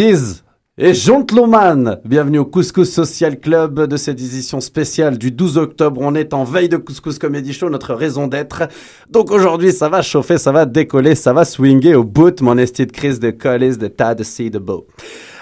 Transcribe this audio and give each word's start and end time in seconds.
Ladies 0.00 0.40
et 0.78 0.94
gentlemen, 0.94 2.00
bienvenue 2.06 2.38
au 2.38 2.46
Couscous 2.46 2.90
Social 2.90 3.38
Club 3.38 3.86
de 3.86 3.98
cette 3.98 4.18
édition 4.18 4.58
spéciale 4.60 5.18
du 5.18 5.30
12 5.30 5.58
octobre. 5.58 6.00
On 6.02 6.14
est 6.14 6.32
en 6.32 6.42
veille 6.42 6.70
de 6.70 6.78
Couscous 6.78 7.18
Comedy 7.18 7.52
Show, 7.52 7.68
notre 7.68 7.92
raison 7.92 8.26
d'être. 8.26 8.62
Donc 9.10 9.30
aujourd'hui, 9.30 9.72
ça 9.72 9.90
va 9.90 10.00
chauffer, 10.00 10.38
ça 10.38 10.52
va 10.52 10.64
décoller, 10.64 11.14
ça 11.14 11.34
va 11.34 11.44
swinger 11.44 11.96
au 11.96 12.04
bout, 12.04 12.40
mon 12.40 12.56
esti 12.56 12.86
de 12.86 13.18
de 13.18 13.30
Collis, 13.30 13.76
de 13.76 13.88
Tad, 13.88 14.22
C, 14.22 14.48
de 14.48 14.58
Beau. 14.58 14.86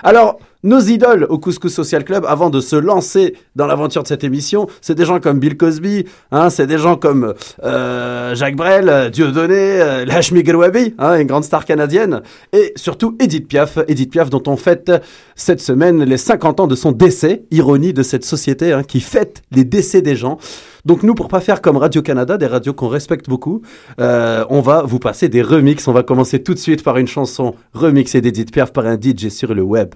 Alors, 0.03 0.41
nos 0.62 0.81
idoles 0.81 1.27
au 1.28 1.39
Couscous 1.39 1.73
Social 1.73 2.05
Club, 2.05 2.25
avant 2.27 2.51
de 2.51 2.61
se 2.61 2.77
lancer 2.77 3.37
dans 3.56 3.67
l'aventure 3.67 4.03
de 4.03 4.09
cette 4.09 4.25
émission, 4.25 4.67
c'est 4.81 4.95
des 4.95 5.05
gens 5.05 5.20
comme 5.20 5.39
Bill 5.39 5.56
Cosby, 5.56 6.05
hein, 6.33 6.51
c'est 6.51 6.67
des 6.67 6.78
gens 6.78 6.97
comme 6.97 7.34
euh, 7.62 8.34
Jacques 8.34 8.56
Brel, 8.56 8.89
euh, 8.89 9.09
Dieudonné, 9.09 9.55
euh, 9.55 10.05
Lashmi 10.05 10.42
Grouabi, 10.42 10.95
hein, 10.98 11.19
une 11.20 11.27
grande 11.27 11.45
star 11.45 11.64
canadienne, 11.64 12.23
et 12.53 12.73
surtout 12.77 13.17
Edith 13.20 13.47
Piaf, 13.47 13.79
Edith 13.89 14.11
Piaf 14.11 14.31
dont 14.31 14.42
on 14.47 14.56
fête 14.56 14.91
cette 15.36 15.61
semaine 15.61 16.03
les 16.03 16.17
50 16.17 16.61
ans 16.61 16.67
de 16.67 16.75
son 16.75 16.92
décès, 16.92 17.45
ironie 17.51 17.92
de 17.92 18.03
cette 18.03 18.25
société 18.25 18.73
hein, 18.73 18.83
qui 18.83 19.01
fête 19.01 19.42
les 19.53 19.64
décès 19.64 20.03
des 20.03 20.17
gens. 20.17 20.39
Donc 20.84 21.03
nous, 21.03 21.14
pour 21.14 21.29
pas 21.29 21.41
faire 21.41 21.61
comme 21.61 21.77
Radio-Canada, 21.77 22.39
des 22.39 22.47
radios 22.47 22.73
qu'on 22.73 22.89
respecte 22.89 23.29
beaucoup, 23.29 23.62
euh, 24.01 24.45
on 24.48 24.61
va 24.61 24.83
vous 24.83 24.98
passer 24.98 25.29
des 25.29 25.42
remixes. 25.42 25.86
On 25.86 25.92
va 25.92 26.03
commencer 26.03 26.42
tout 26.42 26.55
de 26.55 26.59
suite 26.59 26.83
par 26.83 26.97
une 26.97 27.09
chanson 27.09 27.55
remixée 27.75 28.20
d'Edith 28.20 28.53
Piaf 28.53 28.73
par 28.73 28.86
un 28.86 28.98
DJ 28.98 29.29
sur 29.29 29.55
le 29.55 29.62
web. 29.62 29.95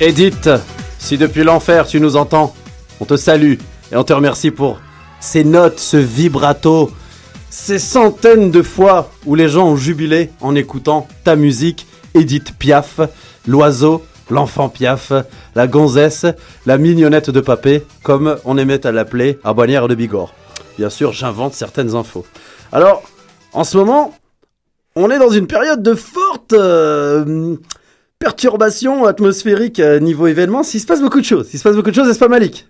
Edith, 0.00 0.48
si 1.00 1.18
depuis 1.18 1.42
l'enfer 1.42 1.86
tu 1.86 2.00
nous 2.00 2.14
entends, 2.14 2.54
on 3.00 3.04
te 3.04 3.16
salue 3.16 3.54
et 3.90 3.96
on 3.96 4.04
te 4.04 4.12
remercie 4.12 4.52
pour 4.52 4.78
ces 5.18 5.42
notes, 5.42 5.80
ce 5.80 5.96
vibrato, 5.96 6.92
ces 7.50 7.80
centaines 7.80 8.52
de 8.52 8.62
fois 8.62 9.10
où 9.26 9.34
les 9.34 9.48
gens 9.48 9.66
ont 9.66 9.76
jubilé 9.76 10.30
en 10.40 10.54
écoutant 10.54 11.08
ta 11.24 11.34
musique, 11.34 11.88
Edith 12.14 12.52
Piaf, 12.56 13.00
l'oiseau, 13.48 14.04
l'enfant 14.30 14.68
Piaf, 14.68 15.12
la 15.56 15.66
gonzesse, 15.66 16.26
la 16.64 16.78
mignonnette 16.78 17.30
de 17.30 17.40
papé, 17.40 17.84
comme 18.04 18.36
on 18.44 18.56
aimait 18.56 18.86
à 18.86 18.92
l'appeler 18.92 19.40
à 19.42 19.52
Bagnères 19.52 19.88
de 19.88 19.96
Bigorre. 19.96 20.32
Bien 20.78 20.90
sûr, 20.90 21.12
j'invente 21.12 21.54
certaines 21.54 21.96
infos. 21.96 22.24
Alors, 22.70 23.02
en 23.52 23.64
ce 23.64 23.76
moment, 23.76 24.14
on 24.94 25.10
est 25.10 25.18
dans 25.18 25.30
une 25.30 25.48
période 25.48 25.82
de 25.82 25.94
forte, 25.94 26.52
euh, 26.52 27.56
perturbation 28.18 29.04
atmosphérique 29.04 29.80
euh, 29.80 30.00
niveau 30.00 30.26
événement, 30.26 30.62
s'il 30.62 30.80
se 30.80 30.86
passe 30.86 31.00
beaucoup 31.00 31.20
de 31.20 31.24
choses. 31.24 31.50
Il 31.52 31.58
se 31.58 31.62
passe 31.62 31.76
beaucoup 31.76 31.90
de 31.90 31.94
choses, 31.94 32.08
n'est-ce 32.08 32.18
pas 32.18 32.28
Malik? 32.28 32.66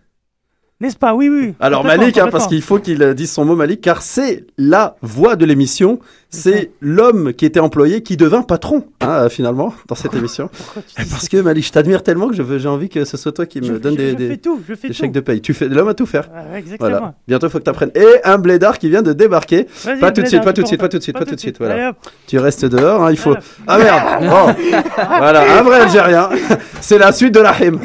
N'est-ce 0.80 0.96
pas? 0.96 1.12
Oui, 1.12 1.28
oui. 1.28 1.54
Alors 1.58 1.82
Malik, 1.82 2.18
hein, 2.18 2.28
parce 2.30 2.46
qu'il 2.46 2.62
faut 2.62 2.78
qu'il 2.78 3.02
euh, 3.02 3.12
dise 3.12 3.32
son 3.32 3.44
mot 3.44 3.56
Malik, 3.56 3.80
car 3.80 4.00
c'est 4.00 4.44
la 4.58 4.94
voix 5.02 5.34
de 5.34 5.44
l'émission, 5.44 5.98
c'est 6.30 6.70
l'homme 6.80 7.32
qui 7.32 7.46
était 7.46 7.58
employé 7.58 8.04
qui 8.04 8.16
devint 8.16 8.42
patron, 8.42 8.84
hein, 9.00 9.08
euh, 9.24 9.28
finalement, 9.28 9.74
dans 9.88 9.96
cette 9.96 10.14
émission. 10.14 10.48
Pourquoi 10.56 10.82
Parce 11.10 11.28
que 11.28 11.38
Malik, 11.38 11.66
je 11.66 11.72
t'admire 11.72 12.04
tellement 12.04 12.28
que 12.28 12.34
j'ai 12.58 12.68
envie 12.68 12.88
que 12.88 13.04
ce 13.04 13.16
soit 13.16 13.32
toi 13.32 13.44
qui 13.44 13.60
me 13.60 13.80
donne 13.80 13.94
je- 13.94 13.98
des, 13.98 14.10
je 14.10 14.14
des- 14.16 14.38
tout, 14.38 14.60
chèques 14.92 15.10
de 15.10 15.18
paye. 15.18 15.40
Tu 15.40 15.52
fais 15.52 15.66
l'homme 15.66 15.88
à 15.88 15.94
tout 15.94 16.06
faire. 16.06 16.28
Ah, 16.32 16.56
exactement. 16.56 16.90
Voilà. 16.90 17.14
Bientôt, 17.26 17.48
faut 17.48 17.58
que 17.58 17.64
tu 17.64 17.70
apprennes. 17.70 17.90
Et 17.96 18.06
un 18.22 18.38
blédard 18.38 18.78
qui 18.78 18.88
vient 18.88 19.02
de 19.02 19.12
débarquer. 19.12 19.66
Pas 20.00 20.12
tout 20.12 20.22
de 20.22 20.28
suite, 20.28 20.44
pas 20.44 20.52
tout 20.52 20.62
de 20.62 20.68
suite, 20.68 20.80
pas 20.80 20.88
tout 20.88 20.98
de 20.98 21.02
suite, 21.02 21.18
pas 21.18 21.24
tout 21.24 21.34
de 21.34 21.40
suite, 21.40 21.58
voilà. 21.58 21.92
Tu 22.28 22.38
restes 22.38 22.64
dehors, 22.66 23.02
hein, 23.02 23.10
il 23.10 23.18
faut. 23.18 23.34
Ah 23.66 23.78
merde. 23.78 24.30
Voilà, 24.96 25.58
un 25.58 25.62
vrai 25.62 25.80
Algérien. 25.80 26.30
C'est 26.80 26.98
la 26.98 27.10
suite 27.10 27.34
de 27.34 27.40
la 27.40 27.50
rime. 27.50 27.80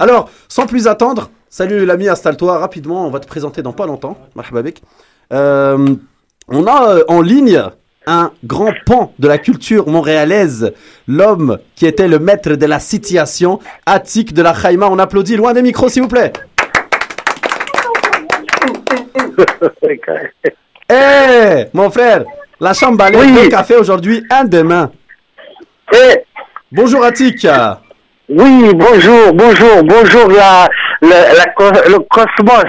Alors, 0.00 0.28
sans 0.48 0.66
plus 0.66 0.88
attendre, 0.88 1.30
salut 1.52 1.84
l'ami, 1.84 2.08
installe-toi 2.08 2.56
rapidement, 2.56 3.06
on 3.06 3.10
va 3.10 3.20
te 3.20 3.26
présenter 3.26 3.60
dans 3.60 3.74
pas 3.74 3.84
longtemps. 3.86 4.16
Euh, 5.32 5.94
on 6.48 6.66
a 6.66 6.94
euh, 6.94 7.04
en 7.08 7.20
ligne 7.20 7.62
un 8.06 8.32
grand 8.42 8.72
pan 8.86 9.12
de 9.18 9.28
la 9.28 9.36
culture 9.36 9.86
montréalaise, 9.86 10.72
l'homme 11.06 11.58
qui 11.76 11.86
était 11.86 12.08
le 12.08 12.18
maître 12.18 12.54
de 12.54 12.66
la 12.66 12.80
situation, 12.80 13.60
Attic 13.84 14.32
de 14.32 14.40
la 14.42 14.54
Khaïma. 14.54 14.88
On 14.90 14.98
applaudit 14.98 15.36
loin 15.36 15.52
des 15.52 15.60
micros, 15.62 15.90
s'il 15.90 16.02
vous 16.02 16.08
plaît. 16.08 16.32
Eh, 20.94 21.68
mon 21.72 21.90
frère, 21.90 22.24
la 22.60 22.74
chambre 22.74 22.98
balai, 22.98 23.18
Oui. 23.18 23.48
cafés 23.48 23.76
aujourd'hui, 23.76 24.22
un 24.28 24.44
demain. 24.44 24.90
Eh, 25.90 26.18
Bonjour 26.70 27.02
Attic. 27.02 27.46
Oui, 28.28 28.70
bonjour, 28.74 29.32
bonjour, 29.34 29.82
bonjour 29.82 30.28
la, 30.28 30.68
la, 31.00 31.34
la 31.34 31.44
le 31.88 31.98
cosmos. 31.98 32.64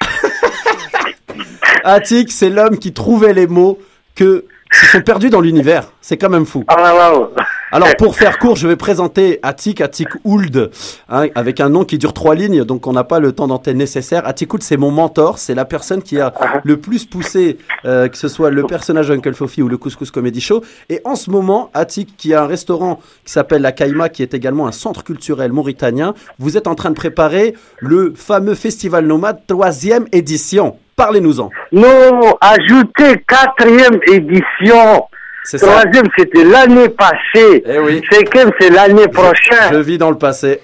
Attic, 1.84 2.32
c'est 2.32 2.50
l'homme 2.50 2.78
qui 2.78 2.92
trouvait 2.92 3.32
les 3.32 3.46
mots 3.46 3.78
que 4.14 4.46
se 4.72 4.86
sont 4.86 5.00
perdus 5.02 5.30
dans 5.30 5.40
l'univers. 5.40 5.84
C'est 6.00 6.16
quand 6.16 6.30
même 6.30 6.46
fou. 6.46 6.64
Ah, 6.68 7.12
wow. 7.12 7.30
Alors 7.70 7.94
pour 7.98 8.16
faire 8.16 8.38
court, 8.38 8.56
je 8.56 8.66
vais 8.66 8.76
présenter 8.76 9.40
Attic, 9.42 9.82
Attic 9.82 10.08
Ould, 10.24 10.70
hein, 11.10 11.26
avec 11.34 11.60
un 11.60 11.68
nom 11.68 11.84
qui 11.84 11.98
dure 11.98 12.14
trois 12.14 12.34
lignes, 12.34 12.64
donc 12.64 12.86
on 12.86 12.94
n'a 12.94 13.04
pas 13.04 13.20
le 13.20 13.32
temps 13.32 13.46
d'antenne 13.46 13.76
nécessaire. 13.76 14.26
Attic 14.26 14.54
Ould, 14.54 14.62
c'est 14.62 14.78
mon 14.78 14.90
mentor, 14.90 15.38
c'est 15.38 15.54
la 15.54 15.66
personne 15.66 16.02
qui 16.02 16.18
a 16.18 16.32
le 16.64 16.78
plus 16.78 17.04
poussé, 17.04 17.58
euh, 17.84 18.08
que 18.08 18.16
ce 18.16 18.28
soit 18.28 18.50
le 18.50 18.62
personnage 18.64 19.10
Uncle 19.10 19.34
Fofi 19.34 19.60
ou 19.62 19.68
le 19.68 19.76
Couscous 19.76 20.10
Comedy 20.10 20.40
Show. 20.40 20.64
Et 20.88 21.02
en 21.04 21.14
ce 21.14 21.30
moment, 21.30 21.70
Attic, 21.74 22.16
qui 22.16 22.32
a 22.32 22.42
un 22.44 22.46
restaurant 22.46 23.00
qui 23.26 23.32
s'appelle 23.32 23.60
La 23.60 23.72
Caïma, 23.72 24.08
qui 24.08 24.22
est 24.22 24.32
également 24.32 24.66
un 24.66 24.72
centre 24.72 25.04
culturel 25.04 25.52
mauritanien, 25.52 26.14
vous 26.38 26.56
êtes 26.56 26.68
en 26.68 26.74
train 26.74 26.88
de 26.88 26.94
préparer 26.94 27.54
le 27.80 28.14
fameux 28.16 28.54
Festival 28.54 29.06
Nomade, 29.06 29.40
troisième 29.46 30.06
édition. 30.12 30.76
Parlez-nous-en. 30.96 31.50
Non, 31.72 32.34
ajoutez 32.40 33.22
quatrième 33.28 34.00
édition. 34.10 35.04
C'est 35.50 35.56
ça. 35.58 35.66
Troisième, 35.66 36.06
c'était 36.16 36.44
l'année 36.44 36.90
passée. 36.90 37.62
Eh 37.66 37.78
oui. 37.78 38.02
Cinquième, 38.10 38.50
c'est 38.60 38.68
l'année 38.68 39.04
Je 39.04 39.08
prochaine. 39.08 39.80
vis 39.80 39.96
dans 39.96 40.10
le 40.10 40.18
passé. 40.18 40.60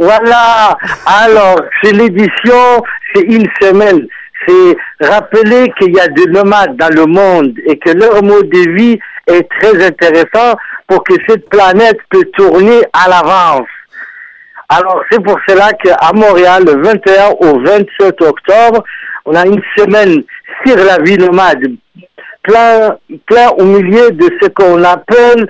Voilà. 0.00 0.76
Alors, 1.04 1.60
c'est 1.82 1.92
l'édition, 1.92 2.82
c'est 3.14 3.22
une 3.22 3.46
semaine. 3.60 4.06
C'est 4.48 4.76
rappeler 5.06 5.70
qu'il 5.78 5.94
y 5.94 6.00
a 6.00 6.08
des 6.08 6.26
nomades 6.26 6.76
dans 6.76 6.94
le 6.94 7.04
monde 7.04 7.52
et 7.66 7.78
que 7.78 7.90
leur 7.90 8.22
mode 8.22 8.48
de 8.48 8.70
vie 8.74 8.98
est 9.26 9.46
très 9.60 9.84
intéressant 9.86 10.56
pour 10.86 11.04
que 11.04 11.14
cette 11.28 11.46
planète 11.50 11.98
peut 12.10 12.24
tourner 12.34 12.80
à 12.94 13.08
l'avance. 13.10 13.68
Alors, 14.70 15.02
c'est 15.10 15.22
pour 15.22 15.38
cela 15.46 15.72
qu'à 15.84 16.10
Montréal, 16.14 16.64
le 16.66 16.82
21 16.82 17.30
au 17.40 17.60
27 17.60 18.22
octobre, 18.22 18.82
on 19.26 19.34
a 19.34 19.44
une 19.46 19.60
semaine 19.76 20.22
sur 20.64 20.76
la 20.76 20.98
vie 21.02 21.18
nomade, 21.18 21.64
plein, 22.42 22.96
plein 23.26 23.48
au 23.58 23.64
milieu 23.64 24.10
de 24.10 24.28
ce 24.42 24.48
qu'on 24.48 24.82
appelle 24.84 25.46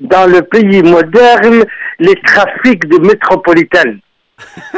dans 0.00 0.26
le 0.26 0.42
pays 0.42 0.82
moderne 0.82 1.64
les 1.98 2.14
trafics 2.26 2.86
de 2.88 2.98
métropolitaines. 3.06 3.98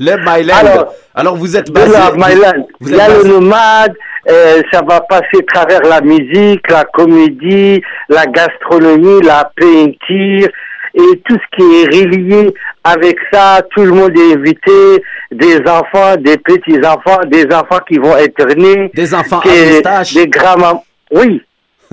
Le 0.00 0.16
Myland. 0.18 0.54
Alors, 0.56 0.94
Alors, 1.14 1.36
vous 1.36 1.56
êtes 1.56 1.66
De 1.68 1.72
basé. 1.72 1.92
la 1.92 2.12
Myland. 2.12 2.66
vous 2.80 2.88
Il 2.88 2.94
êtes 2.94 2.98
y 2.98 3.02
a 3.02 3.08
basé- 3.08 3.22
le 3.24 3.28
nomade, 3.40 3.94
euh, 4.30 4.62
ça 4.72 4.82
va 4.88 5.00
passer 5.00 5.38
à 5.40 5.52
travers 5.52 5.80
la 5.82 6.00
musique, 6.00 6.70
la 6.70 6.84
comédie, 6.84 7.82
la 8.08 8.26
gastronomie, 8.26 9.20
la 9.22 9.50
peinture 9.56 10.48
et 10.94 11.20
tout 11.26 11.36
ce 11.36 11.56
qui 11.56 11.62
est 11.62 11.86
relié 11.86 12.54
avec 12.84 13.16
ça. 13.32 13.60
Tout 13.74 13.82
le 13.84 13.92
monde 13.92 14.12
est 14.18 14.34
invité, 14.34 15.02
des 15.32 15.58
enfants, 15.68 16.16
des 16.18 16.36
petits-enfants, 16.38 17.20
des 17.30 17.46
enfants 17.54 17.80
qui 17.88 17.98
vont 17.98 18.16
être 18.16 18.46
nés, 18.56 18.90
Des 18.94 19.14
enfants 19.14 19.40
à 19.40 19.42
qui- 19.42 19.70
moustache. 19.72 20.14
des 20.14 20.26
grands-mamans. 20.26 20.84
Oui. 21.12 21.42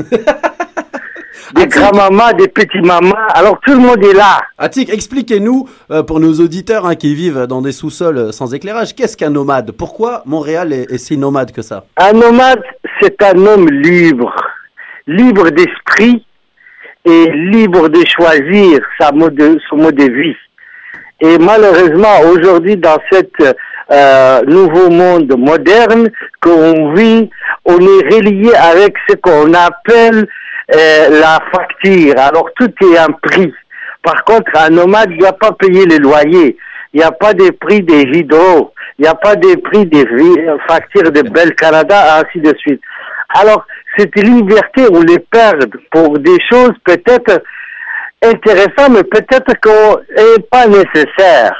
des 1.56 1.68
grands-mamans, 1.68 2.33
des 2.38 2.47
petits-mamans. 2.47 3.15
Alors 3.33 3.59
tout 3.65 3.74
le 3.74 3.80
monde 3.80 4.03
est 4.03 4.13
là. 4.13 4.39
Attic, 4.57 4.89
expliquez-nous, 4.89 5.68
euh, 5.92 6.03
pour 6.03 6.19
nos 6.19 6.33
auditeurs 6.33 6.86
hein, 6.86 6.95
qui 6.95 7.13
vivent 7.15 7.45
dans 7.47 7.62
des 7.62 7.71
sous-sols 7.71 8.18
euh, 8.18 8.31
sans 8.31 8.53
éclairage, 8.53 8.95
qu'est-ce 8.95 9.15
qu'un 9.15 9.30
nomade? 9.30 9.71
Pourquoi 9.71 10.24
Montréal 10.25 10.74
est, 10.74 10.92
est 10.92 10.97
si 10.97 11.18
nomade 11.18 11.51
que 11.51 11.62
ça? 11.62 11.86
Un 11.97 12.13
nomade, 12.13 12.62
c'est 13.01 13.21
un 13.21 13.38
homme 13.45 13.69
libre, 13.69 14.33
libre 15.07 15.50
d'esprit 15.51 16.25
et 17.06 17.31
libre 17.31 17.88
de 17.90 18.04
choisir 18.07 18.80
sa 19.00 19.12
mode 19.12 19.36
de, 19.36 19.57
son 19.69 19.78
mode 19.78 19.96
de 19.96 20.12
vie. 20.12 20.36
Et 21.22 21.38
malheureusement, 21.38 22.19
aujourd'hui, 22.31 22.76
dans 22.76 22.97
cet 23.12 23.31
euh, 23.92 24.42
nouveau 24.47 24.90
monde 24.90 25.33
moderne 25.38 26.09
qu'on 26.42 26.94
vit, 26.94 27.30
on 27.64 27.80
est 27.80 28.16
relié 28.16 28.52
avec 28.56 28.95
ce 29.07 29.16
qu'on 29.16 29.54
appelle 29.54 30.28
euh, 30.76 31.21
la 31.21 31.40
facture. 31.54 32.16
Alors, 32.18 32.50
tout 32.56 32.71
est 32.81 32.97
un 32.97 33.12
prix. 33.21 33.54
Par 34.04 34.24
contre, 34.26 34.52
un 34.56 34.69
nomade 34.69 35.12
ne 35.12 35.18
doit 35.18 35.33
pas 35.33 35.52
payer 35.52 35.85
les 35.85 36.00
loyers. 36.00 36.57
Il 36.94 36.97
n'y 36.97 37.04
a 37.04 37.12
pas 37.12 37.33
de 37.33 37.50
prix 37.52 37.81
des 37.81 38.02
hydros. 38.02 38.74
Il 38.97 39.04
n'y 39.04 39.07
a 39.07 39.16
pas 39.16 39.35
de 39.35 39.56
prix 39.56 39.85
des 39.85 40.06
factures 40.68 41.12
de 41.12 41.21
Bel 41.21 41.54
Canada, 41.56 42.19
ainsi 42.19 42.40
de 42.40 42.56
suite. 42.57 42.81
Alors, 43.30 43.66
cette 43.97 44.16
liberté, 44.16 44.83
on 44.92 45.02
les 45.02 45.19
perd 45.19 45.69
pour 45.92 46.19
des 46.19 46.37
choses 46.49 46.73
peut-être 46.83 47.42
intéressantes, 48.23 48.92
mais 48.92 49.04
peut-être 49.04 49.54
qu'on 49.61 49.99
n'est 50.16 50.44
pas 50.49 50.68
nécessaire. 50.68 51.54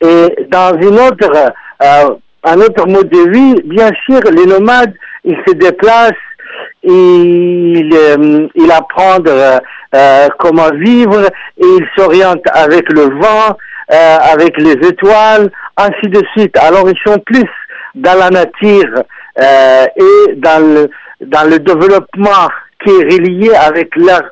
Et 0.00 0.46
dans 0.48 0.78
une 0.80 0.98
autre, 0.98 1.52
euh, 1.82 2.10
un 2.44 2.60
autre 2.60 2.86
mode 2.88 3.08
de 3.10 3.30
vie, 3.30 3.54
bien 3.64 3.90
sûr, 4.06 4.20
les 4.32 4.46
nomades, 4.46 4.94
ils 5.24 5.36
se 5.46 5.52
déplacent, 5.54 6.12
ils, 6.82 7.90
euh, 7.92 8.48
ils 8.54 8.72
apprennent 8.72 9.28
euh, 9.28 10.28
comment 10.38 10.70
vivre, 10.72 11.26
et 11.58 11.66
ils 11.66 11.86
s'orientent 11.96 12.48
avec 12.52 12.90
le 12.92 13.02
vent, 13.20 13.56
avec 13.88 14.56
les 14.56 14.88
étoiles, 14.88 15.50
ainsi 15.76 16.08
de 16.08 16.22
suite. 16.36 16.56
Alors 16.58 16.88
ils 16.88 16.98
sont 17.04 17.18
plus 17.18 17.50
dans 17.96 18.16
la 18.16 18.30
nature 18.30 19.02
et 19.36 20.34
dans 20.36 20.64
le, 20.64 20.88
dans 21.20 21.48
le 21.48 21.58
développement 21.58 22.48
qui 22.84 22.90
est 22.90 23.04
relié 23.04 23.54
avec 23.54 23.94
leur 23.96 24.22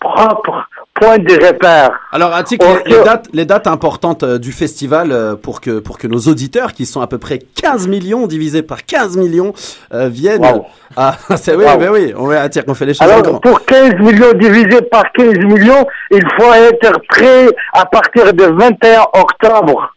propre 0.00 0.68
point 0.94 1.18
de 1.18 1.34
repère. 1.44 1.90
Alors, 2.12 2.32
Attic, 2.34 2.62
Ok. 2.62 2.82
les, 2.86 2.96
les 2.98 3.02
dates, 3.02 3.28
les 3.32 3.44
dates 3.44 3.66
importantes 3.66 4.22
euh, 4.22 4.38
du 4.38 4.52
festival 4.52 5.10
euh, 5.10 5.34
pour 5.34 5.60
que, 5.60 5.80
pour 5.80 5.98
que 5.98 6.06
nos 6.06 6.18
auditeurs, 6.20 6.72
qui 6.72 6.86
sont 6.86 7.00
à 7.00 7.08
peu 7.08 7.18
près 7.18 7.40
15 7.60 7.88
millions, 7.88 8.26
divisés 8.28 8.62
par 8.62 8.84
15 8.84 9.16
millions, 9.16 9.52
euh, 9.92 10.08
viennent. 10.08 10.42
Wow. 10.44 10.66
Ah, 10.96 11.16
c'est 11.36 11.56
oui, 11.56 11.64
Wow. 11.64 11.76
ben 11.78 11.90
oui, 11.90 12.14
on, 12.16 12.26
va 12.28 12.42
Attic, 12.42 12.62
on 12.68 12.74
fait 12.74 12.86
les 12.86 12.94
choses 12.94 13.02
Alors, 13.10 13.22
grand. 13.22 13.40
pour 13.40 13.64
15 13.64 13.94
millions 13.94 14.32
divisé 14.34 14.80
par 14.82 15.02
15 15.12 15.38
millions, 15.38 15.84
il 16.12 16.22
faut 16.38 16.52
être 16.52 16.92
prêt 17.08 17.48
à 17.72 17.84
partir 17.86 18.32
du 18.32 18.44
21 18.44 19.00
octobre. 19.14 19.92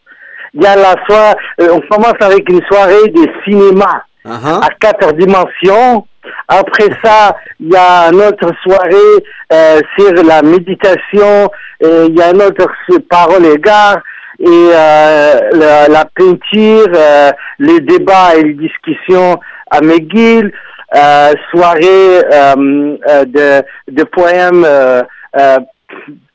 Il 0.54 0.62
y 0.62 0.66
a 0.66 0.74
la 0.74 0.96
soirée, 1.06 1.36
on 1.70 1.80
commence 1.88 2.14
avec 2.20 2.48
une 2.50 2.62
soirée 2.64 3.06
de 3.14 3.28
cinéma 3.44 4.02
Ah, 4.24 4.40
ah. 4.44 4.60
à 4.64 4.70
quatre 4.80 5.12
dimensions. 5.12 6.04
Après 6.48 6.88
ça, 7.02 7.36
il 7.60 7.68
y 7.72 7.76
a 7.76 8.08
une 8.12 8.20
autre 8.22 8.50
soirée 8.62 9.24
euh, 9.52 9.80
sur 9.98 10.12
la 10.24 10.42
méditation. 10.42 11.50
Il 11.80 12.14
y 12.16 12.22
a 12.22 12.30
une 12.30 12.42
autre 12.42 12.66
parole 13.08 13.46
égard 13.46 13.98
et 14.40 14.46
euh, 14.46 15.40
la, 15.52 15.88
la 15.88 16.04
peinture, 16.04 16.86
euh, 16.94 17.30
les 17.58 17.80
débats 17.80 18.36
et 18.36 18.42
les 18.42 18.54
discussions 18.54 19.38
à 19.70 19.80
McGill. 19.80 20.52
Euh, 20.96 21.34
soirée 21.50 22.24
euh, 22.32 22.96
euh, 23.10 23.24
de, 23.26 23.62
de 23.92 24.04
poèmes 24.04 24.64
euh, 24.64 25.02
euh, 25.36 25.58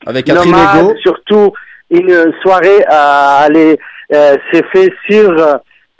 Avec 0.06 0.28
nomades, 0.28 0.94
surtout 1.02 1.52
une 1.90 2.32
soirée 2.40 2.84
à 2.86 3.38
aller 3.46 3.76
euh, 4.12 4.36
c'est 4.52 4.64
fait 4.66 4.92
sur 5.10 5.30
euh, 5.30 5.54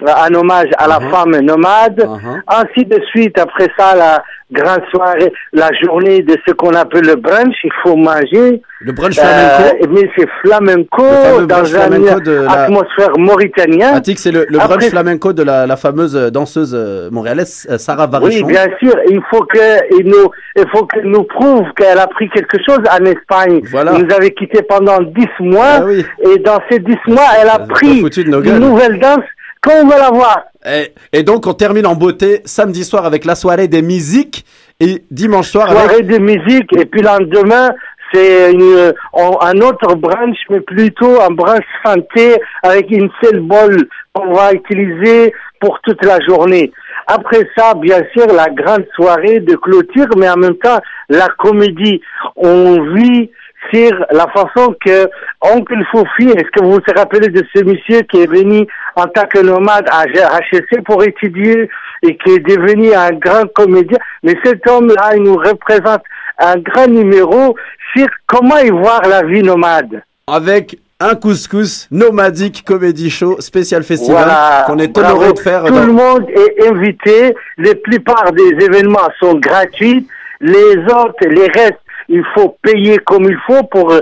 un 0.06 0.34
hommage 0.34 0.68
à 0.78 0.87
la 0.88 1.00
Mhm. 1.00 1.11
femme 1.11 1.40
nomade. 1.40 1.99
Uh-huh. 2.00 2.40
Ainsi 2.49 2.84
de 2.87 3.00
suite, 3.11 3.38
après 3.38 3.68
ça, 3.78 3.94
la 3.96 4.23
grande 4.52 4.82
soirée, 4.90 5.32
la 5.52 5.70
journée 5.82 6.23
de 6.23 6.37
ce 6.46 6.52
qu'on 6.52 6.75
appelle 6.75 7.06
le 7.06 7.16
brunch, 7.16 7.56
il 7.64 7.70
faut 7.82 7.96
manger. 7.96 8.62
Le 8.80 8.92
brunch 8.92 9.18
Euh, 9.18 9.23
flamenco. 9.23 9.87
mais 9.94 10.11
c'est 10.16 10.28
flamenco 10.44 11.02
Le 11.02 11.08
fameux 11.08 11.46
dans 11.46 11.64
une 11.64 11.76
flamenco 11.76 12.20
la- 12.30 12.50
atmosphère 12.52 13.11
mauritanienne. 13.18 14.00
C'est 14.16 14.30
le, 14.30 14.46
le 14.49 14.58
brunch 14.58 14.73
Après- 14.75 14.90
flamenco 14.90 15.32
de 15.32 15.42
la, 15.42 15.66
la 15.66 15.76
fameuse 15.76 16.14
euh, 16.16 16.30
danseuse 16.30 16.75
euh, 16.78 17.08
montréalaise 17.11 17.66
euh, 17.70 17.78
Sarah 17.78 18.04
Oui, 18.06 18.11
Varichon. 18.12 18.46
bien 18.46 18.66
sûr. 18.80 18.94
Il 19.08 19.20
faut 19.30 19.42
que 19.44 19.99
il 19.99 20.06
nous, 20.06 20.30
il 20.56 20.64
faut 20.70 20.84
qu'elle 20.87 21.06
nous 21.06 21.25
prouve 21.25 21.64
qu'elle 21.76 21.99
a 21.99 22.06
pris 22.06 22.28
quelque 22.30 22.58
chose 22.66 22.80
en 22.90 23.04
Espagne. 23.06 23.61
Voilà. 23.70 23.92
Elle 23.96 24.04
nous 24.06 24.14
avait 24.14 24.30
quitté 24.32 24.62
pendant 24.62 25.00
dix 25.00 25.28
mois. 25.40 25.78
Ah 25.78 25.84
oui. 25.84 26.04
Et 26.32 26.38
dans 26.40 26.58
ces 26.70 26.78
dix 26.78 26.99
mois, 27.08 27.25
elle 27.40 27.49
a 27.49 27.58
pas 27.61 27.66
pris 27.75 28.00
une 28.00 28.58
nouvelle 28.58 28.99
danse 29.00 29.25
qu'on 29.64 29.85
veut 29.87 29.99
la 29.99 30.11
voir. 30.11 30.42
Et, 30.66 30.92
et 31.12 31.23
donc, 31.23 31.47
on 31.47 31.54
termine 31.54 31.87
en 31.87 31.94
beauté 31.94 32.40
samedi 32.44 32.85
soir 32.85 33.04
avec 33.06 33.25
la 33.25 33.35
soirée 33.35 33.68
des 33.68 33.83
musiques 33.83 34.44
et 34.80 35.02
dimanche 35.11 35.49
soir 35.49 35.71
avec. 35.71 35.83
Soirée 35.83 36.02
de 36.02 36.18
musique. 36.18 36.71
Et 36.78 36.85
puis 36.87 37.00
le 37.00 37.06
lendemain, 37.09 37.71
c'est 38.12 38.52
une, 38.52 38.92
on- 39.12 39.40
un 39.40 39.61
autre 39.61 39.94
branche, 39.97 40.38
mais 40.50 40.61
plutôt 40.61 41.21
un 41.21 41.30
branche 41.30 41.64
santé 41.85 42.37
avec 42.62 42.90
une 42.90 43.11
seule 43.23 43.40
bol 43.40 43.76
qu'on 44.12 44.33
va 44.33 44.52
utiliser 44.52 45.33
pour 45.61 45.78
toute 45.83 46.04
la 46.04 46.18
journée. 46.26 46.73
Après 47.06 47.47
ça, 47.56 47.75
bien 47.75 48.02
sûr, 48.16 48.26
la 48.33 48.49
grande 48.50 48.87
soirée 48.97 49.40
de 49.40 49.56
clôture, 49.56 50.06
mais 50.16 50.28
en 50.28 50.37
même 50.37 50.56
temps, 50.56 50.80
la 51.09 51.28
comédie. 51.38 52.00
On 52.37 52.80
vit 52.94 53.30
sur 53.73 53.92
la 54.11 54.26
façon 54.28 54.75
que 54.85 55.09
Oncle 55.40 55.83
Foufi, 55.90 56.30
est-ce 56.30 56.50
que 56.52 56.62
vous 56.64 56.73
vous 56.73 56.80
rappelez 56.97 57.28
de 57.28 57.42
ce 57.54 57.62
monsieur 57.64 58.02
qui 58.02 58.21
est 58.23 58.26
venu 58.30 58.66
en 58.97 59.06
tant 59.06 59.26
que 59.26 59.40
nomade 59.40 59.87
à 59.90 60.04
HSC 60.06 60.83
pour 60.85 61.02
étudier 61.04 61.68
et 62.02 62.16
qui 62.18 62.30
est 62.33 62.40
devenu 62.47 62.92
un 62.94 63.11
grand 63.12 63.47
comédien? 63.54 63.99
Mais 64.23 64.35
cet 64.44 64.66
homme-là, 64.68 65.16
il 65.16 65.23
nous 65.23 65.37
représente 65.37 66.02
un 66.38 66.56
grand 66.59 66.88
numéro 66.88 67.54
sur 67.97 68.06
comment 68.26 68.59
y 68.59 68.71
voir 68.71 69.02
la 69.09 69.23
vie 69.23 69.42
nomade. 69.42 70.02
avec 70.26 70.78
un 71.00 71.16
couscous 71.16 71.87
nomadique 71.90 72.64
comedy 72.64 73.11
show 73.11 73.38
spécial 73.40 73.83
festival 73.83 74.23
Voilà. 74.25 74.64
qu'on 74.66 74.78
est 74.78 74.97
honoré 74.97 75.33
de 75.33 75.38
faire. 75.38 75.64
Tout 75.64 75.75
dans- 75.75 75.85
le 75.87 75.92
monde 75.92 76.26
est 76.30 76.66
invité. 76.68 77.35
La 77.59 77.75
plupart 77.75 78.33
des 78.33 78.64
événements 78.64 79.11
sont 79.21 79.35
gratuits. 79.35 80.06
Les 80.40 80.76
autres, 80.87 81.26
les 81.28 81.47
restes, 81.49 81.80
il 82.08 82.23
faut 82.34 82.56
payer 82.62 82.99
comme 82.99 83.25
il 83.25 83.38
faut 83.46 83.62
pour, 83.64 83.94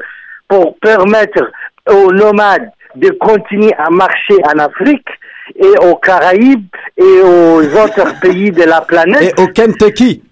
pour 0.49 0.77
permettre 0.79 1.51
aux 1.91 2.13
nomades 2.13 2.71
de 2.97 3.11
continuer 3.21 3.73
à 3.79 3.91
marcher 3.91 4.37
en 4.45 4.59
Afrique 4.59 5.09
et 5.57 5.79
aux 5.87 5.97
Caraïbes 5.97 6.67
et 6.97 7.21
aux 7.23 7.63
autres 7.85 8.21
pays 8.21 8.51
de 8.51 8.65
la 8.65 8.81
planète. 8.83 9.23
Et 9.39 9.41
au 9.43 9.47
Kentucky. 9.49 10.23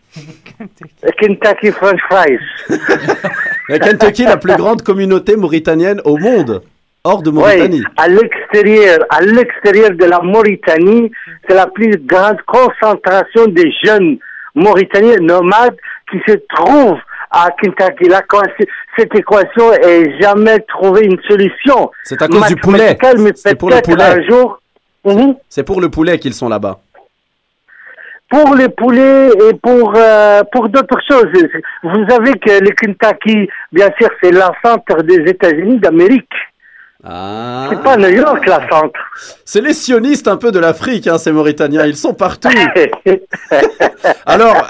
Kentucky 1.18 1.70
French 1.72 2.00
Fries. 2.10 2.38
Le 3.68 3.78
Kentucky, 3.78 4.24
la 4.24 4.36
plus 4.36 4.54
grande 4.56 4.82
communauté 4.82 5.36
mauritanienne 5.36 6.00
au 6.04 6.16
monde, 6.18 6.62
hors 7.04 7.22
de 7.22 7.30
Oui, 7.30 7.36
Mauritanie. 7.36 7.84
à 7.96 8.08
l'extérieur, 8.08 8.98
à 9.08 9.20
l'extérieur 9.22 9.90
de 9.92 10.04
la 10.04 10.20
Mauritanie, 10.20 11.10
c'est 11.46 11.54
la 11.54 11.66
plus 11.68 11.96
grande 11.98 12.38
concentration 12.46 13.46
de 13.46 13.62
jeunes 13.84 14.18
Mauritaniens 14.54 15.20
nomades 15.20 15.76
qui 16.10 16.18
se 16.26 16.36
trouvent 16.54 16.98
à 17.30 17.48
Kentucky. 17.60 18.08
Là, 18.08 18.22
cette 18.98 19.14
équation 19.14 19.72
est 19.72 20.20
jamais 20.20 20.58
trouvé 20.60 21.02
une 21.04 21.20
solution. 21.28 21.90
C'est 22.04 22.20
à 22.20 22.28
cause 22.28 22.46
du 22.46 22.56
poulet. 22.56 22.96
C'est 23.34 23.54
pour 23.56 23.70
le 23.70 23.80
poulet. 23.80 24.02
un 24.04 24.22
jour. 24.22 24.60
Mhm. 25.04 25.36
C'est 25.48 25.62
pour 25.62 25.80
le 25.80 25.88
poulet 25.88 26.18
qu'ils 26.18 26.34
sont 26.34 26.48
là-bas. 26.48 26.80
Pour 28.28 28.54
les 28.54 28.68
poulets 28.68 29.28
et 29.28 29.54
pour 29.60 29.92
euh, 29.96 30.42
pour 30.52 30.68
d'autres 30.68 31.00
choses. 31.08 31.26
Vous 31.82 32.08
savez 32.08 32.32
que 32.34 32.62
le 32.62 32.70
Kentucky, 32.70 33.48
bien 33.72 33.88
sûr, 33.98 34.08
c'est 34.22 34.30
la 34.30 34.52
centre 34.64 35.02
des 35.02 35.28
États-Unis 35.30 35.78
d'Amérique. 35.78 36.30
Ah. 37.02 37.68
C'est 37.70 37.82
pas 37.82 37.96
New 37.96 38.10
York, 38.10 38.44
la 38.46 38.60
centre. 38.68 39.00
C'est 39.44 39.62
les 39.62 39.72
sionistes 39.72 40.28
un 40.28 40.36
peu 40.36 40.52
de 40.52 40.58
l'Afrique, 40.58 41.06
hein, 41.06 41.16
ces 41.16 41.32
Mauritaniens. 41.32 41.86
Ils 41.86 41.96
sont 41.96 42.12
partout. 42.12 42.50
Alors, 44.26 44.66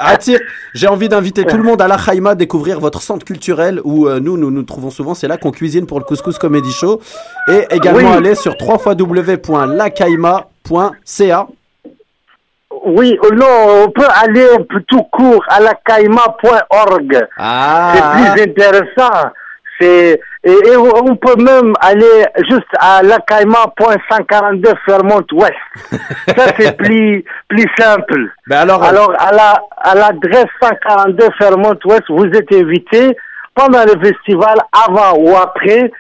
j'ai 0.75 0.87
envie 0.87 1.09
d'inviter 1.09 1.45
tout 1.45 1.57
le 1.57 1.65
monde 1.65 1.83
à 1.83 1.89
La 1.89 1.97
Khaïma 1.97 2.37
découvrir 2.37 2.79
votre 2.79 3.03
centre 3.03 3.27
culturel 3.27 3.81
où 3.83 4.07
euh, 4.07 4.21
nous, 4.21 4.37
nous 4.37 4.53
nous 4.53 4.63
trouvons 4.63 4.91
souvent. 4.91 5.15
C'est 5.15 5.27
là 5.27 5.39
qu'on 5.39 5.51
cuisine 5.51 5.87
pour 5.87 5.99
le 5.99 6.05
Couscous 6.05 6.39
Comedy 6.39 6.71
Show. 6.71 7.01
Et 7.49 7.67
également 7.71 8.11
Oui. 8.11 8.17
aller 8.17 8.37
sur 8.37 8.55
www.lacaima.ca. 8.61 11.47
Oui, 12.85 13.19
ou 13.25 13.35
non, 13.35 13.85
on 13.85 13.91
peut 13.91 14.07
aller 14.23 14.47
tout 14.89 15.03
court 15.11 15.45
à 15.49 15.59
la 15.61 15.75
caïma.org. 15.75 17.27
Ah. 17.37 17.93
C'est 17.95 18.33
plus 18.33 18.53
intéressant. 18.53 19.31
C'est, 19.81 20.21
et, 20.45 20.51
et 20.51 20.77
on 20.77 21.17
peut 21.17 21.37
même 21.43 21.75
aller 21.81 22.25
juste 22.49 22.69
à 22.79 23.03
lacaïma.142 23.03 24.75
Fairmont 24.87 25.25
Ouest. 25.33 25.55
Ça, 26.37 26.53
c'est 26.59 26.77
plus, 26.77 27.25
plus 27.49 27.67
simple. 27.79 28.29
Ben 28.47 28.59
alors, 28.59 28.83
Alors, 28.83 29.13
à 29.19 29.33
la, 29.33 29.63
à 29.79 29.95
l'adresse 29.95 30.47
142 30.63 31.29
Fairmont 31.39 31.79
Ouest, 31.85 32.03
vous 32.09 32.27
êtes 32.27 32.53
invités 32.53 33.17
pendant 33.55 33.85
le 33.85 33.99
festival, 34.05 34.57
avant 34.73 35.19
ou 35.19 35.37
après. 35.37 35.91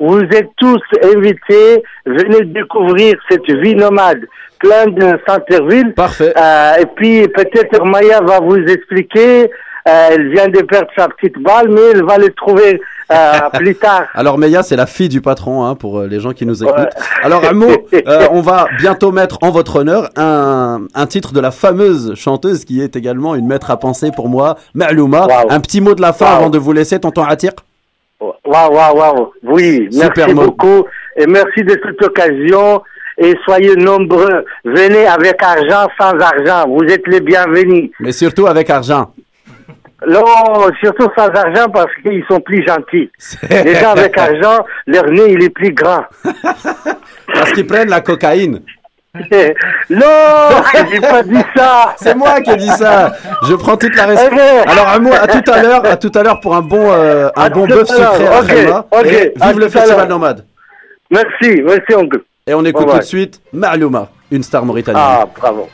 Vous 0.00 0.20
êtes 0.20 0.50
tous 0.58 0.80
invités. 1.02 1.82
Venez 2.06 2.44
découvrir 2.46 3.14
cette 3.28 3.50
vie 3.50 3.74
nomade 3.74 4.20
plein 4.58 4.86
de 4.86 5.18
centre-ville. 5.26 5.94
parfait. 5.94 6.32
Euh, 6.36 6.74
et 6.80 6.86
puis, 6.96 7.26
peut-être 7.28 7.84
Maya 7.84 8.20
va 8.22 8.40
vous 8.40 8.58
expliquer. 8.58 9.50
Euh, 9.88 10.08
elle 10.12 10.30
vient 10.32 10.48
de 10.48 10.60
perdre 10.62 10.88
sa 10.96 11.08
petite 11.08 11.38
balle, 11.42 11.68
mais 11.70 11.80
elle 11.94 12.04
va 12.04 12.18
le 12.18 12.30
trouver 12.34 12.80
euh, 13.10 13.32
plus 13.54 13.74
tard. 13.80 14.04
Alors 14.14 14.36
Meya, 14.38 14.62
c'est 14.62 14.76
la 14.76 14.86
fille 14.86 15.08
du 15.08 15.20
patron 15.20 15.64
hein, 15.64 15.74
pour 15.74 16.00
euh, 16.00 16.06
les 16.06 16.20
gens 16.20 16.32
qui 16.32 16.44
nous 16.44 16.62
écoutent. 16.62 16.94
Alors 17.22 17.42
un 17.44 17.52
mot, 17.54 17.70
on 18.30 18.40
va 18.42 18.66
bientôt 18.78 19.12
mettre 19.12 19.38
en 19.42 19.50
votre 19.50 19.76
honneur 19.76 20.10
un, 20.16 20.82
un 20.94 21.06
titre 21.06 21.32
de 21.32 21.40
la 21.40 21.50
fameuse 21.50 22.14
chanteuse 22.16 22.64
qui 22.64 22.82
est 22.82 22.96
également 22.96 23.34
une 23.34 23.46
maître 23.46 23.70
à 23.70 23.78
penser 23.78 24.10
pour 24.14 24.28
moi, 24.28 24.56
Ma'louma. 24.74 25.26
Un 25.48 25.60
petit 25.60 25.80
mot 25.80 25.94
de 25.94 26.02
la 26.02 26.12
fin 26.12 26.26
avant 26.26 26.50
de 26.50 26.58
vous 26.58 26.72
laisser, 26.72 26.98
tonton 27.00 27.24
Atir. 27.24 27.52
Waouh, 28.20 28.74
waouh, 28.74 28.96
waouh. 28.96 29.32
Oui, 29.44 29.88
Super 29.90 30.26
merci 30.26 30.34
mot. 30.34 30.42
beaucoup. 30.46 30.84
Et 31.16 31.26
merci 31.26 31.62
de 31.62 31.78
cette 31.84 32.02
occasion. 32.02 32.82
Et 33.20 33.34
soyez 33.44 33.74
nombreux. 33.74 34.44
Venez 34.64 35.06
avec 35.06 35.42
argent, 35.42 35.88
sans 36.00 36.12
argent. 36.20 36.68
Vous 36.68 36.84
êtes 36.84 37.06
les 37.08 37.20
bienvenus. 37.20 37.90
Mais 38.00 38.12
surtout 38.12 38.46
avec 38.46 38.70
argent. 38.70 39.10
Non, 40.06 40.24
surtout 40.80 41.08
sans 41.16 41.26
argent 41.28 41.68
parce 41.72 41.90
qu'ils 42.02 42.24
sont 42.30 42.40
plus 42.40 42.64
gentils. 42.66 43.10
Les 43.50 43.74
gens 43.74 43.90
avec 43.92 44.16
argent, 44.16 44.64
leur 44.86 45.06
nez, 45.06 45.32
il 45.32 45.42
est 45.44 45.50
plus 45.50 45.72
grand. 45.72 46.04
Parce 47.34 47.52
qu'ils 47.52 47.66
prennent 47.66 47.90
la 47.90 48.00
cocaïne. 48.00 48.62
non, 49.90 50.06
j'ai 50.90 51.00
pas 51.00 51.22
dit 51.22 51.42
ça. 51.56 51.94
C'est 51.96 52.14
moi 52.14 52.40
qui 52.40 52.50
ai 52.50 52.56
dit 52.56 52.68
ça. 52.68 53.12
Je 53.48 53.54
prends 53.54 53.76
toute 53.76 53.94
la 53.96 54.06
responsabilité. 54.06 54.58
Alors 54.66 54.88
un 54.88 54.98
mot 55.00 55.12
à 55.12 55.26
tout 55.26 55.50
à 55.50 55.62
l'heure, 55.62 55.84
à 55.84 55.96
tout 55.96 56.12
à 56.14 56.22
l'heure 56.22 56.40
pour 56.40 56.54
un 56.54 56.62
bon 56.62 56.90
euh, 56.92 57.28
un 57.34 57.42
À 57.42 57.50
bon 57.50 57.66
bœuf 57.66 57.88
sucré 57.88 58.26
à 58.26 58.40
Ok, 58.40 58.46
Khaïma. 58.46 58.86
ok. 58.90 59.06
Et 59.06 59.32
À 59.40 59.48
vive 59.48 59.58
le 59.60 59.68
festival 59.68 60.08
nomade. 60.08 60.44
Merci, 61.10 61.62
merci 61.64 61.94
oncle. 61.96 62.20
Et 62.46 62.54
on 62.54 62.64
écoute 62.64 62.88
tout 62.90 62.98
de 62.98 63.02
suite 63.02 63.40
Ma'louma, 63.52 64.08
une 64.30 64.42
star 64.42 64.64
mauritanienne. 64.64 65.02
Ah, 65.04 65.26
bravo. 65.38 65.68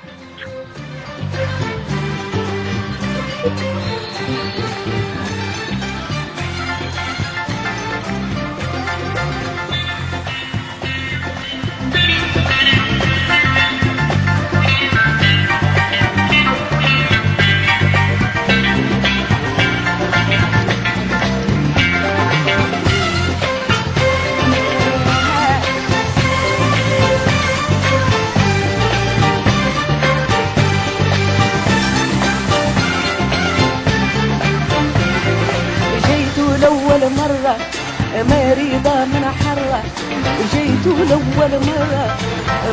شفته 40.84 41.04
لأول 41.04 41.52
مرة 41.66 42.16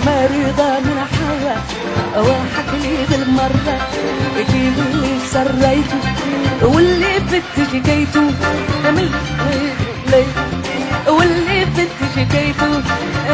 ما 0.06 0.26
رضا 0.26 0.80
من 0.80 1.06
حياة. 1.14 1.62
واحد 2.16 2.70
لي 2.82 3.16
المرة 3.16 3.78
كيف 4.38 4.76
اللي 4.80 5.20
سريته 5.34 6.02
واللي 6.62 7.20
بنت 7.20 7.68
شكيته 7.72 8.22
من 8.96 9.12
واللي 11.08 11.66
بنت 11.66 12.02
شكيته 12.16 12.72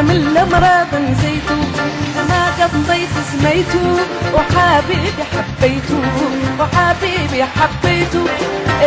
من 0.01 0.11
الأمراض 0.11 0.87
نسيته 0.95 1.59
ما 2.29 2.43
قضيت 2.59 3.13
سميته 3.31 3.85
وحبيبي 4.35 5.23
حبيته 5.33 6.01
وحبيبي 6.59 7.43
حبيته 7.43 8.25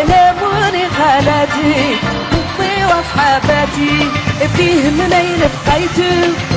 لاموني 0.08 0.84
خالاتي. 0.98 2.39
امي 2.80 2.92
واصحاباتي 2.92 4.10
فيه 4.56 4.90
منين 4.90 5.40
بقيتو 5.66 6.10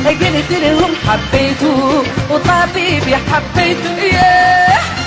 قلت 0.06 0.52
لهم 0.52 0.92
حبيتو 1.08 2.04
وطبيبي 2.30 3.16
حبيتو 3.16 4.06
ياه! 4.14 5.03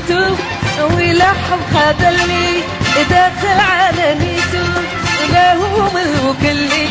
حسنيته 0.00 0.36
ويلحم 0.96 1.60
خذلني. 1.74 2.60
داخل 3.10 3.60
على 3.60 4.14
نيته 4.14 4.68
لا 5.32 5.54
هو 5.54 5.88
ملوكلي 5.94 6.88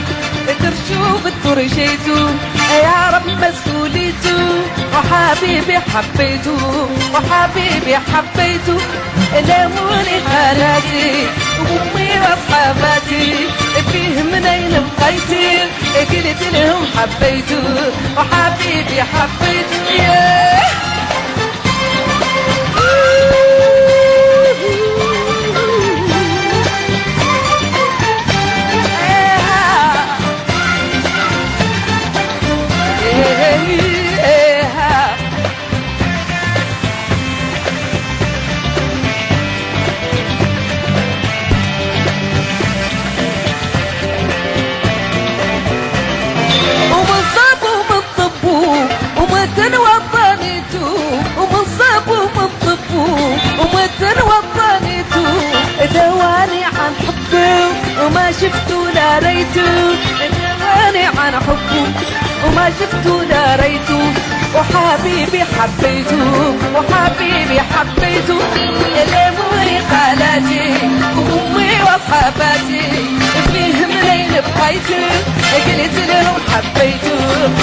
ترشوف 0.59 1.33
ترشيتو 1.43 2.29
يا 2.83 3.09
رب 3.13 3.27
مسؤوليته 3.27 4.39
وحبيبي 4.93 5.79
حبيته. 5.79 6.89
وحبيبي 7.13 7.97
حبيته. 7.97 8.79
لاموني 9.47 10.17
خالاتي. 10.29 11.27
وأمي 11.59 12.09
وأصحاباتي. 12.21 13.33
فيه 13.91 14.21
منين 14.23 14.89
بقيتي؟ 14.99 15.47
قلت 15.95 16.41
لهم 16.53 16.85
حبيته. 16.97 17.91
وحبيبي 18.17 19.03
حبيته. 19.03 20.03
ياه 20.03 20.88
ومتن 49.49 49.75
وطنيتو 49.77 50.85
ومصاب 51.37 52.07
ومطبو 52.07 53.05
ومتن 53.59 54.17
وطنيتو. 54.29 55.25
دواني 55.93 56.63
عن 56.63 56.93
حبه 57.05 57.57
وما 58.03 58.31
شفتو 58.31 58.87
لا 58.95 59.19
ريتو 59.19 59.69
دواني 60.59 61.05
عن 61.05 61.33
حبه 61.35 61.85
وما 62.45 62.71
شفتو 62.79 63.21
لا 63.21 63.55
ريتو 63.55 63.99
وحبيبي 64.55 65.43
حبيته 65.43 66.55
وحبيبي 66.75 67.59
حبيته. 67.71 68.39
لموني 69.11 69.79
خالاتي 69.89 70.73
وأمي 71.17 71.71
وأصحاباتي. 71.85 73.18
فيه 74.28 74.28
منين 74.28 74.40
بقيتي 74.56 75.04
قلت 75.66 76.08
لهم 76.08 76.40
حبيته 76.52 77.20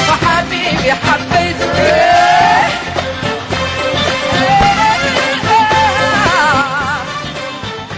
وحبيبي 0.09 0.91
حبيته 0.91 1.71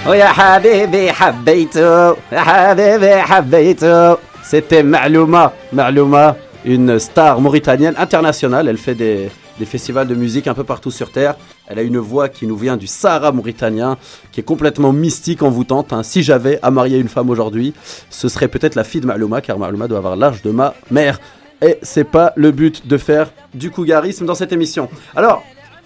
ويا 0.08 0.26
حبيبي 0.26 1.14
حبيته 1.14 2.16
يا 2.32 2.40
حبيبي 2.42 3.22
حبيته 3.22 4.18
C'était 4.46 4.84
Ma'louma, 4.84 5.54
Ma'louma, 5.72 6.36
une 6.66 7.00
star 7.00 7.40
mauritanienne 7.40 7.96
internationale. 7.98 8.68
Elle 8.68 8.78
fait 8.78 8.94
des, 8.94 9.30
des 9.59 9.65
festivals 9.65 10.07
de 10.07 10.15
musique 10.15 10.47
un 10.47 10.55
peu 10.55 10.65
partout 10.65 10.91
sur 10.91 11.11
Terre. 11.11 11.37
Elle 11.67 11.79
a 11.79 11.83
une 11.83 11.99
voix 11.99 12.29
qui 12.29 12.47
nous 12.47 12.57
vient 12.57 12.77
du 12.77 12.87
Sahara 12.87 13.33
mauritanien, 13.33 13.97
qui 14.33 14.41
est 14.41 14.45
complètement 14.45 14.93
mystique, 14.93 15.43
envoûtante. 15.43 15.93
hein. 15.93 16.03
Si 16.03 16.23
j'avais 16.23 16.59
à 16.63 16.71
marier 16.71 16.99
une 16.99 17.09
femme 17.09 17.31
aujourd'hui, 17.31 17.75
ce 18.11 18.29
serait 18.29 18.49
peut-être 18.49 18.75
la 18.75 18.85
fille 18.85 19.01
de 19.01 19.07
Ma'louma, 19.07 19.41
car 19.41 19.59
Ma'louma 19.59 19.89
doit 19.89 19.99
avoir 19.99 20.17
l'âge 20.17 20.43
de 20.43 20.51
ma 20.51 20.75
mère. 20.91 21.21
Et 21.61 21.79
c'est 21.83 22.05
pas 22.05 22.33
le 22.37 22.53
but 22.53 22.87
de 22.87 22.97
faire 22.97 23.33
du 23.53 23.71
cougarisme 23.71 24.27
dans 24.27 24.35
cette 24.35 24.53
émission. 24.53 24.89
Alors, 25.17 25.43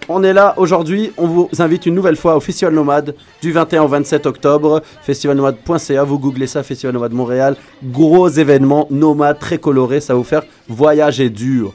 on 0.09 0.23
est 0.25 0.33
là 0.33 0.55
aujourd'hui, 0.57 1.13
on 1.17 1.29
vous 1.29 1.49
invite 1.61 1.87
une 1.87 1.95
nouvelle 1.95 2.17
fois 2.17 2.37
au 2.37 2.41
Festival 2.41 2.75
Nomade 2.75 3.15
du 3.41 3.53
21 3.53 3.85
au 3.85 3.89
27 3.89 4.27
octobre, 4.27 4.83
festivalnomade.ca, 5.03 6.03
vous 6.03 6.19
googlez 6.19 6.49
ça, 6.49 6.63
Festival 6.65 6.93
Nomade 6.93 7.13
Montréal, 7.13 7.57
gros 7.85 8.29
événement, 8.29 8.89
nomade, 8.91 9.39
très 9.39 9.59
coloré, 9.59 10.01
ça 10.01 10.13
va 10.13 10.19
vous 10.19 10.25
faire 10.25 10.43
voyager 10.69 11.31
dur. 11.31 11.73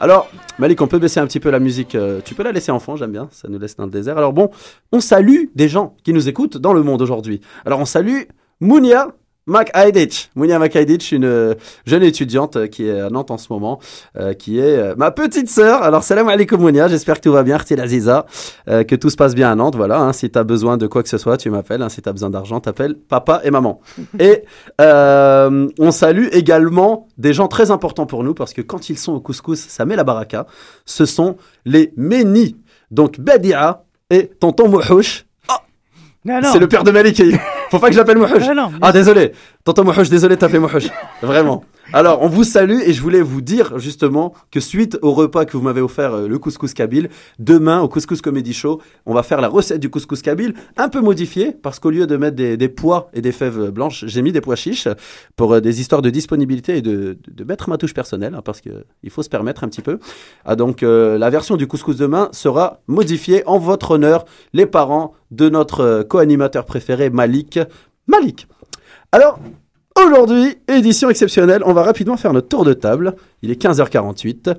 Alors, 0.00 0.28
Malik, 0.58 0.80
on 0.80 0.86
peut 0.86 0.98
baisser 0.98 1.20
un 1.20 1.26
petit 1.26 1.38
peu 1.38 1.50
la 1.50 1.58
musique, 1.58 1.94
euh, 1.94 2.20
tu 2.24 2.34
peux 2.34 2.42
la 2.42 2.50
laisser 2.50 2.72
en 2.72 2.78
fond, 2.78 2.96
j'aime 2.96 3.12
bien, 3.12 3.28
ça 3.30 3.46
nous 3.48 3.58
laisse 3.58 3.76
dans 3.76 3.84
le 3.84 3.90
désert. 3.90 4.16
Alors 4.16 4.32
bon, 4.32 4.50
on 4.90 5.00
salue 5.00 5.44
des 5.54 5.68
gens 5.68 5.94
qui 6.02 6.14
nous 6.14 6.30
écoutent 6.30 6.56
dans 6.56 6.72
le 6.72 6.82
monde 6.82 7.02
aujourd'hui. 7.02 7.42
Alors 7.66 7.78
on 7.78 7.84
salue 7.84 8.22
Mounia 8.60 9.08
Makaidich. 9.46 10.30
Mounia 10.34 10.58
Makaidich, 10.58 11.12
une 11.12 11.24
euh, 11.24 11.54
jeune 11.86 12.02
étudiante 12.02 12.56
euh, 12.56 12.66
qui 12.66 12.88
est 12.88 13.00
à 13.00 13.10
Nantes 13.10 13.30
en 13.30 13.38
ce 13.38 13.46
moment, 13.52 13.78
euh, 14.18 14.34
qui 14.34 14.58
est 14.58 14.76
euh, 14.76 14.94
ma 14.96 15.12
petite 15.12 15.48
sœur. 15.48 15.82
Alors, 15.84 16.02
salam 16.02 16.28
alaikum 16.28 16.60
Mounia, 16.60 16.88
j'espère 16.88 17.16
que 17.16 17.20
tout 17.20 17.32
va 17.32 17.44
bien, 17.44 17.54
Artil 17.54 17.80
Aziza, 17.80 18.26
euh, 18.68 18.82
que 18.82 18.96
tout 18.96 19.08
se 19.08 19.16
passe 19.16 19.36
bien 19.36 19.50
à 19.50 19.54
Nantes. 19.54 19.76
Voilà, 19.76 20.00
hein, 20.00 20.12
si 20.12 20.28
tu 20.30 20.36
as 20.38 20.42
besoin 20.42 20.76
de 20.76 20.88
quoi 20.88 21.02
que 21.04 21.08
ce 21.08 21.16
soit, 21.18 21.36
tu 21.36 21.48
m'appelles. 21.50 21.82
hein, 21.82 21.88
si 21.88 22.02
tu 22.02 22.08
as 22.08 22.12
besoin 22.12 22.28
d'argent, 22.30 22.58
t'appelles 22.58 22.96
papa 22.96 23.40
et 23.44 23.50
maman. 23.52 23.80
et 24.18 24.42
euh, 24.80 25.68
on 25.78 25.90
salue 25.92 26.26
également 26.32 27.06
des 27.16 27.32
gens 27.32 27.46
très 27.46 27.70
importants 27.70 28.06
pour 28.06 28.24
nous 28.24 28.34
parce 28.34 28.52
que 28.52 28.62
quand 28.62 28.88
ils 28.88 28.98
sont 28.98 29.12
au 29.12 29.20
couscous, 29.20 29.60
ça 29.60 29.84
met 29.84 29.94
la 29.94 30.04
baraka. 30.04 30.46
Ce 30.86 31.06
sont 31.06 31.36
les 31.64 31.92
Ménis. 31.96 32.56
Donc, 32.90 33.20
Badia 33.20 33.84
et 34.10 34.26
tonton 34.26 34.68
Mouhouch. 34.68 35.24
Non, 36.24 36.40
non. 36.42 36.48
C'est 36.52 36.58
le 36.58 36.66
père 36.66 36.82
de 36.82 36.90
Malik. 36.90 37.22
Faut 37.70 37.78
pas 37.78 37.88
que 37.88 37.94
je 37.94 37.98
l'appelle 37.98 38.18
Mouhouch. 38.18 38.42
Ah, 38.48 38.54
non. 38.54 38.72
Ah 38.80 38.92
désolé, 38.92 39.32
tonton 39.64 39.84
Mouhouch, 39.84 40.08
désolé 40.08 40.36
de 40.36 40.40
t'appeler 40.40 40.58
Mouhouch. 40.58 40.88
Vraiment. 41.22 41.64
Alors, 41.92 42.20
on 42.20 42.28
vous 42.28 42.42
salue 42.42 42.80
et 42.84 42.92
je 42.92 43.00
voulais 43.00 43.22
vous 43.22 43.40
dire 43.40 43.78
justement 43.78 44.34
que 44.50 44.58
suite 44.58 44.98
au 45.02 45.12
repas 45.12 45.44
que 45.44 45.56
vous 45.56 45.62
m'avez 45.62 45.80
offert, 45.80 46.14
euh, 46.14 46.28
le 46.28 46.38
couscous 46.38 46.74
kabyle, 46.74 47.08
demain 47.38 47.80
au 47.80 47.88
Couscous 47.88 48.20
Comedy 48.20 48.52
Show, 48.52 48.82
on 49.06 49.14
va 49.14 49.22
faire 49.22 49.40
la 49.40 49.46
recette 49.46 49.80
du 49.80 49.88
couscous 49.88 50.20
kabyle, 50.20 50.54
un 50.76 50.88
peu 50.88 51.00
modifiée 51.00 51.52
parce 51.52 51.78
qu'au 51.78 51.90
lieu 51.90 52.08
de 52.08 52.16
mettre 52.16 52.34
des, 52.34 52.68
pois 52.68 53.08
et 53.14 53.20
des 53.20 53.30
fèves 53.30 53.70
blanches, 53.70 54.04
j'ai 54.06 54.20
mis 54.22 54.32
des 54.32 54.40
pois 54.40 54.56
chiches 54.56 54.88
pour 55.36 55.54
euh, 55.54 55.60
des 55.60 55.80
histoires 55.80 56.02
de 56.02 56.10
disponibilité 56.10 56.78
et 56.78 56.82
de, 56.82 57.16
mettre 57.46 57.68
ma 57.68 57.78
touche 57.78 57.94
personnelle 57.94 58.34
hein, 58.34 58.42
parce 58.44 58.60
que 58.60 58.84
il 59.04 59.10
faut 59.10 59.22
se 59.22 59.28
permettre 59.28 59.62
un 59.62 59.68
petit 59.68 59.82
peu. 59.82 60.00
Ah, 60.44 60.56
donc, 60.56 60.82
euh, 60.82 61.16
la 61.18 61.30
version 61.30 61.56
du 61.56 61.68
couscous 61.68 61.96
demain 61.96 62.28
sera 62.32 62.80
modifiée 62.88 63.44
en 63.46 63.58
votre 63.58 63.92
honneur, 63.92 64.24
les 64.52 64.66
parents 64.66 65.14
de 65.30 65.48
notre 65.48 66.02
co-animateur 66.02 66.64
préféré 66.64 67.10
Malik. 67.10 67.60
Malik. 68.08 68.48
Alors, 69.12 69.38
aujourd'hui, 69.96 70.58
édition 70.68 71.10
exceptionnelle, 71.10 71.62
on 71.64 71.72
va 71.72 71.82
rapidement 71.82 72.16
faire 72.16 72.32
notre 72.32 72.48
tour 72.48 72.64
de 72.64 72.72
table. 72.72 73.16
Il 73.42 73.50
est 73.50 73.60
15h48. 73.60 74.54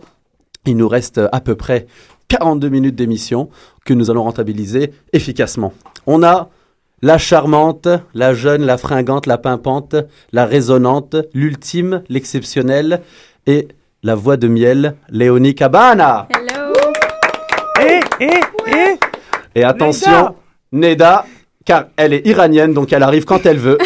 Il 0.66 0.78
nous 0.78 0.88
reste 0.88 1.22
à 1.32 1.40
peu 1.40 1.56
près 1.56 1.88
42 2.28 2.70
minutes 2.70 2.96
d'émission 2.96 3.50
que 3.86 3.94
nous 3.94 4.12
allons 4.12 4.24
rentabiliser 4.24 4.92
efficacement. 5.14 5.74
On 6.06 6.24
a 6.24 6.50
la 7.02 7.18
charmante, 7.18 7.88
la 8.14 8.34
jeune, 8.34 8.64
la 8.64 8.78
fringante, 8.78 9.28
la 9.28 9.38
pimpante, 9.38 9.96
la 10.32 10.46
résonante, 10.46 11.16
l'ultime, 11.34 12.02
l'exceptionnelle 12.10 13.02
et 13.46 13.68
la 14.04 14.16
voix 14.16 14.38
de 14.38 14.48
miel, 14.48 14.96
Léonie 15.10 15.56
Cabana. 15.56 16.28
Eh, 17.80 18.00
eh, 18.20 18.30
eh 18.68 18.98
Et 19.56 19.64
attention, 19.64 20.36
Neda, 20.72 21.26
car 21.66 21.86
elle 21.98 22.14
est 22.14 22.26
iranienne, 22.26 22.74
donc 22.74 22.92
elle 22.94 23.04
arrive 23.04 23.26
quand 23.26 23.46
elle 23.46 23.58
veut. 23.58 23.78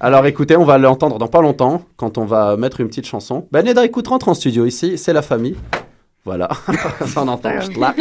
Alors 0.00 0.26
écoutez, 0.26 0.56
on 0.56 0.64
va 0.64 0.76
l'entendre 0.76 1.18
dans 1.18 1.28
pas 1.28 1.40
longtemps, 1.40 1.82
quand 1.96 2.18
on 2.18 2.24
va 2.24 2.56
mettre 2.56 2.80
une 2.80 2.88
petite 2.88 3.06
chanson. 3.06 3.48
Ben 3.50 3.64
Neda, 3.64 3.84
écoute, 3.84 4.06
rentre 4.08 4.28
en 4.28 4.34
studio 4.34 4.66
ici, 4.66 4.98
c'est 4.98 5.12
la 5.12 5.22
famille. 5.22 5.56
Voilà, 6.24 6.48
on 7.16 7.28
entend 7.28 7.50
là. 7.50 7.94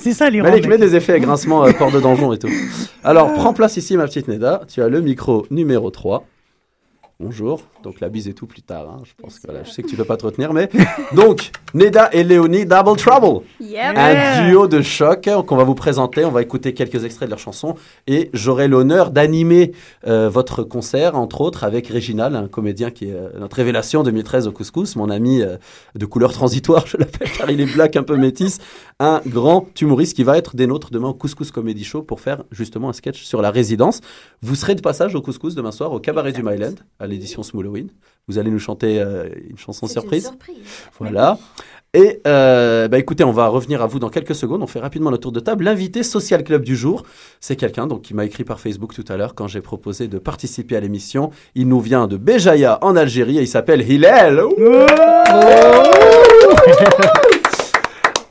C'est 0.00 0.12
ça 0.12 0.28
l'Iran. 0.28 0.48
Malik, 0.48 0.66
mets 0.66 0.76
des 0.76 0.96
effets 0.96 1.20
grincements, 1.20 1.64
euh, 1.64 1.72
port 1.72 1.92
de 1.92 2.00
donjon 2.00 2.32
et 2.32 2.38
tout. 2.38 2.48
Alors, 3.04 3.32
prends 3.32 3.54
place 3.54 3.76
ici, 3.76 3.96
ma 3.96 4.04
petite 4.06 4.26
Neda. 4.26 4.62
Tu 4.68 4.82
as 4.82 4.88
le 4.88 5.00
micro 5.00 5.46
numéro 5.50 5.90
3. 5.90 6.24
Bonjour. 7.20 7.62
Donc, 7.84 8.00
la 8.00 8.08
bise 8.08 8.26
et 8.26 8.34
tout 8.34 8.46
plus 8.46 8.62
tard. 8.62 8.88
hein. 8.90 9.02
Je 9.04 9.12
pense 9.16 9.38
que 9.38 9.46
voilà, 9.46 9.62
je 9.62 9.70
sais 9.70 9.82
que 9.82 9.88
tu 9.88 9.96
peux 9.96 10.04
pas 10.04 10.16
te 10.16 10.26
retenir, 10.26 10.52
mais. 10.52 10.68
Donc, 11.14 11.52
Neda 11.72 12.08
et 12.12 12.24
Léonie, 12.24 12.66
Double 12.66 12.96
Trouble. 12.96 13.44
Yep. 13.60 13.96
Un 13.96 14.48
duo 14.48 14.66
de 14.66 14.82
choc 14.82 15.28
qu'on 15.46 15.56
va 15.56 15.62
vous 15.62 15.76
présenter. 15.76 16.24
On 16.24 16.32
va 16.32 16.42
écouter 16.42 16.74
quelques 16.74 17.04
extraits 17.04 17.28
de 17.28 17.30
leur 17.30 17.38
chanson 17.38 17.76
et 18.08 18.30
j'aurai 18.32 18.66
l'honneur 18.66 19.10
d'animer 19.12 19.72
euh, 20.08 20.28
votre 20.28 20.64
concert, 20.64 21.14
entre 21.14 21.40
autres, 21.40 21.62
avec 21.62 21.86
Réginal, 21.86 22.34
un 22.34 22.48
comédien 22.48 22.90
qui 22.90 23.08
est 23.08 23.14
euh, 23.14 23.28
notre 23.38 23.56
révélation 23.56 24.02
2013 24.02 24.48
au 24.48 24.52
Couscous, 24.52 24.96
mon 24.96 25.08
ami 25.08 25.40
euh, 25.40 25.56
de 25.94 26.06
couleur 26.06 26.32
transitoire, 26.32 26.84
je 26.88 26.96
l'appelle, 26.96 27.30
car 27.30 27.48
il 27.48 27.60
est 27.60 27.72
black, 27.72 27.94
un 27.94 28.02
peu 28.02 28.16
métis, 28.16 28.58
un 28.98 29.20
grand 29.26 29.66
humoriste 29.80 30.16
qui 30.16 30.24
va 30.24 30.36
être 30.36 30.56
des 30.56 30.66
nôtres 30.66 30.90
demain 30.90 31.08
au 31.08 31.14
Couscous 31.14 31.52
Comedy 31.52 31.84
Show 31.84 32.02
pour 32.02 32.20
faire 32.20 32.42
justement 32.50 32.88
un 32.88 32.92
sketch 32.92 33.22
sur 33.22 33.40
la 33.40 33.50
résidence. 33.52 34.00
Vous 34.42 34.56
serez 34.56 34.74
de 34.74 34.80
passage 34.80 35.14
au 35.14 35.22
Couscous 35.22 35.54
demain 35.54 35.72
soir 35.72 35.92
au 35.92 36.00
Cabaret 36.00 36.32
du 36.32 36.42
Myland, 36.42 36.74
à 37.04 37.06
l'édition 37.06 37.42
Smalloween. 37.42 37.88
Vous 38.26 38.38
allez 38.38 38.50
nous 38.50 38.58
chanter 38.58 39.00
euh, 39.00 39.28
une 39.48 39.58
chanson 39.58 39.86
C'est 39.86 39.94
une 39.94 40.00
surprise. 40.00 40.24
surprise. 40.24 40.56
Voilà. 40.98 41.38
Et 41.92 42.20
euh, 42.26 42.88
bah 42.88 42.98
écoutez, 42.98 43.22
on 43.22 43.30
va 43.30 43.46
revenir 43.46 43.80
à 43.80 43.86
vous 43.86 44.00
dans 44.00 44.08
quelques 44.08 44.34
secondes. 44.34 44.62
On 44.62 44.66
fait 44.66 44.80
rapidement 44.80 45.10
le 45.10 45.18
tour 45.18 45.30
de 45.30 45.38
table. 45.38 45.64
L'invité 45.64 46.02
Social 46.02 46.42
Club 46.42 46.64
du 46.64 46.74
jour, 46.74 47.04
c'est 47.40 47.54
quelqu'un 47.54 47.86
donc 47.86 48.02
qui 48.02 48.14
m'a 48.14 48.24
écrit 48.24 48.42
par 48.42 48.58
Facebook 48.58 48.94
tout 48.94 49.04
à 49.08 49.16
l'heure 49.16 49.36
quand 49.36 49.46
j'ai 49.46 49.60
proposé 49.60 50.08
de 50.08 50.18
participer 50.18 50.76
à 50.76 50.80
l'émission. 50.80 51.30
Il 51.54 51.68
nous 51.68 51.80
vient 51.80 52.08
de 52.08 52.16
Béjaïa 52.16 52.78
en 52.82 52.96
Algérie 52.96 53.38
et 53.38 53.42
il 53.42 53.48
s'appelle 53.48 53.88
Hilal. 53.88 54.42
Ouh. 54.44 54.54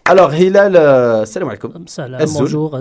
Alors 0.06 0.34
Hilal, 0.36 0.76
euh, 0.76 1.24
salam 1.26 1.48
alaikum. 1.48 1.72
Salam, 1.88 2.20
Azul. 2.22 2.42
bonjour 2.42 2.76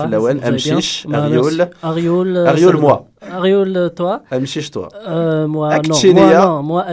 allez 0.00 0.16
bien 0.40 0.52
Amchiche, 0.52 1.06
Bah, 1.08 1.18
Ariol. 1.22 1.68
Ariol, 1.80 2.36
euh, 2.36 2.46
Ariol, 2.46 2.76
moi. 2.76 3.06
Ariol, 3.22 3.76
euh, 3.76 3.88
toi 3.88 4.22
Amchiche 4.32 4.72
toi. 4.72 4.88
euh, 5.06 5.46
Moi, 5.46 5.68
non. 5.78 6.12
Moi, 6.12 6.34
non. 6.34 6.62
Moi, 6.64 6.84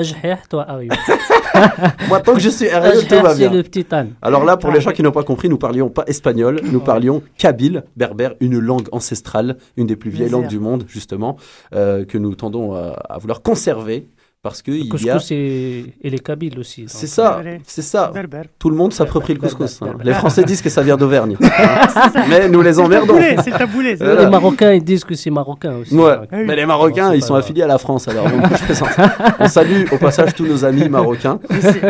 toi, 0.48 0.66
Ariol. 0.70 0.96
Moi 2.08 2.20
tant 2.20 2.34
que 2.34 2.40
je 2.40 2.50
suis 2.50 2.70
Ariol, 2.70 3.04
tout 3.08 3.16
va 3.22 3.32
c'est 3.32 3.50
bien. 3.50 3.52
le 3.52 3.64
petit 3.64 3.86
âne. 3.92 4.12
Alors 4.22 4.44
là, 4.46 4.58
pour 4.58 4.72
les 4.72 4.80
gens 4.80 4.92
qui 4.92 5.02
n'ont 5.02 5.12
pas 5.12 5.24
compris, 5.24 5.50
nous 5.50 5.58
parlions 5.58 5.90
pas 5.90 6.04
espagnol, 6.06 6.60
nous 6.64 6.80
parlions 6.80 7.24
kabyle, 7.40 7.84
berbère, 7.98 8.34
une 8.42 8.60
langue 8.60 8.88
ancestrale, 8.92 9.58
une 9.76 9.88
des 9.88 9.96
plus 9.96 10.12
vieilles 10.12 10.30
langues 10.30 10.48
du 10.48 10.60
monde, 10.60 10.84
justement, 10.88 11.38
euh, 11.74 12.06
que 12.06 12.20
nous 12.20 12.36
tendons 12.36 12.74
à, 12.76 12.96
à 13.10 13.18
vouloir 13.18 13.42
conserver, 13.42 14.08
parce 14.44 14.62
que 14.62 14.72
il 14.72 14.86
y 14.86 15.10
a... 15.10 15.14
Couscous 15.14 15.32
et, 15.32 15.86
et 16.04 16.10
les 16.10 16.20
Kabyles 16.20 16.60
aussi. 16.60 16.84
C'est 16.88 17.08
ça, 17.08 17.42
c'est 17.66 17.82
ça. 17.82 18.12
Tout 18.60 18.70
le 18.70 18.76
monde 18.76 18.92
s'approprie 18.94 19.34
le 19.34 19.40
couscous. 19.40 19.82
hein. 19.82 19.94
Les 20.04 20.14
Français 20.14 20.44
disent 20.44 20.62
que 20.62 20.70
ça 20.70 20.82
vient 20.84 20.98
d'Auvergne. 20.98 21.38
Mais 22.30 22.50
nous 22.50 22.62
les 22.62 22.74
le 22.74 22.80
emmerdons. 22.82 23.16
c'est 23.44 23.52
le 23.52 23.58
taboulé. 23.58 23.96
c'est 23.98 24.04
Voilà. 24.04 24.26
Les. 24.26 24.30
Marocains, 24.30 24.74
ils 24.74 24.84
disent 24.84 25.06
que 25.06 25.16
c'est 25.16 25.30
marocain 25.30 25.76
aussi. 25.82 25.96
Ouais. 25.96 26.18
donc. 26.18 26.28
Mais 26.46 26.56
les 26.58 26.66
Marocains, 26.66 27.14
ils 27.14 27.22
pas 27.22 27.28
sont 27.28 27.36
affiliés 27.36 27.64
à 27.64 27.68
la 27.68 27.78
France. 27.78 28.08
Alors, 28.10 28.30
donc, 28.30 28.42
je. 28.68 28.84
On 29.40 29.48
salue 29.48 29.86
au 29.92 29.98
passage 29.98 30.34
tous 30.36 30.46
nos 30.46 30.66
amis 30.66 30.90
marocains. 30.90 31.40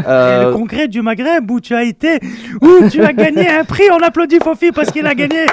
Euh, 0.08 0.46
le 0.50 0.54
congrès 0.54 0.88
du 0.88 1.02
Maghreb 1.02 1.50
où 1.50 1.60
tu 1.60 1.74
as 1.74 1.84
été, 1.84 2.20
où 2.62 2.88
tu 2.90 3.02
as 3.04 3.14
gagné 3.14 3.50
un 3.50 3.64
prix. 3.64 3.86
On 3.92 3.98
applaudit 4.04 4.38
Fofi 4.44 4.72
parce 4.72 4.92
qu'il 4.92 5.08
a 5.08 5.16
gagné 5.16 5.46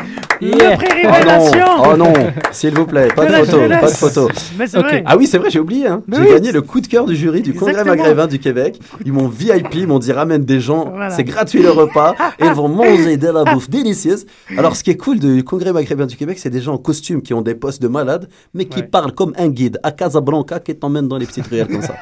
Yeah. 0.43 0.71
le 0.71 0.77
prix 0.79 0.87
Oh 1.03 1.05
non, 1.07 1.13
Révélation. 1.13 1.67
oh 1.85 1.97
non, 1.99 2.13
s'il 2.51 2.75
vous 2.75 2.87
plaît, 2.87 3.09
pas 3.15 3.27
de 3.27 3.31
De 3.31 3.45
photo, 3.45 3.59
pas 3.69 3.87
de 3.91 3.95
photo. 3.95 4.29
Mais 4.59 4.67
c'est 4.67 4.79
Ok. 4.79 4.85
vrai. 4.85 5.03
Ah 5.05 5.19
oui, 5.19 5.27
c'est 5.27 5.37
vrai, 5.37 5.51
j'ai 5.51 5.59
oublié. 5.59 5.87
Hein. 5.87 6.01
J'ai 6.11 6.31
gagné 6.31 6.51
le 6.53 6.63
coup 6.63 6.81
de 6.81 6.87
cœur 6.91 7.07
du 7.07 7.17
jury 7.17 7.41
du 7.41 7.55
Congrès 7.55 7.71
Exactement. 7.71 7.97
maghrébin 7.97 8.27
du 8.27 8.39
Québec. 8.39 8.79
Ils 9.07 9.13
m'ont 9.13 9.29
VIP, 9.29 9.75
ils 9.77 9.87
m'ont 9.87 9.99
dit 9.99 10.13
ramène 10.13 10.45
des 10.45 10.61
gens, 10.61 10.91
Voilà. 10.91 11.09
c'est 11.11 11.25
gratuit 11.25 11.63
le 11.63 11.71
repas, 11.71 12.15
et 12.39 12.45
ils 12.45 12.53
vont 12.53 12.69
manger 12.83 13.17
de 13.17 13.29
la 13.29 13.45
bouffe 13.45 13.71
délicieuse. 13.71 14.27
Alors, 14.59 14.77
ce 14.77 14.85
qui 14.85 14.91
est 14.91 14.97
cool 14.97 15.19
du 15.19 15.43
Congrès 15.45 15.73
maghrébin 15.73 16.05
du 16.07 16.17
Québec, 16.17 16.39
c'est 16.39 16.51
des 16.51 16.61
gens 16.61 16.75
en 16.75 16.79
costume 16.79 17.23
qui 17.23 17.33
ont 17.33 17.41
des 17.43 17.55
postes 17.55 17.81
de 17.81 17.89
malades, 17.89 18.29
mais 18.53 18.67
qui 18.67 18.81
Ouais. 18.81 18.87
parlent 18.87 19.13
comme 19.13 19.33
un 19.39 19.49
guide 19.49 19.79
à 19.83 19.93
Casablanca 19.93 20.59
qui 20.61 20.75
t'emmène 20.77 21.09
dans 21.09 21.17
les 21.17 21.27
petites 21.27 21.47
ruelles 21.47 21.69
comme 21.69 21.83
ça. 21.83 21.95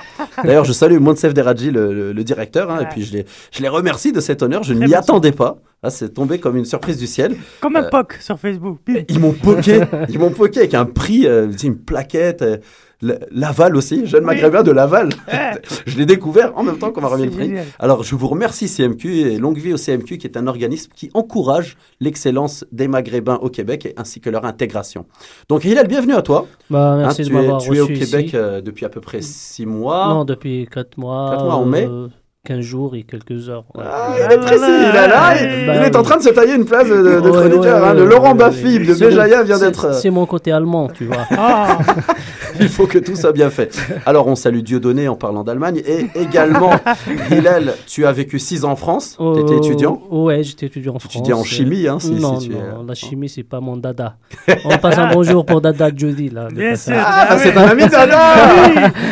D'ailleurs, 0.43 0.65
je 0.65 0.73
salue 0.73 0.99
Monsef 0.99 1.35
Deradji, 1.35 1.71
le, 1.71 1.93
le- 1.93 2.13
le 2.13 2.25
directeur, 2.25 2.71
hein, 2.71 2.81
et 2.83 2.87
puis 2.87 3.03
je 3.03 3.13
les, 3.13 3.27
je 3.53 3.61
les 3.63 3.69
remercie 3.69 4.13
de 4.13 4.21
cet 4.21 4.43
honneur. 4.43 4.63
Je 4.63 4.73
ne 4.75 4.87
m'y 4.87 4.95
attendais 4.95 5.33
pas. 5.33 5.59
Ah, 5.83 5.91
c'est 5.91 6.09
tombé 6.15 6.39
comme 6.41 6.57
une 6.57 6.65
surprise 6.65 6.97
du 6.97 7.07
ciel. 7.07 7.37
Comme 7.61 7.77
un 7.77 7.85
Euh, 7.85 7.91
POC 7.91 8.15
sur 8.21 8.39
Facebook. 8.39 8.79
Ils 9.09 9.21
m'ont 9.21 9.33
poké, 9.33 9.81
ils 10.09 10.19
m'ont 10.19 10.31
poké 10.31 10.61
avec 10.61 10.75
un 10.75 10.85
prix, 10.87 11.27
euh, 11.27 11.51
une 11.63 11.77
plaquette. 11.77 12.43
euh, 12.43 12.57
Laval 13.01 13.77
aussi, 13.77 14.07
jeune 14.07 14.21
Oui. 14.21 14.27
maghrébin 14.27 14.63
de 14.65 14.73
Laval. 14.73 15.11
Je 15.87 15.97
l'ai 15.97 16.07
découvert 16.07 16.53
en 16.57 16.65
même 16.65 16.79
temps 16.79 16.91
qu'on 16.91 17.01
m'a 17.01 17.09
remis 17.09 17.27
le 17.27 17.31
prix. 17.31 17.45
génial. 17.47 17.65
Alors, 17.79 18.03
je 18.03 18.15
vous 18.17 18.27
remercie 18.27 18.69
CMQ 18.69 19.21
et 19.21 19.39
longue 19.39 19.59
vie 19.59 19.73
au 19.73 19.77
CMQ, 19.77 20.19
qui 20.19 20.27
est 20.27 20.37
un 20.37 20.47
organisme 20.49 20.91
qui 20.95 21.09
encourage 21.15 21.77
l'excellence 22.01 22.65
des 22.73 22.89
Maghrébins 22.89 23.39
au 23.41 23.51
Québec 23.51 23.95
ainsi 23.97 24.21
que 24.21 24.31
leur 24.31 24.45
intégration. 24.45 25.07
Donc, 25.49 25.65
Hilal, 25.65 25.87
bienvenue 25.87 26.15
à 26.15 26.23
toi. 26.23 26.47
Bah, 26.71 26.79
Hein, 26.93 26.97
merci 26.99 27.23
tu 27.23 27.29
de 27.31 27.35
m'avoir 27.35 27.61
tu 27.61 27.77
es 27.77 27.81
au 27.81 27.87
Québec 27.87 28.35
euh, 28.35 28.61
depuis 28.61 28.85
à 28.85 28.89
peu 28.89 29.01
près 29.01 29.21
six 29.23 29.65
mois. 29.67 30.09
Non, 30.09 30.25
depuis 30.25 30.67
4 30.73 30.97
mois. 30.99 31.31
Quatre 31.31 31.45
mois, 31.45 31.55
en 31.55 31.65
mai 31.65 31.87
euh, 31.89 32.09
15 32.47 32.61
jours 32.61 32.95
et 32.97 33.03
quelques 33.03 33.49
heures. 33.49 33.65
ouais. 33.75 33.85
Ah, 33.87 34.15
il 34.27 34.33
est 34.33 34.39
précis, 34.39 34.63
il 34.65 34.89
est 34.97 35.09
là, 35.09 35.35
il, 35.37 35.67
Bah 35.67 35.77
il 35.77 35.83
est 35.83 35.97
en 35.97 36.03
train 36.03 36.17
de 36.17 36.23
se 36.23 36.31
tailler 36.31 36.55
une 36.55 36.65
place 36.65 36.89
de, 36.89 36.95
de- 36.97 37.21
Ouais, 37.21 37.31
chroniqueur. 37.31 37.63
ouais, 37.63 37.71
hein. 37.89 37.93
ouais, 37.93 37.95
le 37.95 38.03
ouais, 38.05 38.09
Laurent 38.11 38.33
ouais, 38.33 38.39
Baffy 38.39 38.79
ouais. 38.79 38.87
de 38.87 38.95
Béjaïa 38.95 39.43
vient 39.43 39.59
d'être. 39.59 39.85
euh, 39.87 39.93
C'est 39.93 40.11
mon 40.11 40.25
côté 40.25 40.51
allemand, 40.53 40.89
tu 40.89 41.05
vois. 41.07 41.27
Ah, 41.33 41.79
Il 42.61 42.69
faut 42.69 42.87
que 42.87 42.99
tout 42.99 43.17
soit 43.17 43.33
bien 43.33 43.51
fait. 43.51 43.77
Alors, 44.07 44.27
on 44.27 44.35
salue 44.35 44.61
Dieudonné 44.61 45.09
en 45.09 45.17
parlant 45.17 45.45
d'Allemagne. 45.45 45.83
Et 45.87 46.07
également, 46.21 46.71
Hillel, 47.31 47.75
tu 47.87 48.07
as 48.07 48.13
vécu 48.13 48.39
six 48.39 48.65
ans 48.65 48.73
en 48.73 48.77
France. 48.77 49.17
Tu 49.19 49.41
étais 49.41 49.53
Euh, 49.55 49.59
étudiant. 49.59 50.03
Ouais, 50.11 50.43
j'étais 50.43 50.67
étudiant 50.67 50.95
en 50.95 50.99
Tu 50.99 51.03
France. 51.09 51.15
étudiais 51.17 51.35
en 51.35 51.45
chimie, 51.45 51.87
hein, 51.89 51.99
si- 52.01 52.13
non, 52.13 52.39
si 52.41 52.49
tu 52.49 52.55
es- 52.55 52.59
non, 52.59 52.85
la 52.87 52.95
chimie, 52.95 53.29
c'est 53.29 53.43
pas 53.43 53.61
mon 53.61 53.77
dada. 53.77 54.17
On 54.65 54.77
passe 54.79 54.99
un 54.99 55.13
bonjour 55.13 55.45
pour 55.47 55.61
Dada 55.61 55.91
Judy, 55.95 56.31
là. 56.31 56.49
bien 56.53 56.75
sûr. 56.77 56.95
Ah, 56.97 57.27
Ah 57.31 57.39
c'est 57.39 57.51
oui. 57.57 57.59
un 57.59 57.69
ami 57.69 57.87
Dada 57.89 58.19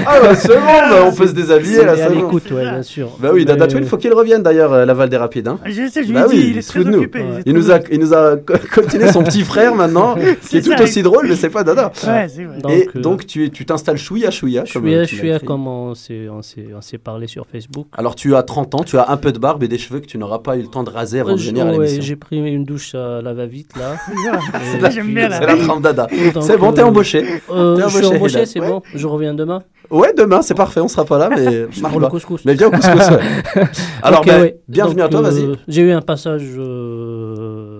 Ah, 0.06 0.20
bah, 0.22 0.34
c'est 0.34 0.48
bon, 0.48 0.64
bah, 0.90 0.96
on 1.06 1.12
peut 1.12 1.26
se 1.26 1.32
déshabiller, 1.32 1.84
là, 1.84 1.96
C'est 1.96 2.02
c'est 2.02 2.08
bon. 2.08 2.14
l'écoute, 2.22 2.50
ouais, 2.50 2.62
bien 2.62 2.82
sûr. 2.82 3.08
Bah 3.20 3.30
oui, 3.32 3.44
Dada 3.44 3.66
Twin, 3.66 3.82
il 3.82 3.88
faut 3.88 3.96
qu'il 3.96 4.12
revienne 4.12 4.42
d'ailleurs, 4.42 4.72
euh, 4.72 4.84
Laval 4.84 5.08
des 5.08 5.16
Rapides. 5.16 5.48
hein. 5.48 5.58
Je 5.64 5.88
sais, 5.88 6.02
je 6.02 6.08
lui 6.08 6.14
Bah 6.14 6.26
ai 6.26 6.28
dit, 6.30 6.36
oui, 6.36 6.46
il 6.52 6.58
est 6.58 6.66
très 6.68 6.80
occupé. 6.86 7.24
Il 7.46 7.52
nous 7.54 7.70
a, 7.70 7.78
il 7.90 8.00
nous 8.00 8.14
a 8.14 8.36
co- 8.36 8.54
coltiné 8.72 9.10
son 9.12 9.22
petit 9.22 9.42
frère 9.42 9.74
maintenant, 9.74 10.14
qui 10.14 10.20
est 10.26 10.38
C'est 10.42 10.62
tout 10.62 10.80
aussi 10.82 11.02
drôle, 11.02 11.26
mais 11.28 11.36
c'est 11.36 11.50
pas 11.50 11.64
Dada. 11.64 11.92
Ouais, 12.06 12.26
c'est 12.28 12.44
vrai. 12.44 12.58
Euh, 12.66 13.00
donc, 13.00 13.26
tu 13.26 13.35
tu 13.50 13.64
t'installes 13.66 13.96
chouïa 13.96 14.30
chouïa. 14.30 14.64
Comme, 14.72 14.86
euh, 14.88 15.04
tu 15.04 15.30
à 15.30 15.36
écrit. 15.36 15.46
comment 15.46 15.86
on 15.86 15.94
s'est, 15.94 16.28
on 16.28 16.42
s'est, 16.42 16.66
on 16.76 16.80
s'est 16.80 16.98
parlé 16.98 17.26
sur 17.26 17.46
Facebook. 17.46 17.86
Alors, 17.96 18.14
tu 18.14 18.34
as 18.34 18.42
30 18.42 18.74
ans, 18.74 18.82
tu 18.84 18.98
as 18.98 19.10
un 19.10 19.16
peu 19.16 19.32
de 19.32 19.38
barbe 19.38 19.62
et 19.62 19.68
des 19.68 19.78
cheveux 19.78 20.00
que 20.00 20.06
tu 20.06 20.18
n'auras 20.18 20.38
pas 20.40 20.56
eu 20.56 20.62
le 20.62 20.68
temps 20.68 20.82
de 20.82 20.90
raser 20.90 21.20
avant 21.20 21.34
de 21.34 21.40
venir 21.40 21.66
à 21.66 21.72
l'émission. 21.72 22.02
j'ai 22.02 22.16
pris 22.16 22.38
une 22.38 22.64
douche 22.64 22.94
à 22.94 23.20
la 23.22 23.32
va-vite, 23.34 23.76
là. 23.76 23.96
C'est 24.72 24.78
Et 24.78 24.80
là, 24.80 24.90
j'aime 24.90 25.04
puis, 25.06 25.14
bien, 25.14 25.28
là. 25.28 25.38
C'est 25.40 25.46
la 25.46 25.56
trempe 25.56 25.82
Dada. 25.82 26.06
donc, 26.34 26.42
C'est 26.42 26.56
bon, 26.56 26.72
t'es 26.72 26.80
euh, 26.82 26.86
embauché. 26.86 27.24
euh, 27.50 27.76
T'es 27.76 27.82
je 27.88 27.96
suis 27.98 28.06
embauché, 28.06 28.46
c'est 28.46 28.60
Ouais. 28.60 28.68
bon. 28.68 28.82
Je 28.94 29.06
reviens 29.06 29.34
demain. 29.34 29.62
Ouais, 29.90 30.12
demain, 30.16 30.42
c'est 30.42 30.54
parfait, 30.54 30.80
on 30.80 30.88
sera 30.88 31.04
pas 31.04 31.16
là, 31.18 31.28
mais 31.30 31.66
pour 31.88 32.00
le 32.00 32.06
pas. 32.06 32.10
couscous. 32.10 32.44
Mais 32.44 32.54
viens 32.54 32.66
au 32.68 32.70
couscous, 32.72 33.08
ouais. 33.10 33.62
Alors, 34.02 34.24
ben, 34.24 34.40
ouais. 34.40 34.60
bienvenue 34.68 34.96
Donc, 35.02 35.04
à 35.06 35.08
toi, 35.08 35.20
euh, 35.20 35.30
vas-y. 35.30 35.46
J'ai 35.68 35.82
eu 35.82 35.92
un 35.92 36.00
passage 36.02 36.42
euh, 36.58 37.75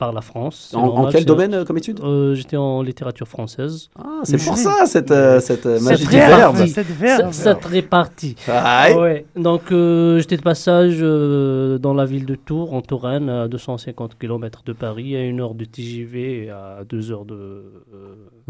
par 0.00 0.12
la 0.14 0.22
France. 0.22 0.72
En, 0.74 1.06
quel 1.10 1.24
domaine 1.26 1.52
euh, 1.54 1.64
comme 1.64 1.76
étude 1.78 2.00
Euh, 2.00 2.34
J'étais 2.34 2.56
en 2.56 2.80
littérature 2.82 3.28
française. 3.28 3.90
Ah, 3.98 4.20
c'est 4.24 4.42
pour 4.42 4.56
ça, 4.56 4.86
cette, 4.86 5.10
euh, 5.10 5.38
cette 5.40 5.66
euh, 5.66 5.78
magie 5.80 6.02
Cette 6.04 6.10
du 6.10 6.16
verbe. 6.16 6.56
répartie. 6.56 6.70
Cette 6.70 6.86
verbe. 6.88 7.32
Aïe. 8.48 8.94
Ouais. 8.96 9.26
Donc 9.36 9.70
euh, 9.70 10.18
j'étais 10.18 10.38
de 10.38 10.42
passage 10.42 10.96
euh, 11.02 11.76
dans 11.78 11.92
la 11.92 12.06
ville 12.06 12.24
de 12.24 12.34
Tours, 12.34 12.72
en 12.72 12.80
Touraine, 12.80 13.28
à 13.28 13.46
250 13.46 14.16
km 14.18 14.62
de 14.64 14.72
Paris, 14.72 15.14
à 15.16 15.22
une 15.22 15.40
heure 15.40 15.54
de 15.54 15.66
TGV 15.66 16.44
et 16.44 16.50
à 16.50 16.78
deux 16.88 17.12
heures 17.12 17.26
de. 17.26 17.62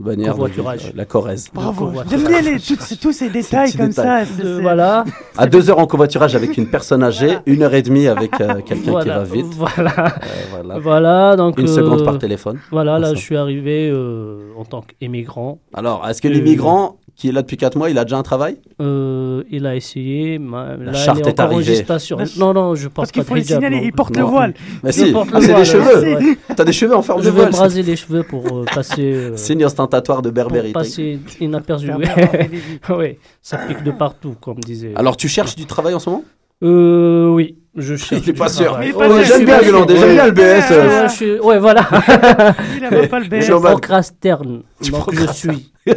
Euh, 0.00 0.04
Bannière 0.04 0.36
de- 0.36 0.96
la 0.96 1.04
Corrèze. 1.04 1.48
Bravo. 1.52 1.92
J'aime 2.10 2.26
bien 2.26 2.40
les, 2.40 2.58
tous, 2.58 2.98
tous 3.00 3.12
ces 3.12 3.28
détails 3.30 3.72
comme 3.72 3.88
détails. 3.88 4.26
ça. 4.26 4.60
voilà. 4.60 5.04
À 5.36 5.46
deux 5.46 5.70
heures 5.70 5.78
en 5.78 5.86
covoiturage 5.86 6.34
avec 6.34 6.56
une 6.56 6.66
personne 6.68 7.02
âgée, 7.02 7.38
une 7.46 7.62
heure 7.62 7.74
et 7.74 7.82
demie 7.82 8.06
avec 8.08 8.40
euh, 8.40 8.60
quelqu'un 8.64 9.00
qui 9.02 9.08
va 9.08 9.24
vite. 9.24 9.46
Voilà. 9.56 10.06
Euh, 10.06 10.10
voilà. 10.50 10.78
Voilà. 10.78 11.36
Donc. 11.36 11.58
Une 11.58 11.68
euh, 11.68 11.74
seconde 11.74 12.04
par 12.04 12.18
téléphone. 12.18 12.58
Voilà, 12.70 12.98
là 12.98 13.08
Ça. 13.08 13.14
je 13.14 13.20
suis 13.20 13.36
arrivé 13.36 13.88
euh, 13.92 14.50
en 14.58 14.64
tant 14.64 14.82
qu'émigrant. 14.82 15.58
Alors, 15.74 16.06
est-ce 16.08 16.22
que 16.22 16.28
Euh, 16.28 16.32
l'immigrant 16.32 16.96
qui 17.20 17.28
est 17.28 17.32
là 17.32 17.42
depuis 17.42 17.58
4 17.58 17.76
mois, 17.76 17.90
il 17.90 17.98
a 17.98 18.04
déjà 18.04 18.16
un 18.16 18.22
travail? 18.22 18.56
Euh, 18.80 19.42
il 19.50 19.66
a 19.66 19.76
essayé. 19.76 20.38
ma- 20.38 20.74
là, 20.76 20.94
charte 20.94 21.20
il 21.22 21.28
est 21.28 21.38
en 21.38 21.44
arrivée. 21.44 21.84
La- 21.86 22.24
Non, 22.38 22.54
non, 22.54 22.74
je 22.74 22.84
porte 22.88 22.94
Parce 22.96 23.12
qu'il 23.12 23.22
pas 23.22 23.28
faut 23.28 23.34
de 23.34 23.40
le 23.40 23.44
signaler, 23.44 23.76
non. 23.76 23.82
il 23.84 23.92
porte 23.92 24.16
Non. 24.16 24.22
le 24.22 24.26
voile. 24.30 24.54
Mais 24.82 24.90
Je 24.90 25.04
si, 25.04 25.12
porte 25.12 25.30
le 25.30 25.36
ah, 25.36 25.40
c'est 25.42 25.54
des 25.54 25.64
cheveux. 25.66 26.14
ouais. 26.16 26.38
T'as 26.56 26.64
des 26.64 26.72
cheveux 26.72 26.96
en 26.96 27.02
forme 27.02 27.20
Je 27.20 27.26
de 27.26 27.30
vais 27.32 27.40
voile. 27.42 27.52
me 27.52 27.56
raser 27.58 27.82
les 27.82 27.94
cheveux 27.96 28.22
pour 28.22 28.46
euh, 28.46 28.64
passer. 28.74 29.02
euh, 29.14 29.36
Signe 29.36 29.64
ostentatoire 29.66 30.22
de 30.22 30.30
pour 30.30 30.34
berbérité. 30.34 30.72
passer 30.72 31.18
inaperçu. 31.40 31.90
Oui, 32.88 33.18
ça 33.42 33.58
pique 33.58 33.82
de 33.84 33.90
partout, 33.90 34.34
comme 34.40 34.58
disait. 34.60 34.92
Alors, 34.96 35.18
tu 35.18 35.28
cherches 35.28 35.56
du 35.56 35.66
travail 35.66 35.92
en 35.92 35.98
ce 35.98 36.08
moment? 36.08 36.24
Euh, 36.62 37.28
oui, 37.28 37.56
je 37.76 37.96
cherche. 37.96 38.22
Il 38.24 38.30
est 38.30 38.32
du 38.32 38.38
pas 38.38 38.48
sûr. 38.48 38.72
Ouais, 38.78 38.92
J'aime 39.24 39.36
suis 39.36 39.44
bien 39.46 39.56
pas 39.56 39.60
le 39.62 39.66
sûr. 39.66 39.74
Hollandais, 39.76 39.96
j'aime 39.96 40.12
bien 40.14 40.26
le 40.26 40.32
BS. 40.32 40.64
Euh, 40.72 41.08
je 41.08 41.12
suis- 41.12 41.38
ouais, 41.40 41.58
voilà. 41.58 41.86
Il 42.76 42.84
avait 42.84 43.06
pas 43.08 43.20
le 43.20 43.26
BS. 43.28 43.42
je-. 43.42 43.52
Procrasterne. 43.52 44.62
Donc 44.90 45.14
je 45.14 45.26
suis. 45.32 45.72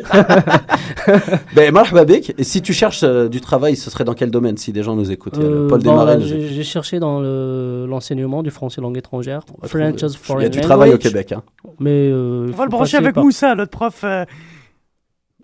Ben, 1.55 1.71
marhaba. 1.73 2.13
Et 2.37 2.43
si 2.43 2.61
tu 2.61 2.73
cherches 2.73 3.03
euh, 3.03 3.27
du 3.27 3.41
travail, 3.41 3.75
ce 3.75 3.89
serait 3.89 4.03
dans 4.05 4.13
quel 4.13 4.31
domaine 4.31 4.57
si 4.57 4.71
des 4.71 4.81
gens 4.83 4.95
nous 4.95 5.11
écoutent 5.11 5.37
a 5.37 5.41
Euh, 5.41 5.67
Paul 5.67 5.79
Desmarais. 5.79 6.17
nous 6.17 6.25
J'ai 6.27 6.63
cherché 6.63 6.99
dans 6.99 7.19
le- 7.19 7.85
l'enseignement 7.87 8.43
du 8.43 8.49
français 8.51 8.81
langue 8.81 8.97
étrangère. 8.97 9.41
Va 9.61 9.67
French 9.67 10.01
as 10.03 10.15
foreign 10.15 10.41
Il 10.41 10.43
y 10.43 10.45
a 10.45 10.49
du 10.49 10.57
language. 10.57 10.65
travail 10.67 10.93
au 10.93 10.97
Québec. 10.97 11.31
Hein. 11.33 11.43
Mais 11.79 12.09
euh, 12.11 12.47
On 12.51 12.55
va 12.55 12.63
le 12.65 12.69
brancher 12.69 12.97
avec 12.97 13.15
Moussa, 13.17 13.55
notre 13.55 13.71
prof. 13.71 14.03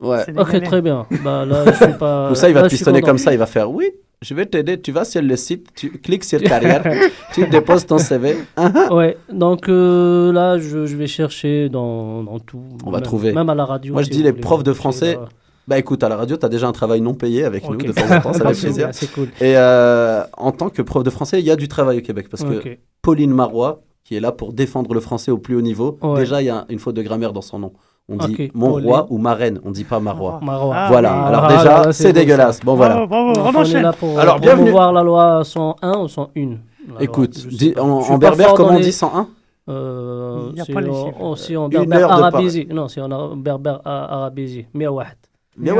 Ouais. 0.01 0.25
Ok, 0.37 0.63
très 0.63 0.81
bien. 0.81 1.05
Bah 1.23 1.45
là, 1.45 1.65
je 1.65 1.83
suis 1.85 1.93
pas. 1.93 2.31
Ou 2.31 2.35
ça, 2.35 2.47
il 2.47 2.53
va 2.55 2.63
pistonner 2.67 3.01
comme 3.01 3.17
ça. 3.17 3.33
Il 3.33 3.37
va 3.39 3.45
faire 3.45 3.69
Oui, 3.69 3.87
je 4.21 4.33
vais 4.33 4.45
t'aider. 4.45 4.79
Tu 4.79 4.91
vas 4.91 5.05
sur 5.05 5.21
le 5.21 5.35
site, 5.35 5.67
tu 5.75 5.91
cliques 5.91 6.23
sur 6.23 6.41
carrière, 6.41 6.83
tu 7.33 7.47
déposes 7.47 7.85
ton 7.85 7.97
CV. 7.97 8.35
Ah, 8.55 8.93
Ouais, 8.93 9.17
donc 9.31 9.69
euh, 9.69 10.31
là, 10.33 10.57
je, 10.57 10.85
je 10.85 10.95
vais 10.95 11.07
chercher 11.07 11.69
dans, 11.69 12.23
dans 12.23 12.39
tout. 12.39 12.63
On 12.85 12.91
va 12.91 12.97
même, 12.97 13.03
trouver. 13.05 13.31
Même 13.33 13.49
à 13.49 13.55
la 13.55 13.65
radio. 13.65 13.93
Moi, 13.93 14.03
je 14.03 14.09
dis 14.09 14.23
les 14.23 14.33
profs 14.33 14.63
de 14.63 14.73
français, 14.73 15.15
là. 15.15 15.29
Bah 15.67 15.77
écoute, 15.77 16.01
à 16.03 16.09
la 16.09 16.15
radio, 16.17 16.35
tu 16.35 16.43
as 16.43 16.49
déjà 16.49 16.67
un 16.67 16.71
travail 16.71 16.99
non 16.99 17.13
payé 17.13 17.43
avec 17.43 17.69
nous 17.69 17.75
de 17.77 17.91
temps 17.91 18.01
en 18.11 18.21
temps, 18.21 18.33
ça 18.33 18.51
fait 18.53 18.59
plaisir. 18.65 18.87
Ouais, 18.87 18.91
C'est 18.93 19.11
cool. 19.11 19.27
Et 19.39 19.55
euh, 19.55 20.23
en 20.35 20.51
tant 20.51 20.69
que 20.69 20.81
prof 20.81 21.03
de 21.03 21.11
français, 21.11 21.39
il 21.39 21.45
y 21.45 21.51
a 21.51 21.55
du 21.55 21.67
travail 21.67 21.99
au 21.99 22.01
Québec 22.01 22.27
parce 22.29 22.43
que. 22.43 22.77
Pauline 23.03 23.31
Marois, 23.31 23.81
qui 24.03 24.15
est 24.15 24.19
là 24.19 24.31
pour 24.31 24.51
défendre 24.51 24.93
le 24.95 24.99
français 24.99 25.29
au 25.31 25.37
plus 25.37 25.55
haut 25.55 25.61
niveau, 25.61 25.97
Ouais. 26.01 26.19
déjà 26.21 26.41
il 26.41 26.45
y 26.45 26.49
a 26.49 26.65
une 26.69 26.79
faute 26.79 26.95
de 26.95 27.03
grammaire 27.03 27.31
dans 27.33 27.41
son 27.43 27.59
nom. 27.59 27.73
On 28.11 28.15
dit 28.17 28.33
Ok, 28.39 28.51
mon 28.55 28.73
roi 28.73 29.05
ou 29.09 29.17
ma 29.19 29.33
reine, 29.35 29.59
on 29.63 29.71
dit 29.71 29.83
pas 29.83 29.99
Marois. 29.99 30.39
Marois. 30.41 30.73
Ah, 30.75 30.87
voilà, 30.89 31.13
oui. 31.13 31.27
alors 31.27 31.43
Ah, 31.45 31.57
déjà, 31.57 31.91
c'est 31.93 32.11
dégueulasse. 32.13 32.59
Bon 32.61 32.75
voilà. 32.75 33.05
Bravo, 33.05 33.07
bravo, 33.07 33.33
on 33.39 33.41
on 33.43 33.51
est 33.53 33.57
enchaîne. 33.57 33.83
là 33.83 33.93
pour, 33.93 34.19
Alors, 34.19 34.35
pour 34.35 34.41
bienvenue. 34.41 34.71
voir 34.71 34.91
la 34.93 35.03
loi 35.03 35.43
101 35.43 35.99
ou 35.99 36.07
101 36.07 36.29
la 36.35 36.45
loi, 36.93 37.01
Écoute, 37.01 37.47
dis- 37.47 37.73
en, 37.79 37.87
en 37.87 38.17
berbère, 38.17 38.53
comment 38.55 38.71
on 38.71 38.77
les- 38.77 38.83
dit 38.83 38.91
101 38.91 39.27
Euh, 39.69 40.49
Il 40.53 40.57
y 40.57 40.61
a 40.61 40.65
pas 40.73 40.81
les 40.81 40.87
chiffres. 40.91 41.21
en- 41.21 41.35
c'est 41.35 41.55
en 41.55 41.65
Une 41.65 41.69
berbère 41.85 42.11
arabisé. 42.11 42.67
Non, 42.73 42.87
en 42.97 43.11
ara- 43.11 43.35
berbère 43.35 43.81
arabisé. 43.85 44.67
Miawahat. 44.73 45.09
Mais 45.09 45.28
Mais 45.59 45.71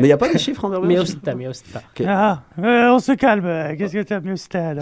il 0.00 0.02
n'y 0.02 0.12
a 0.12 0.16
pas 0.16 0.32
de 0.32 0.38
chiffres 0.38 0.64
en 0.64 0.68
berbère 0.68 0.88
Miaousta, 0.88 1.34
miaousta. 1.34 1.82
Ah, 2.06 2.42
euh, 2.58 2.90
on 2.92 2.98
se 2.98 3.12
calme. 3.12 3.46
euh, 3.46 3.74
Qu'est-ce 3.76 3.94
que 3.94 4.02
t'as 4.02 4.20
mieux, 4.20 4.36
stade 4.36 4.80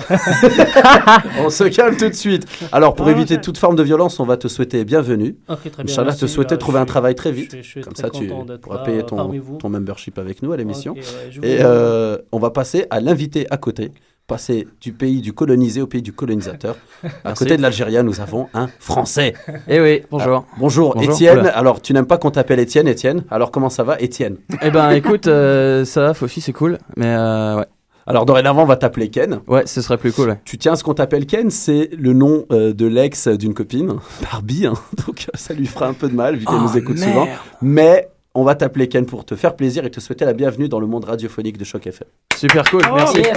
On 1.45 1.51
se 1.51 1.65
calme 1.65 1.97
tout 1.97 2.09
de 2.09 2.15
suite. 2.15 2.47
Alors 2.73 2.95
pour 2.95 3.07
Ah, 3.07 3.11
éviter 3.13 3.41
toute 3.41 3.59
forme 3.59 3.77
de 3.77 3.83
violence, 3.83 4.19
on 4.21 4.25
va 4.25 4.37
te 4.37 4.49
souhaiter 4.49 4.85
bienvenue. 4.85 5.37
Ok, 5.49 5.71
très 5.71 5.85
bien. 5.85 5.93
Inch'Allah, 5.93 6.13
te 6.15 6.27
souhaiter 6.27 6.55
euh, 6.55 6.59
trouver 6.59 6.79
un 6.79 6.85
travail 6.87 7.15
très 7.15 7.31
je 7.31 7.35
vite. 7.35 7.51
suis- 7.51 7.63
je 7.63 7.69
suis 7.69 7.81
Comme 7.81 7.93
très 7.93 8.03
ça, 8.05 8.11
tu 8.11 8.27
pourras 8.61 8.77
là, 8.79 8.83
payer 8.85 9.03
parmi 9.09 9.41
ton, 9.59 9.69
membership 9.69 10.19
avec 10.19 10.43
nous 10.43 10.53
à 10.53 10.57
l'émission. 10.57 10.95
Et 11.43 11.59
euh, 11.61 12.19
on 12.33 12.39
va 12.39 12.51
passer 12.51 12.87
à 12.91 13.01
l'invité 13.01 13.47
à 13.51 13.57
côté. 13.57 13.93
Passer 14.33 14.67
du 14.81 14.93
pays 14.93 15.21
du 15.21 15.33
colonisé 15.33 15.83
au 15.83 15.87
pays 15.87 16.03
du 16.03 16.13
colonisateur. 16.13 16.77
À 17.25 17.35
côté 17.35 17.57
de 17.57 17.63
l'Algérie, 17.63 18.03
nous 18.03 18.21
avons 18.21 18.49
un 18.55 18.69
Français. 18.79 19.35
Eh 19.69 19.81
oui, 19.81 20.03
bonjour. 20.11 20.45
Bonjour, 20.59 20.95
Bonjour. 20.95 21.13
Étienne. 21.13 21.47
Alors, 21.55 21.83
tu 21.83 21.93
n'aimes 21.93 22.07
pas 22.07 22.17
qu'on 22.19 22.31
t'appelle 22.31 22.59
Étienne, 22.61 22.89
Étienne? 22.89 23.25
Alors, 23.31 23.51
comment 23.51 23.69
ça 23.69 23.83
va, 23.85 24.01
Étienne? 24.01 24.37
Eh 24.63 24.71
ben 24.71 24.91
écoute, 24.93 25.27
euh, 25.27 25.85
ça 25.85 26.03
va, 26.03 26.15
Fofi, 26.15 26.41
c'est 26.41 26.53
cool. 26.53 26.79
Mais 26.97 27.07
euh, 27.15 27.57
ouais. 27.59 27.67
Alors, 28.07 28.27
dorénavant, 28.27 28.63
on 28.63 28.67
va 28.67 28.77
t'appeler 28.77 29.11
Ken. 29.11 29.41
ouais, 29.47 29.65
ce 29.67 29.81
serait 29.81 29.97
plus 29.99 30.13
cool. 30.13 30.31
ouais. 30.31 30.41
Tu 30.45 30.59
tiens 30.59 30.73
à 30.73 30.77
ce 30.77 30.83
qu'on 30.83 30.95
t'appelle 30.95 31.27
Ken, 31.27 31.51
c'est 31.51 31.91
le 31.97 32.13
nom 32.15 32.47
euh, 32.51 32.73
de 32.73 32.87
l'ex 32.87 33.29
d'une 33.29 33.55
copine, 33.55 33.95
Barbie. 34.23 34.67
hein. 34.67 34.73
Donc, 35.07 35.27
ça 35.35 35.55
lui 35.55 35.67
fera 35.67 35.87
un 35.87 35.93
peu 35.93 36.09
de 36.09 36.15
mal 36.17 36.37
vu 36.37 36.45
qu'elle 36.47 36.57
Oh, 36.59 36.63
nous 36.63 36.77
écoute 36.79 36.99
merde. 36.99 37.11
souvent. 37.13 37.29
Mais 37.61 38.09
on 38.35 38.45
va 38.45 38.55
t'appeler 38.55 38.89
Ken 38.89 39.05
pour 39.07 39.25
te 39.25 39.35
faire 39.37 39.57
plaisir 39.57 39.85
et 39.85 39.91
te 39.91 40.01
souhaiter 40.01 40.25
la 40.25 40.33
bienvenue 40.33 40.69
dans 40.69 40.81
le 40.81 40.87
monde 40.87 41.05
radiophonique 41.05 41.59
de 41.59 41.65
Choc 41.65 41.87
FM. 41.87 42.09
Super 42.37 42.65
cool, 42.71 42.81
Oh, 42.91 42.95
merci. 42.95 43.19
Yes. 43.19 43.37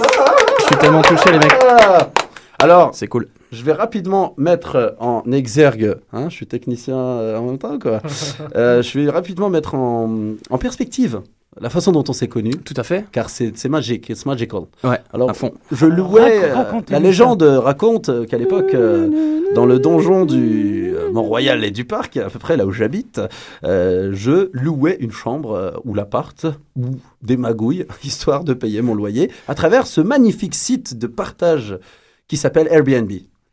Je 0.59 0.65
suis 0.65 0.75
tellement 0.77 1.01
touché, 1.01 1.31
les 1.31 1.39
mecs. 1.39 1.53
Ah 1.61 2.09
Alors, 2.59 2.91
C'est 2.95 3.07
cool. 3.07 3.27
Je 3.51 3.63
vais 3.63 3.73
rapidement 3.73 4.33
mettre 4.37 4.75
euh, 4.75 4.89
en 4.99 5.23
exergue, 5.31 5.95
hein, 6.13 6.29
je 6.29 6.35
suis 6.35 6.47
technicien 6.47 6.97
euh, 6.97 7.37
en 7.37 7.43
même 7.43 7.57
temps, 7.57 7.77
quoi. 7.79 8.01
Euh, 8.55 8.81
je 8.81 8.99
vais 8.99 9.09
rapidement 9.09 9.49
mettre 9.49 9.75
en, 9.75 10.09
en 10.49 10.57
perspective 10.57 11.21
la 11.59 11.69
façon 11.69 11.91
dont 11.91 12.03
on 12.07 12.13
s'est 12.13 12.27
connus, 12.27 12.55
Tout 12.65 12.73
à 12.77 12.83
fait. 12.83 13.05
car 13.11 13.29
c'est 13.29 13.57
c'est 13.57 13.69
magique, 13.69 14.09
it's 14.09 14.25
magical. 14.25 14.63
Ouais, 14.83 14.99
Alors, 15.13 15.29
à 15.29 15.33
fond. 15.33 15.53
je 15.71 15.85
louais, 15.85 16.51
rac- 16.51 16.73
euh, 16.75 16.81
la 16.89 16.99
légende 16.99 17.43
raconte 17.43 18.09
euh, 18.09 18.25
qu'à 18.25 18.37
l'époque, 18.37 18.73
euh, 18.73 19.09
dans 19.55 19.65
le 19.65 19.79
donjon 19.79 20.25
du 20.25 20.93
euh, 20.93 21.11
Mont-Royal 21.11 21.63
et 21.63 21.71
du 21.71 21.85
Parc, 21.85 22.17
à 22.17 22.29
peu 22.29 22.39
près 22.39 22.57
là 22.57 22.65
où 22.65 22.71
j'habite, 22.71 23.21
euh, 23.63 24.11
je 24.13 24.49
louais 24.53 24.97
une 24.99 25.11
chambre 25.11 25.79
ou 25.85 25.93
l'appart 25.93 26.45
ou 26.75 26.85
des 27.21 27.37
magouilles, 27.37 27.85
histoire 28.03 28.43
de 28.43 28.53
payer 28.53 28.81
mon 28.81 28.93
loyer, 28.95 29.31
à 29.47 29.55
travers 29.55 29.87
ce 29.87 30.01
magnifique 30.01 30.55
site 30.55 30.97
de 30.97 31.07
partage 31.07 31.77
qui 32.27 32.37
s'appelle 32.37 32.67
Airbnb. 32.69 33.11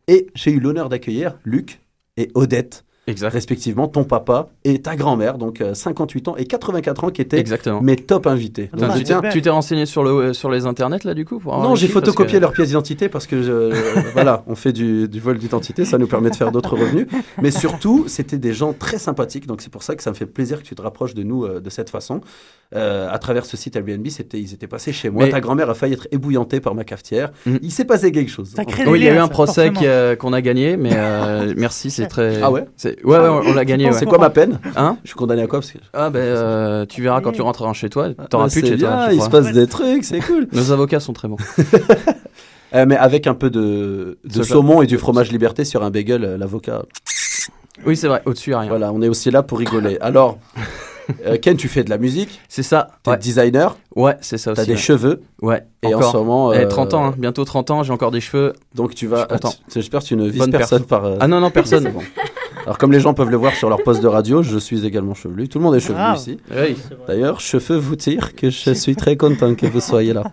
Et 0.08 0.26
j'ai 0.34 0.50
eu 0.50 0.58
l'honneur 0.58 0.88
d'accueillir 0.88 1.38
Luc 1.44 1.78
et 2.16 2.30
Odette, 2.34 2.84
Exact. 3.08 3.30
respectivement 3.32 3.88
ton 3.88 4.04
papa 4.04 4.48
et 4.64 4.80
ta 4.80 4.94
grand-mère, 4.94 5.36
donc 5.38 5.60
euh, 5.60 5.74
58 5.74 6.28
ans 6.28 6.36
et 6.36 6.44
84 6.44 7.04
ans, 7.04 7.10
qui 7.10 7.20
étaient 7.20 7.38
Exactement. 7.38 7.82
mes 7.82 7.96
top 7.96 8.28
invités. 8.28 8.70
Ah, 8.72 8.76
Donc, 8.76 8.96
tu 8.96 9.02
tiens- 9.02 9.20
belle. 9.20 9.32
tu 9.32 9.42
t'es 9.42 9.50
renseigné 9.50 9.86
sur, 9.86 10.04
le, 10.04 10.32
sur 10.32 10.50
les 10.50 10.66
internets 10.66 10.98
là 11.04 11.12
du 11.14 11.24
coup 11.24 11.40
pour 11.40 11.58
non, 11.58 11.74
j'ai 11.74 11.88
photocopié 11.88 12.36
que- 12.38 12.42
leur 12.42 12.52
pièce 12.52 12.68
d'identité 12.68 13.08
parce 13.08 13.26
que 13.26 13.42
je- 13.42 13.72
voilà, 14.12 14.44
on 14.46 14.54
fait 14.54 14.72
du, 14.72 15.08
du 15.08 15.18
vol 15.18 15.38
d'identité, 15.38 15.84
ça 15.84 15.98
nous 15.98 16.06
permet 16.06 16.30
de 16.30 16.36
faire 16.36 16.52
d'autres 16.52 16.76
revenus. 16.76 17.06
Mais 17.42 17.50
surtout, 17.50 18.04
c'était 18.06 18.38
des 18.38 18.52
gens 18.52 18.72
très 18.72 18.98
sympathiques, 18.98 19.46
donc 19.48 19.62
c'est 19.62 19.72
pour 19.72 19.82
ça 19.82 19.96
que 19.96 20.02
ça 20.02 20.10
me 20.10 20.14
fait 20.16 20.26
plaisir 20.26 20.62
que 20.62 20.66
tu 20.68 20.74
te 20.76 20.82
rapproches 20.82 21.14
de 21.14 21.24
nous 21.24 21.44
euh, 21.44 21.60
de 21.60 21.70
cette 21.70 21.90
façon. 21.90 22.20
Euh, 22.74 23.10
à 23.12 23.18
travers 23.18 23.44
ce 23.44 23.56
site 23.58 23.76
Airbnb, 23.76 24.06
c'était, 24.08 24.38
ils 24.40 24.54
étaient 24.54 24.66
passés 24.66 24.92
chez 24.92 25.10
moi. 25.10 25.24
Mais- 25.24 25.30
Ta 25.30 25.40
grand-mère 25.40 25.68
a 25.68 25.74
failli 25.74 25.92
être 25.92 26.08
ébouillantée 26.10 26.60
par 26.60 26.74
ma 26.74 26.84
cafetière. 26.84 27.30
Mhm. 27.44 27.58
Il 27.62 27.70
s'est 27.70 27.84
passé 27.84 28.12
quelque 28.12 28.30
chose. 28.30 28.48
Ça 28.56 28.64
crée 28.64 28.86
Oui, 28.86 29.00
il 29.00 29.04
y 29.04 29.08
a 29.08 29.14
eu 29.14 29.18
un 29.18 29.28
procès 29.28 29.70
euh, 29.82 30.16
qu'on 30.16 30.32
a 30.32 30.40
gagné, 30.40 30.78
mais 30.78 30.92
euh, 30.94 31.52
merci, 31.56 31.90
c'est 31.90 32.06
très. 32.06 32.40
Ah 32.40 32.50
ouais? 32.50 32.64
C'est- 32.98 33.05
Ouais, 33.05 33.18
ouais, 33.18 33.28
on, 33.28 33.50
on 33.50 33.55
l'a 33.55 33.64
gagné. 33.64 33.87
Ouais. 33.87 33.92
C'est 33.92 34.07
quoi 34.07 34.18
ma 34.18 34.31
peine? 34.31 34.59
Hein? 34.76 34.96
Je 35.02 35.09
suis 35.09 35.16
condamné 35.16 35.42
à 35.42 35.46
quoi? 35.46 35.61
Parce 35.61 35.72
que... 35.72 35.78
Ah 35.92 36.11
ben, 36.11 36.20
euh, 36.20 36.87
tu 36.87 37.02
verras 37.02 37.20
quand 37.20 37.33
tu 37.33 37.42
rentreras 37.42 37.72
chez 37.72 37.88
toi, 37.90 38.09
t'auras 38.31 38.46
Ah, 38.46 38.48
plus 38.48 38.62
de 38.62 38.66
chez 38.68 38.78
toi. 38.78 38.88
bien, 38.88 39.11
je 39.11 39.14
il 39.16 39.22
se 39.22 39.31
passe 39.31 39.52
des 39.52 39.66
trucs, 39.66 40.05
c'est 40.05 40.20
cool. 40.20 40.48
Nos 40.52 40.72
avocats 40.72 41.00
sont 41.00 41.12
très 41.12 41.28
bons. 41.28 41.37
Euh, 42.74 42.87
mais 42.88 42.96
avec 42.96 43.26
un 43.26 43.35
peu 43.35 43.50
de, 43.50 44.16
saumon 44.42 44.81
et 44.81 44.87
du 44.87 44.96
fromage 44.96 45.31
liberté 45.31 45.62
sur 45.66 45.83
un 45.83 45.90
bagel, 45.90 46.24
euh, 46.24 46.38
l'avocat. 46.38 46.85
Oui, 47.85 47.98
c'est 47.98 48.09
vrai, 48.09 48.22
au-dessus, 48.24 48.55
rien. 48.55 48.66
Voilà, 48.68 48.92
on 48.94 49.02
est 49.02 49.11
aussi 49.11 49.31
là 49.31 49.42
pour 49.42 49.59
rigoler. 49.59 49.98
Alors, 50.00 50.38
euh, 51.26 51.37
Ken, 51.37 51.55
tu 51.59 51.68
fais 51.68 51.85
de 51.85 51.90
la 51.90 51.98
musique, 51.98 52.40
C'est 52.48 52.62
ça. 52.62 52.88
t'es 53.02 53.11
Ouais, 53.11 53.18
designer, 53.18 53.76
ouais 53.94 54.16
c'est 54.22 54.38
ça 54.38 54.55
t'as 54.55 54.62
aussi. 54.62 54.68
des 54.70 54.76
ouais. 54.76 54.81
cheveux, 54.81 55.20
Ouais, 55.42 55.64
et 55.83 55.94
en 55.94 56.00
ce 56.00 56.16
moment. 56.16 56.55
Eh, 56.55 56.61
euh, 56.61 56.66
30 56.66 56.94
ans, 56.94 57.05
hein, 57.09 57.14
bientôt 57.18 57.44
30 57.44 57.70
ans, 57.72 57.83
j'ai 57.83 57.92
encore 57.92 58.11
des 58.11 58.22
cheveux. 58.22 58.55
Donc 58.74 58.94
tu 58.94 59.07
vas. 59.07 59.26
Ah, 59.28 59.37
J'espère 59.74 60.00
que 60.00 60.07
tu 60.07 60.16
ne 60.16 60.26
vises 60.26 60.38
Bonne 60.38 60.50
personne 60.52 60.85
par. 60.85 61.05
euh, 61.05 61.16
Ah 61.20 61.28
non, 61.28 61.40
non, 61.40 61.50
personne. 61.50 61.85
bon. 61.94 62.00
Alors, 62.64 62.78
comme 62.78 62.92
les 62.92 63.00
gens 63.00 63.12
peuvent 63.14 63.30
le 63.30 63.36
voir 63.36 63.54
sur 63.54 63.68
leur 63.68 63.82
poste 63.82 64.02
de 64.02 64.06
radio, 64.08 64.42
je 64.42 64.58
suis 64.58 64.86
également 64.86 65.14
chevelu. 65.14 65.48
Tout 65.48 65.58
le 65.58 65.64
monde 65.64 65.74
est 65.74 65.80
chevelu 65.80 66.02
ici. 66.14 66.38
Oui. 66.50 66.76
D'ailleurs, 67.08 67.40
je 67.40 67.56
veux 67.56 67.76
vous 67.76 67.96
dire 67.96 68.34
que 68.36 68.50
je 68.50 68.70
suis 68.74 68.94
très 68.96 69.16
content 69.16 69.54
que 69.54 69.66
vous 69.66 69.80
soyez 69.80 70.12
là. 70.12 70.24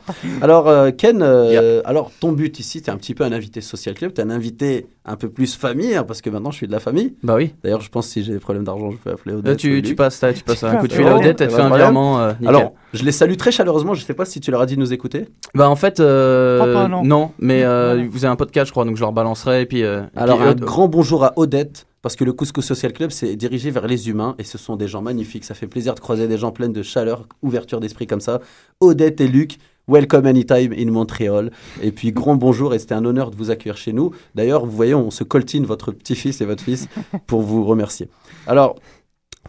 Alors, 0.42 0.68
euh, 0.68 0.92
Ken, 0.92 1.22
euh, 1.22 1.82
alors 1.86 2.12
ton 2.20 2.32
but 2.32 2.60
ici, 2.60 2.82
tu 2.82 2.90
es 2.90 2.94
un 2.94 2.98
petit 2.98 3.14
peu 3.16 3.24
un 3.24 3.32
invité 3.32 3.62
social 3.62 3.96
club, 3.96 4.14
tu 4.14 4.22
es 4.22 4.24
un 4.24 4.30
invité 4.30 4.88
un 5.06 5.16
peu 5.16 5.30
plus 5.30 5.56
famille, 5.56 5.96
hein, 5.96 6.04
parce 6.04 6.22
que 6.22 6.30
maintenant 6.30 6.52
je 6.52 6.58
suis 6.58 6.68
de 6.68 6.72
la 6.72 6.80
famille. 6.80 7.16
Bah 7.24 7.34
oui. 7.36 7.56
D'ailleurs, 7.64 7.82
je 7.82 7.90
pense 7.90 8.06
que 8.08 8.14
si 8.14 8.24
j'ai 8.24 8.34
des 8.34 8.40
problèmes 8.40 8.64
d'argent, 8.64 8.92
je 8.92 8.98
peux 8.98 9.10
appeler 9.10 9.34
Odette. 9.36 9.64
ou 9.64 9.82
tu, 9.82 9.96
passes, 9.96 10.22
là, 10.22 10.32
tu 10.34 10.44
passes 10.44 10.64
un 10.64 10.76
coup 10.76 10.88
de 10.88 10.94
fil 10.94 11.08
à 11.08 11.16
Odette, 11.18 11.42
elle 11.42 11.48
te 11.48 11.54
fait 11.54 11.62
un 11.62 11.76
virement. 11.76 12.20
euh. 12.22 12.34
Alors, 12.46 12.74
je 12.94 13.04
les 13.04 13.12
salue 13.12 13.36
très 13.36 13.52
chaleureusement. 13.52 13.94
Je 13.96 14.04
sais 14.04 14.14
pas 14.14 14.26
si 14.26 14.40
tu 14.40 14.52
leur 14.52 14.62
as 14.62 14.66
dit 14.68 14.76
de 14.76 14.80
nous 14.80 14.94
écouter. 14.94 15.28
Bah 15.56 15.68
en 15.70 15.76
fait, 15.76 16.00
euh, 16.00 16.60
Crois 16.60 16.74
pas, 16.74 16.88
non. 16.88 17.32
mais 17.40 17.64
euh, 17.64 17.94
Voilà. 17.96 18.10
vous 18.12 18.26
avez 18.26 18.32
un 18.32 18.36
podcast, 18.36 18.68
je 18.68 18.72
crois, 18.72 18.86
donc 18.86 18.96
je 18.98 19.02
leur 19.02 19.12
balancerai. 19.14 19.62
Et 19.62 19.66
puis, 19.66 19.84
euh, 19.84 20.02
et 20.16 20.20
Alors, 20.20 20.38
puis, 20.38 20.48
un 20.48 20.52
euh, 20.52 20.56
grand 20.56 20.88
bonjour 20.88 21.24
à 21.24 21.34
Odette, 21.38 21.88
parce 22.02 22.16
que 22.16 22.24
le 22.24 22.34
Couscous 22.34 22.66
Social 22.66 22.94
Club, 22.94 23.12
c'est 23.12 23.36
dirigé 23.36 23.72
vers 23.72 23.88
les 23.88 24.10
humains, 24.10 24.36
et 24.38 24.44
ce 24.44 24.58
sont 24.58 24.76
des 24.76 24.88
gens 24.88 25.02
magnifiques. 25.02 25.44
Ça 25.44 25.54
fait 25.54 25.68
plaisir 25.68 25.96
de 25.96 26.00
croiser 26.00 26.28
des 26.28 26.38
gens 26.38 26.52
pleins 26.52 26.70
de 26.70 26.82
chaleur, 26.84 27.28
ouverture 27.42 27.80
d'esprit 27.80 28.08
comme 28.08 28.22
ça. 28.22 28.40
Odette 28.80 29.22
et 29.22 29.28
Luc, 29.28 29.58
welcome 29.88 30.26
anytime 30.26 30.74
in 30.74 30.92
Montréal. 30.92 31.52
Et 31.82 31.92
puis, 31.92 32.12
grand 32.12 32.36
bonjour, 32.36 32.74
et 32.74 32.80
c'était 32.80 32.94
un 32.94 33.06
honneur 33.06 33.32
de 33.32 33.36
vous 33.36 33.52
accueillir 33.52 33.78
chez 33.78 33.92
nous. 33.92 34.12
D'ailleurs, 34.36 34.66
vous 34.66 34.76
voyez, 34.76 34.94
on 34.94 35.12
se 35.12 35.24
coltine 35.24 35.66
votre 35.66 35.92
petit-fils 35.92 36.42
et 36.42 36.46
votre 36.46 36.64
fils 36.64 36.88
pour 37.28 37.42
vous 37.42 37.66
remercier. 37.66 38.08
Alors, 38.48 38.76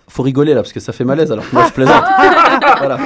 faut 0.09 0.23
rigoler 0.25 0.55
là, 0.55 0.63
parce 0.63 0.73
que 0.73 0.81
ça 0.81 0.93
fait 0.93 1.05
malaise, 1.05 1.31
alors 1.31 1.49
que 1.49 1.55
moi 1.55 1.65
je 1.69 1.73
plaisante. 1.73 2.03
voilà. 2.79 2.99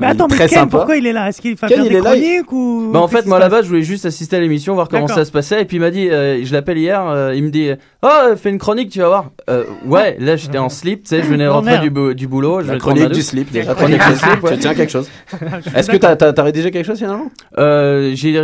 Mais 0.00 0.06
attends, 0.06 0.26
mais 0.30 0.38
Ken, 0.38 0.48
sympa. 0.48 0.78
pourquoi 0.78 0.96
il 0.96 1.06
est 1.06 1.12
là? 1.12 1.28
Est-ce 1.28 1.42
qu'il 1.42 1.54
va 1.54 1.68
Ken, 1.68 1.76
faire 1.82 1.86
des 1.90 1.96
est 1.96 2.00
là, 2.00 2.16
il- 2.16 2.22
chroniques 2.22 2.52
ou 2.52 2.90
Bah 2.94 3.00
en 3.00 3.08
fait 3.08 3.26
moi 3.26 3.38
là-bas 3.38 3.60
je 3.62 3.68
voulais 3.68 3.82
juste 3.82 4.06
assister 4.06 4.36
à 4.36 4.40
l'émission 4.40 4.74
voir 4.74 4.88
comment 4.88 5.06
ça 5.06 5.24
se 5.26 5.30
passait 5.32 5.60
et 5.60 5.64
puis 5.66 5.76
il 5.76 5.80
m'a 5.80 5.90
dit 5.90 6.08
euh, 6.08 6.42
je 6.42 6.52
l'appelle 6.54 6.78
hier 6.78 7.06
euh, 7.06 7.34
il 7.34 7.42
me 7.44 7.50
dit 7.50 7.70
oh 8.02 8.08
fais 8.36 8.48
une 8.50 8.58
chronique 8.58 8.88
tu 8.90 9.00
vas 9.00 9.08
voir 9.08 9.30
Euh, 9.50 9.64
ouais 9.84 10.16
là 10.18 10.36
j'étais 10.36 10.56
en 10.58 10.68
slip 10.70 11.02
tu 11.02 11.10
sais 11.10 11.22
je 11.22 11.28
venais 11.28 11.46
rentrer 11.56 11.78
du, 11.78 11.90
bou- 11.90 12.14
du 12.14 12.26
boulot 12.26 12.62
je 12.62 12.72
La 12.72 12.78
chronique 12.78 13.10
du 13.10 13.22
slip, 13.22 13.50
déjà. 13.52 13.68
La 13.70 13.74
chronique 13.74 14.00
du 14.08 14.16
slip, 14.16 14.42
ouais. 14.42 14.52
Tu 14.54 14.58
tiens 14.60 14.74
quelque 14.74 14.90
chose. 14.92 15.08
Est-ce 15.74 15.90
que 15.90 15.96
t'as 15.98 16.16
as, 16.16 16.42
rédigé 16.42 16.70
quelque 16.70 16.86
chose 16.86 16.98
finalement? 16.98 17.30
Euh, 17.58 18.12
j'ai 18.14 18.40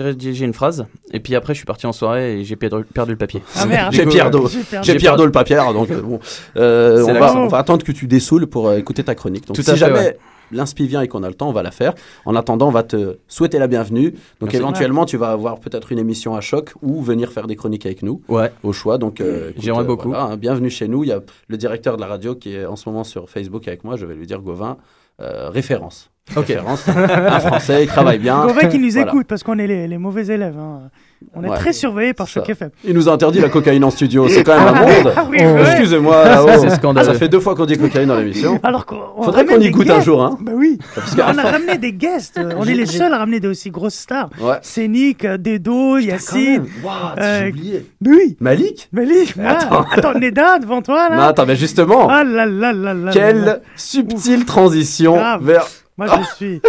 rédigé 0.00 0.44
une 0.44 0.54
phrase 0.54 0.86
et 1.12 1.20
puis 1.20 1.34
après 1.34 1.52
je 1.54 1.58
suis 1.58 1.66
parti 1.66 1.86
en 1.86 1.92
soirée 1.92 2.40
et 2.40 2.44
j'ai 2.44 2.56
perdu, 2.56 2.84
perdu 2.94 3.10
le 3.12 3.18
papier 3.18 3.42
Ah 3.56 3.66
merde. 3.66 3.92
J'ai 3.92 4.06
Pierre 4.06 4.30
euh. 4.32 4.48
J'ai 4.82 4.94
Pierre 4.94 5.16
le 5.16 5.30
papier, 5.32 5.56
donc 5.72 5.90
euh, 5.90 6.00
bon. 6.00 6.20
Euh, 6.56 7.04
on, 7.06 7.12
va. 7.12 7.32
On 7.44 7.48
va 7.48 7.58
attendre 7.58 7.84
que 7.84 7.92
tu 7.92 8.06
dessoules 8.06 8.46
pour 8.46 8.68
euh, 8.68 8.78
écouter 8.78 9.04
ta 9.04 9.14
chronique. 9.14 9.46
Donc 9.46 9.56
Tout 9.56 9.62
si 9.62 9.70
à 9.70 9.74
fait, 9.74 9.78
jamais 9.78 9.98
ouais. 9.98 10.18
l'inspi 10.52 10.86
vient 10.86 11.02
et 11.02 11.08
qu'on 11.08 11.22
a 11.22 11.28
le 11.28 11.34
temps, 11.34 11.48
on 11.48 11.52
va 11.52 11.62
la 11.62 11.70
faire. 11.70 11.94
En 12.24 12.34
attendant, 12.36 12.68
on 12.68 12.72
va 12.72 12.82
te 12.82 13.18
souhaiter 13.28 13.58
la 13.58 13.66
bienvenue. 13.66 14.10
Donc 14.12 14.18
Merci. 14.52 14.56
éventuellement, 14.58 15.04
tu 15.06 15.16
vas 15.16 15.30
avoir 15.30 15.58
peut-être 15.60 15.92
une 15.92 15.98
émission 15.98 16.34
à 16.34 16.40
choc 16.40 16.72
ou 16.82 17.02
venir 17.02 17.32
faire 17.32 17.46
des 17.46 17.56
chroniques 17.56 17.86
avec 17.86 18.02
nous 18.02 18.22
Ouais. 18.28 18.50
au 18.62 18.72
choix. 18.72 18.98
Donc 18.98 19.20
euh, 19.20 19.50
écoute, 19.50 19.62
J'aimerais 19.64 19.82
euh, 19.82 19.84
beaucoup. 19.86 20.08
voilà, 20.08 20.24
hein, 20.24 20.36
bienvenue 20.36 20.70
chez 20.70 20.88
nous. 20.88 21.04
Il 21.04 21.08
y 21.08 21.12
a 21.12 21.20
le 21.48 21.56
directeur 21.56 21.96
de 21.96 22.00
la 22.00 22.06
radio 22.06 22.34
qui 22.34 22.54
est 22.54 22.64
en 22.66 22.76
ce 22.76 22.88
moment 22.88 23.04
sur 23.04 23.28
Facebook 23.30 23.66
avec 23.68 23.84
moi. 23.84 23.96
Je 23.96 24.06
vais 24.06 24.14
lui 24.14 24.26
dire 24.26 24.40
Gauvin, 24.40 24.76
euh, 25.20 25.48
référence. 25.50 26.10
Ok. 26.36 26.46
Référence. 26.48 26.88
un 26.88 27.40
Français, 27.40 27.84
il 27.84 27.86
travaille 27.88 28.18
bien. 28.18 28.44
Gauvin 28.46 28.66
qui 28.68 28.78
nous 28.80 28.90
Voilà. 28.90 29.08
écoute 29.12 29.26
parce 29.28 29.42
qu'on 29.44 29.58
est 29.58 29.66
les, 29.68 29.86
les 29.86 29.98
mauvais 29.98 30.26
élèves. 30.26 30.58
hein. 30.58 30.90
On 31.34 31.42
est 31.44 31.48
Ouais. 31.48 31.56
très 31.56 31.72
surveillés 31.72 32.12
par. 32.12 32.26
Choc 32.26 32.48
FM. 32.48 32.70
Il 32.84 32.94
nous 32.94 33.08
a 33.08 33.12
interdit 33.12 33.40
la 33.40 33.48
cocaïne 33.48 33.84
en 33.84 33.90
studio. 33.90 34.28
C'est 34.28 34.42
quand 34.44 34.56
même 34.58 34.68
un 34.74 34.80
monde. 34.80 35.12
Ah 35.16 35.26
oui, 35.28 35.38
Oh, 35.40 35.44
ouais. 35.44 35.62
Excusez-moi. 35.70 36.24
C'est 36.60 36.70
scandaleux. 36.70 37.06
Ça 37.06 37.14
fait 37.14 37.28
deux 37.28 37.40
fois 37.40 37.54
qu'on 37.54 37.64
dit 37.66 37.76
cocaïne 37.78 38.08
dans 38.08 38.16
l'émission. 38.16 38.60
Alors 38.62 38.84
qu'on 38.86 39.22
Faudrait 39.22 39.44
qu'on 39.46 39.56
y 39.56 39.64
des 39.64 39.70
goûte 39.70 39.90
un 39.90 40.00
jour, 40.00 40.22
hein. 40.22 40.36
Bah 40.40 40.52
oui. 40.54 40.78
On 41.16 41.38
a 41.38 41.42
ramené 41.42 41.78
des 41.78 41.92
guests. 41.92 42.38
On 42.56 42.64
est 42.64 42.74
les 42.74 42.86
seuls 42.86 43.12
à 43.12 43.18
ramener 43.18 43.40
de 43.40 43.48
aussi 43.48 43.70
grosses 43.70 43.94
stars. 43.94 44.30
Ouais. 44.40 44.56
Scénic, 44.62 45.24
euh, 45.24 45.36
Dedo, 45.38 45.98
Yacine. 45.98 46.66
What, 46.84 47.14
Euh, 47.18 47.40
j'ai 47.44 47.48
oublié. 47.50 47.86
Mais 48.00 48.10
oui. 48.10 48.36
Malik 48.40 48.88
Malik, 48.92 49.36
moi. 49.36 49.50
attends. 49.50 49.84
Attends, 49.90 50.18
Neda 50.18 50.58
devant 50.58 50.82
toi 50.82 51.08
Non, 51.10 51.16
là. 51.16 51.26
attends, 51.28 51.46
mais 51.46 51.56
justement, 51.56 52.08
Ah 52.10 52.24
là 52.24 52.44
là 52.46 52.72
là 52.72 52.72
là. 52.72 52.94
là 52.94 53.04
là. 53.06 53.10
quelle 53.12 53.60
subtile 53.76 54.44
transition 54.44 55.14
Grave. 55.16 55.44
vers. 55.44 55.66
Moi 55.98 56.06
je 56.08 56.34
suis. 56.36 56.60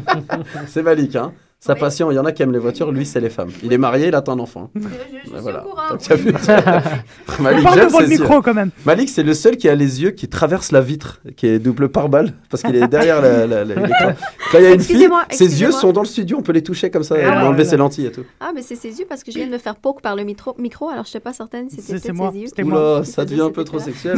C'est 0.66 0.82
Malik, 0.82 1.14
hein. 1.16 1.32
Sa 1.64 1.74
Oui. 1.74 1.78
passion, 1.80 2.10
il 2.10 2.16
y 2.16 2.18
en 2.18 2.24
a 2.24 2.32
qui 2.32 2.42
aiment 2.42 2.50
les 2.52 2.58
voitures, 2.58 2.90
lui, 2.90 3.06
c'est 3.06 3.20
les 3.20 3.30
femmes. 3.30 3.50
Il 3.62 3.72
est 3.72 3.78
marié, 3.78 4.08
il 4.08 4.14
attend 4.16 4.32
un 4.32 4.40
enfant. 4.40 4.70
Je, 4.74 4.80
je- 4.80 4.86
je 4.88 4.90
Ouais, 4.90 5.20
suis 5.22 5.30
voilà. 5.42 5.64
au 5.64 5.68
courant. 5.70 5.82
Donc, 5.90 6.00
tu 6.00 6.12
as 6.12 6.16
vu 6.16 6.32
Malik, 7.40 7.62
Parle 7.62 7.80
devant 7.82 8.00
le 8.00 8.06
ses 8.06 8.12
yeux. 8.14 8.18
micro 8.18 8.42
quand 8.42 8.52
même. 8.54 8.70
Malik, 8.84 9.08
c'est 9.08 9.22
le 9.22 9.32
seul 9.32 9.56
qui 9.56 9.68
a 9.68 9.74
les 9.76 10.02
yeux 10.02 10.10
qui 10.10 10.26
traversent 10.28 10.72
la 10.72 10.80
vitre, 10.80 11.20
qui 11.36 11.46
est 11.46 11.60
double 11.60 11.88
pare-balles, 11.88 12.32
parce 12.50 12.64
qu'il 12.64 12.74
est 12.74 12.88
derrière 12.88 13.22
la- 13.22 13.46
la- 13.46 13.64
la- 13.64 13.74
l'écran. 13.76 14.10
Quand 14.50 14.58
il 14.58 14.64
y 14.64 14.66
a 14.66 14.70
une 14.72 14.80
fille, 14.80 14.96
Excusez-moi, 14.96 15.24
ses 15.30 15.60
yeux 15.62 15.70
sont 15.70 15.92
dans 15.92 16.00
le 16.02 16.06
studio, 16.08 16.36
on 16.40 16.42
peut 16.42 16.50
les 16.50 16.64
toucher 16.64 16.90
comme 16.90 17.04
ça, 17.04 17.14
Ah 17.16 17.48
ouais, 17.50 17.56
ouais. 17.56 17.64
ses 17.64 17.76
lentilles 17.76 18.06
et 18.06 18.12
tout. 18.12 18.24
Ah, 18.40 18.50
mais 18.52 18.62
c'est 18.62 18.74
ses 18.74 18.98
yeux 18.98 19.06
parce 19.08 19.22
que 19.22 19.30
je 19.30 19.36
viens 19.38 19.46
de 19.46 19.52
me 19.52 19.58
faire 19.58 19.76
poke 19.76 20.02
par 20.02 20.16
le 20.16 20.24
micro, 20.24 20.56
micro 20.58 20.88
alors 20.88 21.04
je 21.04 21.10
n'étais 21.10 21.20
pas 21.20 21.32
certaine 21.32 21.70
si 21.70 21.76
C'est 21.76 21.82
c'était 21.82 21.98
c'est 21.98 22.02
peut-être 22.08 22.16
moi. 22.16 22.32
ses 22.32 22.38
yeux. 22.60 22.66
Oula, 22.66 23.04
ça 23.04 23.24
devient 23.24 23.42
un 23.42 23.50
peu 23.50 23.62
trop 23.62 23.78
sexuel. 23.78 24.16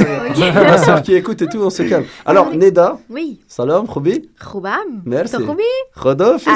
Ma 0.55 0.79
soeur 0.79 1.03
qui 1.03 1.15
écoute 1.15 1.43
et 1.43 1.47
tout, 1.47 1.59
on 1.61 1.69
se 1.71 1.83
calme. 1.83 2.05
Alors. 2.25 2.55
Neda, 2.55 2.99
Oui. 3.11 3.41
salam, 3.49 3.85
Ruby, 3.87 4.31
Roubam. 4.41 4.73
Merci. 5.05 5.37
Roubam. 5.37 5.57
Rodolphe, 5.95 6.47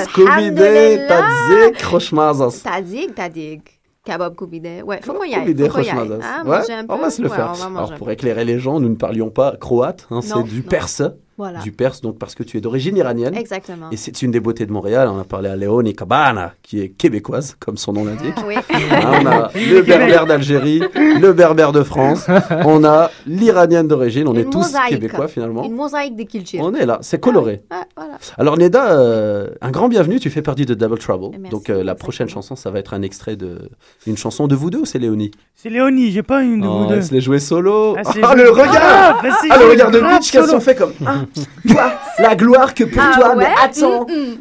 Tadzik, 1.09 1.83
Rochmazas. 1.83 2.63
Tadig, 2.63 3.15
tadig. 3.15 3.61
Kebab 4.05 4.35
Koubide. 4.35 4.83
Ouais, 4.87 5.01
faut 5.03 5.13
qu'on 5.13 5.25
y 5.25 5.35
aille. 5.35 5.55
Faut 5.55 5.69
qu'on 5.75 5.83
y 5.83 5.91
aille. 5.91 6.19
Ah, 6.23 6.43
Ouais, 6.45 6.61
on 6.89 6.97
va 6.97 7.11
se 7.11 7.21
le 7.21 7.29
Ouais, 7.29 7.37
faire. 7.37 7.53
Alors, 7.77 7.95
pour 7.95 8.11
éclairer 8.11 8.45
les 8.45 8.59
gens, 8.59 8.81
nous 8.81 8.89
ne 8.89 8.95
parlions 8.95 9.31
pas 9.31 9.57
croate, 9.57 10.07
hein, 10.11 10.21
c'est 10.23 10.43
du 10.45 10.63
perse. 10.63 11.03
Voilà. 11.39 11.61
Du 11.61 11.73
perse, 11.73 12.01
donc 12.01 12.19
parce 12.19 12.35
que 12.35 12.43
tu 12.43 12.59
es 12.59 12.61
d'origine 12.61 12.97
iranienne. 12.97 13.35
Exactement. 13.37 13.87
Et 13.93 13.97
c'est 13.97 14.21
une 14.23 14.31
des 14.33 14.41
beautés 14.41 14.67
de 14.67 14.73
Montréal. 14.73 15.09
On 15.11 15.19
a 15.19 15.25
parlé 15.25 15.49
à 15.49 15.57
Léonie 15.57 15.95
Cabana, 15.95 16.53
qui 16.63 16.81
est 16.81 16.89
québécoise, 16.89 17.57
comme 17.61 17.77
son 17.77 17.93
nom 17.93 18.05
l'indique. 18.05 18.35
Oui. 18.47 18.57
Hein, 18.57 19.21
on 19.23 19.27
a 19.27 19.51
le 19.55 19.83
berbère 19.87 20.27
d'Algérie, 20.27 20.83
le 20.95 21.33
berbère 21.33 21.73
de 21.73 21.83
France, 21.83 22.27
on 22.67 22.85
a 22.85 23.11
l'iranienne 23.27 23.87
d'origine, 23.89 24.27
on 24.29 24.35
Une 24.35 24.41
est 24.41 24.45
tous 24.51 24.59
mosaïque. 24.59 24.89
québécois 24.91 25.29
finalement. 25.29 25.65
Une 25.65 25.75
mosaïque 25.75 26.17
de 26.17 26.25
culture. 26.25 26.61
On 26.63 26.75
est 26.75 26.85
là, 26.87 26.99
c'est 27.03 27.21
coloré. 27.21 27.63
Ah, 27.71 27.85
voilà. 27.97 28.19
Alors 28.37 28.59
Neda, 28.59 28.93
euh, 28.99 29.49
un 29.61 29.71
grand 29.71 29.89
bienvenue, 29.89 30.19
tu 30.21 30.31
fais 30.31 30.43
partie 30.43 30.67
de 30.67 30.75
Double 30.75 30.99
Trouble. 30.99 31.37
Merci, 31.39 31.51
Donc 31.51 31.71
euh, 31.71 31.85
la 31.85 31.95
prochaine 31.95 32.29
chanson, 32.29 32.57
ça 32.57 32.71
va 32.71 32.81
être 32.81 32.95
un 32.95 33.03
extrait 33.03 33.37
de 33.37 33.71
une 34.07 34.17
chanson 34.17 34.49
de 34.49 34.55
vous 34.57 34.71
deux 34.71 34.81
ou 34.81 34.85
c'est 34.85 34.99
Léonie? 34.99 35.31
C'est 35.55 35.71
Léonie, 35.71 36.11
j'ai 36.13 36.23
pas 36.23 36.43
une 36.43 36.61
de 36.61 36.67
Oh, 36.67 36.79
vous 36.81 36.87
deux. 36.87 36.95
elle 36.97 37.05
se 37.05 37.13
l'est 37.15 37.21
jouée 37.21 37.39
solo. 37.41 37.97
Ah, 38.05 38.11
Ah, 38.23 38.35
le 38.35 38.51
regard 38.51 38.73
Ah, 38.81 39.19
bah, 39.23 39.29
Ah 39.51 39.59
le 39.59 39.71
regard 39.71 39.91
de 39.91 40.01
bitch 40.01 40.31
qu'elles 40.33 40.47
sont 40.47 40.61
fait 40.61 40.75
comme 40.75 40.93
Ah, 41.07 41.23
toi, 41.69 41.93
la 42.19 42.35
gloire 42.37 42.75
que 42.75 42.85
pour 42.85 43.03
Ah 43.03 43.13
toi, 43.15 43.35
mais 43.37 43.47
attends 43.63 44.07
Mm, 44.07 44.13
mm. 44.13 44.37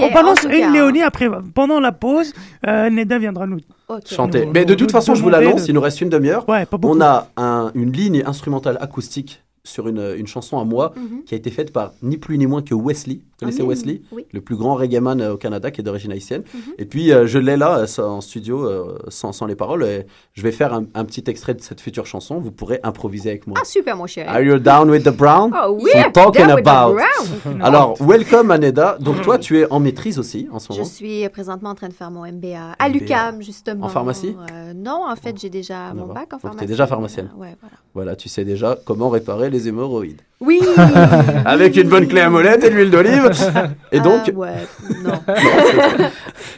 On- 0.00 0.12
balance 0.14 0.42
une 0.44 0.50
cas. 0.50 0.70
Léonie 0.70 1.02
après, 1.02 1.28
pendant 1.54 1.80
la 1.80 1.92
pause, 1.92 2.32
euh, 2.66 2.90
Neda 2.90 3.18
viendra 3.18 3.46
nous. 3.46 3.58
Chanter. 4.06 4.46
Nous- 4.46 4.52
Mais 4.52 4.64
de 4.64 4.72
nous- 4.72 4.76
toute 4.78 4.92
façon, 4.92 5.14
je 5.14 5.22
vous 5.22 5.30
l'annonce, 5.30 5.64
de- 5.64 5.68
il 5.70 5.74
nous 5.74 5.80
reste 5.80 6.00
une 6.00 6.08
demi-heure. 6.08 6.48
Ouais. 6.48 6.66
On 6.82 7.00
a 7.00 7.28
un- 7.36 7.70
une 7.74 7.92
ligne 7.92 8.22
instrumentale 8.26 8.78
acoustique 8.80 9.42
sur 9.64 9.88
une, 9.88 10.14
une 10.16 10.26
chanson 10.26 10.58
à 10.58 10.64
moi 10.64 10.92
Mhm. 10.96 11.24
qui 11.24 11.34
a 11.34 11.36
été 11.36 11.50
faite 11.50 11.72
par 11.72 11.92
ni 12.02 12.16
plus 12.16 12.38
ni 12.38 12.46
moins 12.46 12.62
que 12.62 12.74
Wesley. 12.74 13.20
Vous 13.40 13.46
connaissez 13.46 13.62
Ah, 13.62 13.66
Wesley 13.66 14.02
oui. 14.12 14.26
Le 14.32 14.40
plus 14.40 14.56
grand 14.56 14.74
reggaeman 14.74 15.20
euh, 15.20 15.32
au 15.34 15.36
Canada 15.36 15.70
qui 15.70 15.80
est 15.80 15.84
d'origine 15.84 16.12
haïtienne. 16.12 16.42
Mhm. 16.52 16.60
Et 16.78 16.84
puis 16.84 17.12
euh, 17.12 17.26
je 17.26 17.38
l'ai 17.38 17.56
là 17.56 17.78
euh, 17.98 18.02
en 18.02 18.20
studio 18.20 18.66
euh, 18.68 18.98
sans, 19.08 19.32
sans 19.32 19.46
les 19.46 19.54
paroles. 19.54 19.84
Et 19.84 20.06
je 20.34 20.42
vais 20.42 20.52
faire 20.52 20.74
un, 20.74 20.84
un 20.94 21.04
petit 21.04 21.24
extrait 21.26 21.54
de 21.54 21.60
cette 21.62 21.80
future 21.80 22.06
chanson. 22.06 22.38
Vous 22.38 22.50
pourrez 22.52 22.80
improviser 22.82 23.30
avec 23.30 23.46
moi. 23.46 23.58
Ah, 23.60 23.64
super, 23.64 23.96
mon 23.96 24.06
chéri. 24.06 24.28
Are 24.28 24.42
you 24.42 24.58
down 24.58 24.90
with 24.90 25.04
the 25.04 25.10
brown? 25.16 25.50
Ah 25.54 25.70
oui, 25.70 25.90
talking 26.12 26.46
down 26.46 26.54
with 26.56 26.64
the 26.64 26.68
about. 26.68 26.94
brown. 26.94 27.60
Alors, 27.62 27.96
welcome 28.00 28.50
Aneda. 28.50 28.96
Donc 29.00 29.22
toi, 29.22 29.38
tu 29.38 29.58
es 29.60 29.66
en 29.70 29.80
maîtrise 29.80 30.18
aussi 30.18 30.48
en 30.52 30.58
ce 30.58 30.72
Je 30.72 30.78
moment. 30.78 30.84
suis 30.90 31.28
présentement 31.30 31.70
en 31.70 31.74
train 31.74 31.88
de 31.88 31.92
faire 31.94 32.10
mon 32.10 32.24
MBA 32.30 32.76
à 32.78 32.88
l'UCAM, 32.88 33.42
justement. 33.42 33.86
En 33.86 33.88
pharmacie? 33.88 34.36
Euh, 34.52 34.72
Non, 34.74 35.04
en 35.08 35.16
fait, 35.16 35.38
j'ai 35.40 35.50
déjà 35.50 35.92
mon 35.94 36.06
D'accord. 36.06 36.14
bac 36.14 36.22
en 36.32 36.36
Donc, 36.36 36.40
t'es 36.40 36.40
pharmacie. 36.48 36.66
déjà 36.66 36.86
pharmacienne. 36.86 37.30
Ouais, 37.36 37.56
voilà. 37.60 37.76
Voilà, 37.94 38.16
tu 38.16 38.28
sais 38.28 38.44
déjà 38.44 38.76
comment 38.84 39.08
réparer 39.08 39.50
les 39.50 39.66
hémorroïdes. 39.68 40.20
Oui 40.40 40.60
Avec 41.44 41.76
une 41.76 41.88
bonne 41.88 42.06
clé 42.06 42.20
à 42.20 42.30
molette 42.30 42.64
et 42.64 42.70
de 42.70 42.74
l'huile 42.74 42.90
d'olive. 42.90 43.29
Et 43.92 44.00
donc, 44.00 44.28
Euh, 44.28 44.32
ouais, 44.32 44.66
non. 45.04 45.12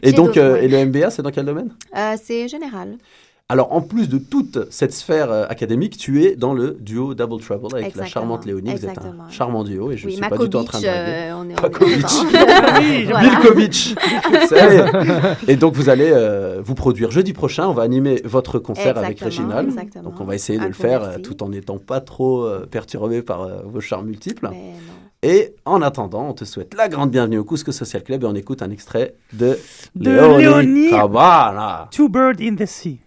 et 0.02 0.12
donc, 0.12 0.36
euh, 0.36 0.56
et 0.56 0.68
le 0.68 0.84
MBA, 0.86 1.10
c'est 1.10 1.22
dans 1.22 1.30
quel 1.30 1.44
domaine 1.46 1.70
Euh, 1.96 2.14
c'est 2.22 2.48
général. 2.48 2.96
Alors, 3.48 3.74
en 3.74 3.82
plus 3.82 4.08
de 4.08 4.16
toute 4.16 4.70
cette 4.70 4.94
sphère 4.94 5.30
euh, 5.30 5.44
académique, 5.46 5.98
tu 5.98 6.24
es 6.24 6.36
dans 6.36 6.54
le 6.54 6.74
duo 6.80 7.12
Double 7.12 7.38
Trouble 7.42 7.66
avec 7.76 7.94
la 7.96 8.06
charmante 8.06 8.46
Léonie. 8.46 8.70
Vous 8.70 8.76
êtes 8.76 8.84
Exactement. 8.84 9.24
un 9.24 9.30
charmant 9.30 9.62
duo 9.62 9.90
et 9.90 9.98
je 9.98 10.06
oui, 10.06 10.12
suis 10.14 10.22
pas 10.22 10.38
du 10.38 10.48
tout 10.48 10.56
en 10.56 10.64
train 10.64 10.78
de 10.80 10.84
draguer. 10.84 11.00
euh, 11.10 11.36
on 11.36 11.50
est, 11.50 11.60
Makovic. 11.60 12.06
Voilà. 13.10 13.28
Bilkovic. 13.28 13.94
Et 15.48 15.56
donc, 15.56 15.74
vous 15.74 15.90
allez 15.90 16.10
euh, 16.12 16.62
vous 16.64 16.74
produire 16.74 17.10
jeudi 17.10 17.34
prochain. 17.34 17.66
On 17.68 17.72
va 17.74 17.82
animer 17.82 18.22
votre 18.24 18.58
concert 18.58 18.96
avec 18.96 19.20
Exactement, 19.22 19.48
Réginald. 19.48 19.68
exactement. 19.68 20.04
Donc, 20.04 20.20
on 20.20 20.24
va 20.24 20.34
essayer 20.34 20.58
de 20.58 20.64
Un 20.64 20.68
le 20.68 20.72
faire 20.72 21.00
merci. 21.02 21.18
euh, 21.18 21.22
tout 21.22 21.42
en 21.42 21.50
n'étant 21.50 21.76
pas 21.78 22.00
trop 22.00 22.44
euh, 22.44 22.64
perturbé 22.70 23.20
par 23.20 23.42
euh, 23.42 23.56
vos 23.66 23.80
charmes 23.80 24.06
multiples. 24.06 24.48
Mais 24.50 24.56
non. 24.56 24.94
Et 25.24 25.54
en 25.64 25.82
attendant, 25.82 26.28
on 26.30 26.34
te 26.34 26.44
souhaite 26.44 26.74
la 26.74 26.88
grande 26.88 27.12
bienvenue 27.12 27.38
au 27.38 27.44
Couscous 27.44 27.76
Social 27.76 28.02
Club 28.02 28.24
et 28.24 28.26
on 28.26 28.34
écoute 28.34 28.60
un 28.60 28.70
extrait 28.70 29.14
de, 29.32 29.56
De 29.94 30.10
Léonie 30.10 30.42
Léonie. 30.42 30.90
Cabana. 30.90 31.88
Two 31.92 32.08
Birds 32.08 32.40
in 32.40 32.56
the 32.56 32.66
Sea. 32.66 32.98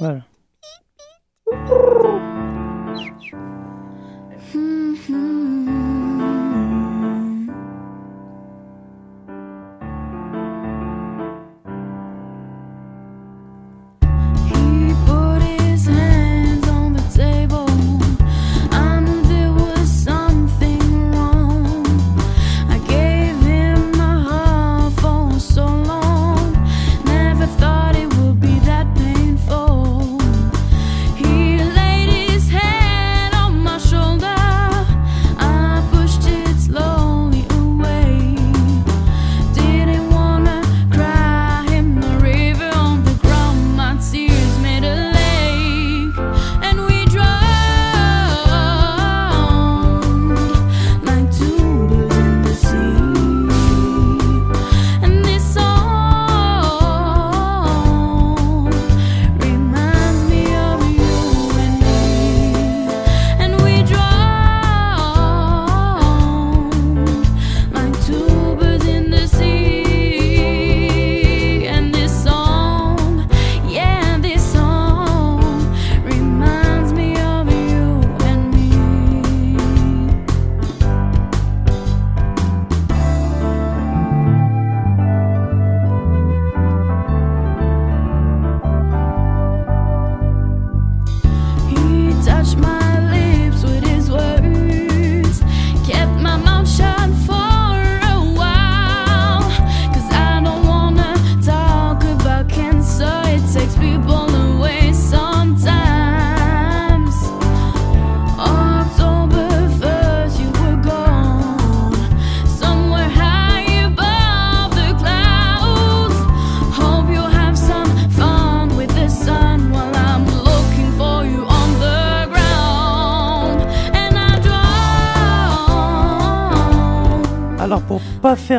Voilà. 0.00 0.22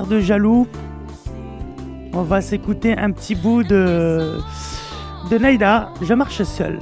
De 0.09 0.19
jaloux, 0.19 0.67
on 2.13 2.23
va 2.23 2.41
s'écouter 2.41 2.97
un 2.97 3.11
petit 3.11 3.35
bout 3.35 3.63
de 3.63 4.39
de 5.29 5.37
Naïda. 5.37 5.91
Je 6.01 6.13
marche 6.13 6.43
seul. 6.43 6.79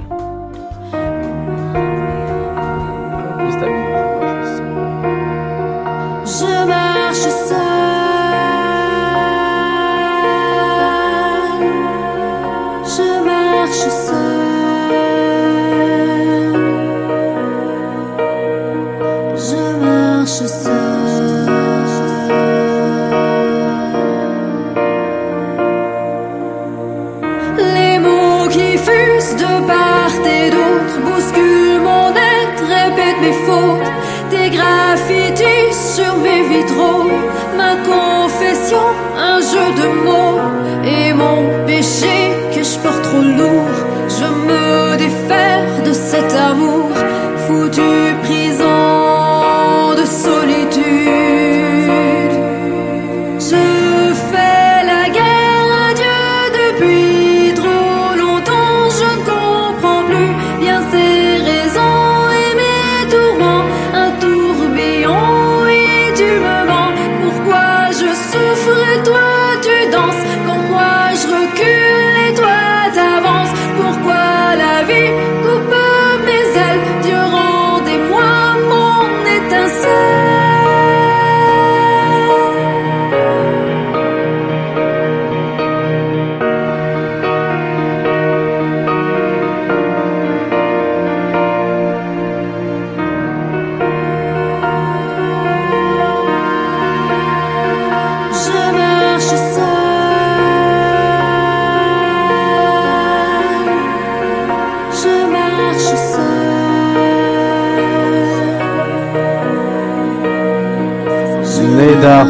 Neda. 112.08 112.24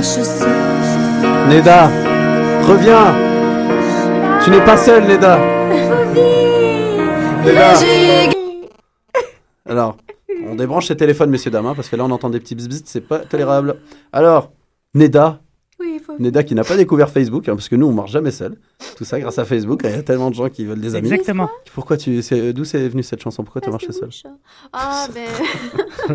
seule. 1.48 1.88
Reviens 2.66 3.14
Tu 4.42 4.50
n'es 4.50 4.64
pas 4.64 4.76
seul, 4.76 5.04
Neda 5.04 5.38
Alors, 9.68 9.96
on 10.48 10.56
débranche 10.56 10.86
ses 10.88 10.96
téléphones, 10.96 11.30
messieurs, 11.30 11.52
dames, 11.52 11.66
hein, 11.66 11.74
parce 11.76 11.88
que 11.88 11.94
là, 11.94 12.04
on 12.04 12.10
entend 12.10 12.28
des 12.28 12.40
petits 12.40 12.56
bzz, 12.56 12.82
c'est 12.86 13.06
pas 13.06 13.20
tolérable. 13.20 13.76
Alors, 14.12 14.50
Neda. 14.94 15.38
Neda 16.18 16.42
qui 16.42 16.54
n'a 16.54 16.64
pas 16.64 16.76
découvert 16.76 17.10
Facebook, 17.10 17.48
hein, 17.48 17.54
parce 17.54 17.68
que 17.68 17.76
nous, 17.76 17.86
on 17.86 17.92
marche 17.92 18.10
jamais 18.10 18.30
seul. 18.30 18.56
Tout 18.96 19.04
ça 19.04 19.18
grâce 19.20 19.38
à 19.38 19.44
Facebook, 19.44 19.80
il 19.84 19.90
y 19.90 19.94
a 19.94 20.02
tellement 20.02 20.30
de 20.30 20.34
gens 20.34 20.48
qui 20.48 20.64
veulent 20.64 20.80
des 20.80 20.94
amis. 20.94 21.08
Exactement. 21.12 21.48
Pourquoi 21.74 21.96
tu... 21.96 22.22
c'est- 22.22 22.52
D'où 22.52 22.64
c'est 22.64 22.88
venu 22.88 23.02
cette 23.02 23.22
chanson? 23.22 23.44
Pourquoi 23.44 23.60
tu 23.60 23.70
marches 23.70 23.88
seul? 23.90 24.10
Ah, 24.72 25.06
ben. 25.14 25.26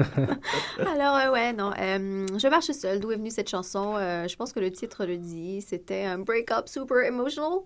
Alors, 0.95 1.15
euh, 1.17 1.31
ouais, 1.31 1.53
non. 1.53 1.71
euh, 1.79 2.25
je 2.37 2.47
marche 2.47 2.71
seule. 2.71 2.99
D'où 2.99 3.11
est 3.11 3.15
venue 3.17 3.31
cette 3.31 3.49
chanson? 3.49 3.93
Euh, 3.97 4.27
je 4.27 4.35
pense 4.35 4.53
que 4.53 4.59
le 4.59 4.71
titre 4.71 5.05
le 5.05 5.17
dit. 5.17 5.61
C'était 5.67 6.03
un 6.05 6.19
break-up 6.19 6.67
super 6.67 6.97
emotional. 7.05 7.59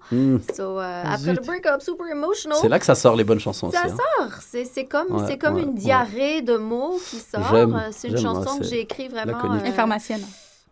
So, 0.55 0.79
euh, 0.79 1.03
après 1.05 1.33
le 1.33 1.41
break-up 1.41 1.81
super 1.81 2.07
emotional. 2.07 2.57
C'est 2.61 2.69
là 2.69 2.79
que 2.79 2.85
ça 2.85 2.95
sort 2.95 3.15
les 3.15 3.23
bonnes 3.23 3.39
chansons 3.39 3.71
Ça 3.71 3.85
aussi. 3.85 3.93
hein. 3.93 3.97
sort. 4.19 4.31
C'est 4.47 4.65
c'est 4.65 4.85
comme, 4.85 5.07
Ouais, 5.15 5.23
c'est 5.27 5.37
comme 5.37 5.55
ouais, 5.55 5.63
une 5.63 5.69
ouais. 5.69 5.75
diarrhée 5.75 6.41
de 6.41 6.57
mots 6.57 6.99
qui 7.09 7.17
sort. 7.17 7.47
J'aime, 7.51 7.81
C'est 7.91 8.09
une 8.09 8.13
moi, 8.21 8.21
chanson 8.43 8.57
que 8.59 8.65
c'est 8.65 8.75
j'ai 8.75 8.81
écrite 8.81 9.11
vraiment. 9.11 9.37
euh, 9.55 9.65
Informatienne. 9.65 10.21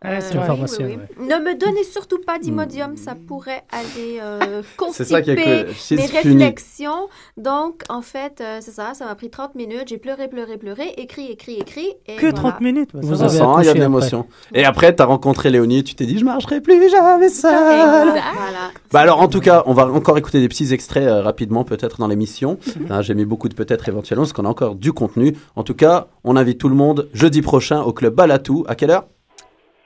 Euh, 0.04 0.18
c'est 0.20 0.34
une 0.34 0.40
oui, 0.40 0.46
pharmacienne, 0.46 0.86
oui, 0.88 0.98
oui. 1.18 1.26
Ne 1.26 1.36
me 1.36 1.58
donnez 1.58 1.84
surtout 1.84 2.18
pas 2.20 2.38
d'imodium, 2.38 2.96
ça 2.96 3.14
pourrait 3.26 3.64
aller 3.72 4.18
euh, 4.20 4.62
Hmm. 4.76 4.76
Constiper 4.76 5.66
mes 5.90 6.06
réflexions. 6.06 7.08
Donc, 7.36 7.82
en 7.88 8.02
fait, 8.02 8.40
euh, 8.40 8.58
c'est 8.60 8.70
ça, 8.70 8.94
ça 8.94 9.04
m'a 9.04 9.14
pris 9.14 9.30
30 9.30 9.54
minutes. 9.54 9.84
J'ai 9.88 9.98
pleuré, 9.98 10.28
pleuré, 10.28 10.56
pleuré, 10.58 10.94
écrit, 10.96 11.30
écrit, 11.30 11.54
écrit. 11.54 11.88
Et 12.06 12.16
Que 12.16 12.26
voilà. 12.26 12.50
30 12.50 12.60
minutes 12.60 12.90
bah, 12.94 13.00
Vous 13.02 13.22
avez 13.22 13.36
il 13.36 13.66
y 13.66 13.68
a 13.68 13.74
de 13.74 13.78
l'émotion. 13.78 14.26
Et 14.54 14.64
après, 14.64 14.94
tu 14.94 15.02
as 15.02 15.06
rencontré 15.06 15.50
Léonie, 15.50 15.84
tu 15.84 15.94
t'es 15.94 16.06
dit, 16.06 16.18
je 16.18 16.24
marcherai 16.24 16.60
plus 16.60 16.90
jamais 16.90 17.28
seul. 17.28 17.52
Exact. 17.52 18.22
Voilà. 18.34 18.70
Bah 18.92 19.00
alors 19.00 19.20
en 19.20 19.28
tout 19.28 19.40
cas, 19.40 19.62
on 19.66 19.72
va 19.72 19.86
encore 19.90 20.18
écouter 20.18 20.40
des 20.40 20.48
petits 20.48 20.72
extraits 20.72 21.06
euh, 21.06 21.22
rapidement 21.22 21.64
peut-être 21.64 21.98
dans 21.98 22.08
l'émission. 22.08 22.58
Hein, 22.90 23.02
J'ai 23.02 23.14
mis 23.14 23.24
beaucoup 23.24 23.48
de 23.48 23.54
peut-être 23.54 23.88
éventuellement 23.88 24.24
parce 24.24 24.32
qu'on 24.32 24.44
a 24.44 24.48
encore 24.48 24.74
du 24.74 24.92
contenu. 24.92 25.36
En 25.54 25.62
tout 25.62 25.74
cas, 25.74 26.08
on 26.24 26.36
invite 26.36 26.58
tout 26.58 26.68
le 26.68 26.74
monde 26.74 27.08
jeudi 27.12 27.42
prochain 27.42 27.82
au 27.82 27.92
club 27.92 28.14
Balatou. 28.14 28.64
À 28.68 28.74
quelle 28.74 28.90
heure? 28.90 29.06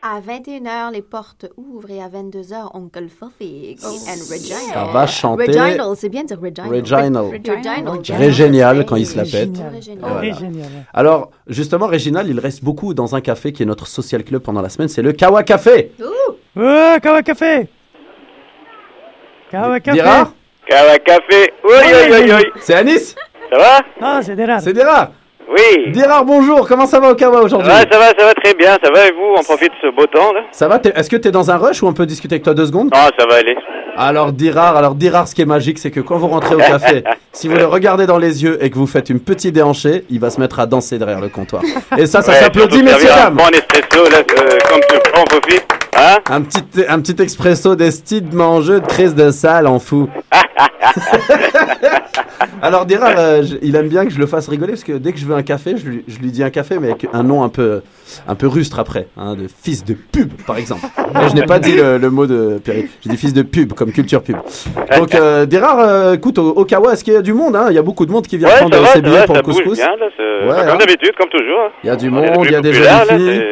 À 0.03 0.19
21h, 0.21 0.93
les 0.95 1.03
portes 1.03 1.47
ouvrent 1.59 1.91
et 1.91 2.01
à 2.01 2.09
22h, 2.09 2.71
Oncle 2.73 3.09
Fofix 3.09 3.85
and 3.85 4.33
Regina. 4.33 4.57
Ça 4.73 4.85
va 4.85 5.07
chanter. 5.07 5.45
Reginal, 5.45 5.83
c'est 5.95 6.09
bien 6.09 6.23
de 6.23 6.29
dire 6.29 6.41
Reginal. 6.41 6.71
Reginal. 6.71 7.25
Reginal. 7.87 8.03
Très 8.03 8.31
génial 8.31 8.87
quand 8.87 8.97
il 8.97 9.07
se 9.07 9.19
la 9.19 9.25
pète. 9.25 9.51
Voilà. 10.01 10.35
Alors 10.95 11.31
justement, 11.49 11.87
Réginal, 11.87 12.31
il 12.31 12.41
reste 12.41 12.65
beaucoup 12.65 12.95
dans 12.95 13.15
un 13.15 13.21
café 13.21 13.53
qui 13.53 13.63
est 13.63 13.67
notre 13.67 13.87
social 13.87 14.25
club 14.25 14.41
pendant 14.41 14.63
la 14.63 14.71
semaine. 14.71 14.89
C'est 14.89 15.03
le 15.03 15.13
Kawa 15.13 15.43
Café. 15.43 15.93
Ouais, 16.57 16.99
Kawa 17.03 17.23
Café 17.23 17.69
Kawa 19.51 19.81
Café 19.81 19.99
Dira 19.99 20.33
Kawa 20.67 20.99
Café. 20.99 21.53
Oui, 21.63 21.77
oui, 21.85 22.09
oui, 22.11 22.33
oui. 22.33 22.45
C'est 22.61 22.75
Anis 22.75 23.15
Ça 23.53 23.59
va? 23.59 23.81
Ah, 24.01 24.21
c'est 24.23 24.35
des 24.35 24.47
rares. 24.47 24.63
C'est 24.63 24.73
Dira 24.73 25.13
Oui. 25.51 25.91
Dira, 25.91 26.23
bonjour. 26.23 26.67
Comment 26.69 26.87
ça 26.87 27.01
va 27.01 27.11
au 27.11 27.15
Kawa 27.15 27.39
Ça 27.39 27.43
aujourd'hui 27.43 27.69
va, 27.71 27.81
ça 27.81 27.99
va, 27.99 28.07
ça 28.17 28.25
va 28.25 28.35
très 28.35 28.55
bien. 28.55 28.77
Ça 28.83 28.91
va 28.93 29.07
et 29.09 29.13
vous 29.13 29.35
On 29.37 29.43
profite 29.43 29.71
de 29.73 29.77
ce 29.89 29.95
beau 29.95 30.07
temps 30.07 30.33
là 30.33 30.43
Ça 30.53 30.69
va 30.69 30.79
t'es- 30.79 30.93
Est-ce 30.95 31.11
que 31.11 31.17
tu 31.17 31.29
es 31.29 31.31
dans 31.33 31.51
un 31.51 31.57
rush 31.57 31.83
ou 31.83 31.89
on 31.89 31.93
peut 31.93 32.07
discuter 32.07 32.35
avec 32.35 32.45
toi 32.45 32.55
deux 32.55 32.67
secondes 32.67 32.91
Non, 32.93 33.09
ça 33.19 33.27
va 33.27 33.37
aller. 33.37 33.57
Alors 33.97 34.33
Dirar, 34.33 34.77
alors 34.77 34.95
Dirar, 34.95 35.27
ce 35.27 35.35
qui 35.35 35.43
est 35.43 35.47
magique, 35.47 35.79
c'est 35.81 35.91
que 35.91 35.99
quand 36.01 36.17
vous 36.19 36.29
rentrez 36.29 36.55
au 36.55 36.59
café, 36.59 37.03
si 37.33 37.49
vous 37.49 37.57
le 37.57 37.67
regardez 37.67 38.07
dans 38.07 38.19
les 38.19 38.45
yeux 38.45 38.63
et 38.65 38.71
que 38.71 38.77
vous 38.77 38.87
faites 38.87 39.11
une 39.11 39.19
petite 39.19 39.53
déhanchée, 39.55 40.05
il 40.09 40.21
va 40.21 40.31
se 40.31 40.39
mettre 40.41 40.61
à 40.61 40.67
danser 40.67 40.99
derrière 40.99 41.21
le 41.21 41.29
comptoir. 41.29 41.63
Et 41.99 42.07
ça, 42.07 42.23
ça 42.23 42.31
Ouais, 42.33 42.39
s'applaudit, 42.39 42.77
surtout 42.77 42.85
messieurs 42.85 43.09
servir 43.09 43.17
un 43.17 43.25
dames. 43.31 43.35
Bon 43.35 43.49
espresso 43.49 44.05
là, 44.11 44.19
euh, 44.19 44.59
comme 44.71 44.81
tu 44.89 44.99
prends, 45.13 45.25
Fofi. 45.29 45.59
Hein 45.97 46.19
Un 46.31 46.43
petit, 46.43 46.63
un 46.89 47.01
petit 47.01 47.21
expresso 47.21 47.75
d'estide 47.75 48.33
mangeux 48.33 48.81
de 48.81 48.87
crise 48.87 49.15
de 49.17 49.31
salle 49.33 49.67
en 49.67 49.81
fou. 49.81 50.09
Alors 52.63 52.87
Dirar, 52.87 53.13
euh, 53.19 53.43
il 53.63 53.77
aime 53.77 53.89
bien 53.89 54.05
que 54.05 54.11
je 54.13 54.19
le 54.19 54.27
fasse 54.27 54.49
rigoler 54.49 54.73
parce 54.73 54.85
que 54.85 54.93
dès 54.93 55.13
que 55.13 55.19
je 55.19 55.27
veux 55.27 55.35
un 55.35 55.43
café, 55.43 55.77
je 55.77 55.87
lui, 55.89 56.05
je 56.09 56.19
lui 56.19 56.31
dis 56.31 56.43
un 56.43 56.51
café, 56.51 56.79
mais 56.81 56.89
avec 56.91 57.07
un 57.13 57.23
nom 57.23 57.43
un 57.43 57.49
peu, 57.49 57.83
un 58.27 58.35
peu 58.35 58.47
rustre 58.47 58.79
après, 58.79 59.09
hein, 59.17 59.35
de 59.35 59.47
fils 59.49 59.85
de 59.85 59.95
pub, 59.95 60.33
par 60.47 60.57
exemple. 60.57 60.81
Je 61.29 61.35
n'ai 61.35 61.43
pas 61.43 61.59
dit 61.59 61.77
le, 61.77 61.99
le 61.99 62.11
mot 62.11 62.27
de 62.27 62.59
Perry, 62.65 62.89
j'ai 63.03 63.11
dit 63.11 63.17
fils 63.17 63.35
de 63.35 63.43
pub, 63.43 63.73
comme 63.75 63.93
culture 63.93 64.23
pub. 64.23 64.37
Donc 64.97 65.15
euh, 65.15 65.47
Dirar, 65.47 65.79
euh, 65.81 66.15
écoute, 66.15 66.39
au, 66.39 66.49
au 66.51 66.65
Kawa, 66.65 66.93
est-ce 66.93 67.05
qu'il 67.05 67.13
y 67.15 67.17
a 67.17 67.23
du 67.23 67.33
monde 67.35 67.57
hein? 67.57 67.67
Il 67.69 67.75
y 67.75 67.79
a 67.79 67.83
beaucoup 67.83 68.07
de 68.07 68.13
monde 68.13 68.27
qui 68.27 68.37
vient 68.39 68.49
Ouais, 68.49 68.57
prendre 68.59 68.79
va, 68.79 68.87
ses 68.87 69.03
billets 69.03 69.19
va, 69.19 69.25
pour 69.27 69.35
le 69.37 69.43
couscous. 69.43 69.77
bien 69.77 69.89
là. 69.97 70.07
comme 70.17 70.69
hein. 70.71 70.77
d'habitude, 70.79 71.13
comme 71.19 71.29
toujours. 71.29 71.71
Il 71.85 71.87
y 71.87 71.91
a 71.91 71.97
du 71.97 72.11
monde, 72.11 72.31
il 72.45 72.51
y 72.53 72.55
a 72.55 72.61
des 72.61 72.73
là, 72.73 73.05
filles. 73.07 73.43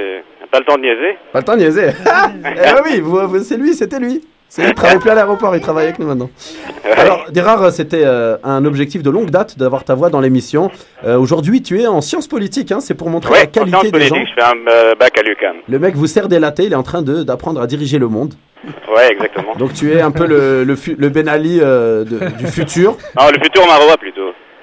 Pas 0.50 0.60
le 0.60 0.64
temps 0.64 0.76
de 0.76 0.82
niaiser. 0.82 1.18
Pas 1.32 1.38
le 1.40 1.44
temps 1.44 1.56
de 1.56 1.60
niaiser. 1.60 1.88
eh 2.44 3.00
oui, 3.00 3.40
c'est 3.42 3.56
lui, 3.58 3.74
c'était 3.74 3.98
lui. 3.98 4.22
Il 4.56 4.72
travaille 4.74 4.98
plus 4.98 5.10
à 5.10 5.14
l'aéroport, 5.14 5.54
il 5.54 5.60
travaille 5.60 5.84
avec 5.84 5.98
nous 5.98 6.06
maintenant. 6.06 6.30
Alors, 6.96 7.26
Dirar, 7.30 7.70
c'était 7.70 8.02
euh, 8.04 8.36
un 8.42 8.64
objectif 8.64 9.02
de 9.02 9.10
longue 9.10 9.30
date 9.30 9.58
d'avoir 9.58 9.84
ta 9.84 9.94
voix 9.94 10.08
dans 10.10 10.20
l'émission. 10.20 10.70
Euh, 11.04 11.18
Aujourd'hui, 11.18 11.62
tu 11.62 11.80
es 11.80 11.86
en 11.86 12.00
sciences 12.00 12.26
politiques, 12.26 12.72
hein, 12.72 12.80
c'est 12.80 12.94
pour 12.94 13.10
montrer 13.10 13.32
Ouais, 13.32 13.40
la 13.40 13.46
qualité 13.46 13.90
des 13.92 14.06
gens. 14.06 14.16
je 14.16 14.34
fais 14.34 14.42
un 14.42 14.56
euh, 14.68 14.94
bac 14.94 15.16
à 15.18 15.22
l'UQAM. 15.22 15.56
Le 15.68 15.78
mec 15.78 15.94
vous 15.96 16.06
sert 16.06 16.28
des 16.28 16.38
latés, 16.38 16.64
il 16.64 16.72
est 16.72 16.76
en 16.76 16.82
train 16.82 17.02
de- 17.02 17.22
d'apprendre 17.22 17.60
à 17.60 17.66
diriger 17.66 17.98
le 17.98 18.08
monde. 18.08 18.34
Ouais, 18.94 19.12
exactement. 19.12 19.54
Donc 19.56 19.72
tu 19.74 19.92
es 19.92 20.00
un 20.00 20.10
peu 20.10 20.26
le, 20.26 20.64
le, 20.64 21.08
Ben 21.10 21.28
Ali 21.28 21.60
du 22.38 22.46
futur. 22.48 22.96
Non, 23.18 23.26
le 23.28 23.38
futur 23.42 23.64
Marois 23.66 23.96
plutôt. 23.98 24.17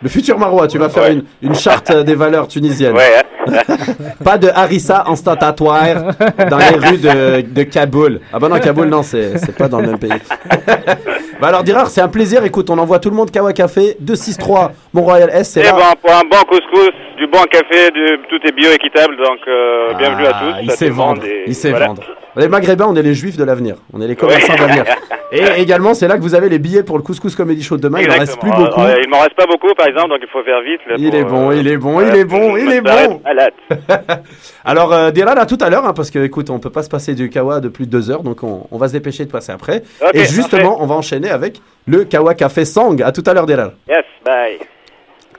Le 0.06 0.10
futur 0.12 0.38
Marois, 0.38 0.68
tu 0.68 0.78
vas 0.78 0.88
faire 0.88 1.01
Ouais. 1.06 1.14
une, 1.14 1.24
une 1.41 1.56
charte 1.56 1.91
des 1.91 2.14
valeurs 2.14 2.47
tunisiennes. 2.47 2.93
Ouais, 2.95 3.12
hein. 3.18 3.24
Pas 4.24 4.38
de 4.38 4.49
harissa 4.49 5.03
instantatoire 5.08 6.14
dans 6.47 6.60
les 6.60 6.76
rues 6.78 6.97
de, 6.99 7.41
de 7.41 7.64
Kaboul. 7.64 8.20
Ah 8.32 8.38
bah 8.38 8.47
non, 8.47 8.60
Kaboul, 8.60 8.86
non, 8.88 9.01
c'est 9.01 9.34
pas 9.58 9.68
dans 9.68 9.80
le 9.82 9.88
même 9.88 9.97
pays. 9.97 10.12
bah 11.41 11.47
alors, 11.47 11.64
Dirar, 11.64 11.88
c'est 11.88 12.01
un 12.01 12.08
plaisir. 12.08 12.43
Écoute, 12.45 12.70
on 12.70 12.78
envoie 12.78 12.99
tout 12.99 13.10
le 13.10 13.16
monde 13.16 13.32
Kawa 13.32 13.51
Café, 13.53 13.97
263 13.99 14.74
Mont-Royal 14.93 15.32
S, 15.34 15.49
c'est 15.53 15.62
Et 15.62 15.64
là. 15.64 15.72
bon, 15.74 15.95
pour 16.03 16.12
un 16.16 16.22
bon 16.30 16.43
couscous, 16.49 16.91
du 17.18 17.26
bon 17.26 17.41
café, 17.49 17.89
du, 17.89 18.20
tout 18.30 18.47
est 18.47 18.51
bio-équitable, 18.51 19.18
donc 19.18 19.39
euh, 19.47 19.93
bienvenue 19.97 20.28
à 20.28 20.32
Ah, 20.36 20.39
tous. 20.60 20.66
Il 20.66 20.72
sait 20.72 20.89
vendre. 20.89 21.22
Il 21.47 21.56
sait 21.56 21.72
voilà. 21.72 21.88
vendre. 21.88 22.03
Les 22.38 22.48
Maghrébins, 22.48 22.86
on 22.88 22.96
est 22.96 23.02
les 23.02 23.14
juifs 23.14 23.38
de 23.38 23.44
l'avenir. 23.44 23.76
On 23.94 24.02
est 24.02 24.08
les 24.08 24.16
commerçants 24.16 24.54
Ouais. 24.54 24.60
de 24.60 24.62
l'avenir. 24.68 24.86
Et 25.32 25.62
également, 25.62 25.94
c'est 25.94 26.08
là 26.08 26.18
que 26.18 26.22
vous 26.22 26.36
avez 26.36 26.48
les 26.50 26.60
billets 26.60 26.84
pour 26.84 26.98
le 26.98 27.04
Couscous 27.04 27.36
Comedy 27.36 27.62
Show 27.64 27.76
de 27.78 27.82
demain. 27.82 28.00
Il 28.02 28.10
en 28.10 28.14
reste 28.20 28.40
plus 28.40 28.52
beaucoup. 28.52 28.80
Euh, 28.82 28.96
il 29.04 29.10
m'en 29.10 29.20
reste 29.20 29.34
pas 29.36 29.48
beaucoup, 29.48 29.74
par 29.76 29.88
exemple, 29.88 30.10
donc 30.10 30.20
il 30.22 30.28
faut 30.30 30.44
faire 30.44 30.62
vite. 30.62 30.80
là, 30.88 30.96
Il 30.98 31.10
pour, 31.10 31.20
est 31.20 31.24
bon, 31.24 31.50
euh, 31.50 31.56
il 31.56 31.68
est 31.68 31.78
bon, 31.78 32.00
il 32.00 32.16
est 32.16 32.24
bon, 32.26 32.56
il 32.56 32.72
est 32.72 32.82
bon. 32.82 33.22
l'hâte. 33.34 33.54
Alors, 34.64 34.94
euh, 34.94 35.12
Dirar, 35.12 35.38
à 35.38 35.46
tout 35.46 35.58
à 35.62 35.70
l'heure, 35.70 35.86
hein, 35.86 35.94
parce 35.94 36.12
que, 36.12 36.20
écoute, 36.20 36.50
on 36.52 36.60
peut 36.60 36.70
pas 36.70 36.84
se 36.84 36.90
passer 36.90 37.16
du 37.16 37.30
Kawa 37.30 37.60
de 37.60 37.70
plus 37.70 37.86
de 37.86 37.92
deux 37.92 38.12
heures, 38.12 38.22
donc 38.24 38.44
on, 38.44 38.68
on 38.72 38.78
va 38.78 38.88
se 38.88 38.94
dépêcher 38.94 39.26
de 39.26 39.32
passer 39.32 39.52
après. 39.52 39.84
Et 40.14 40.26
justement, 40.26 40.70
parfait. 40.70 40.78
on 40.84 40.86
va 40.86 40.96
enchaîner 40.96 41.32
avec 41.32 41.60
le 41.88 42.06
Kawa 42.06 42.34
Café 42.36 42.64
Sang. 42.64 42.96
À 43.04 43.12
tout 43.12 43.24
à 43.26 43.34
l'heure, 43.34 43.48
Dirar. 43.48 43.72
Yes, 43.90 44.06
bye. 44.24 44.60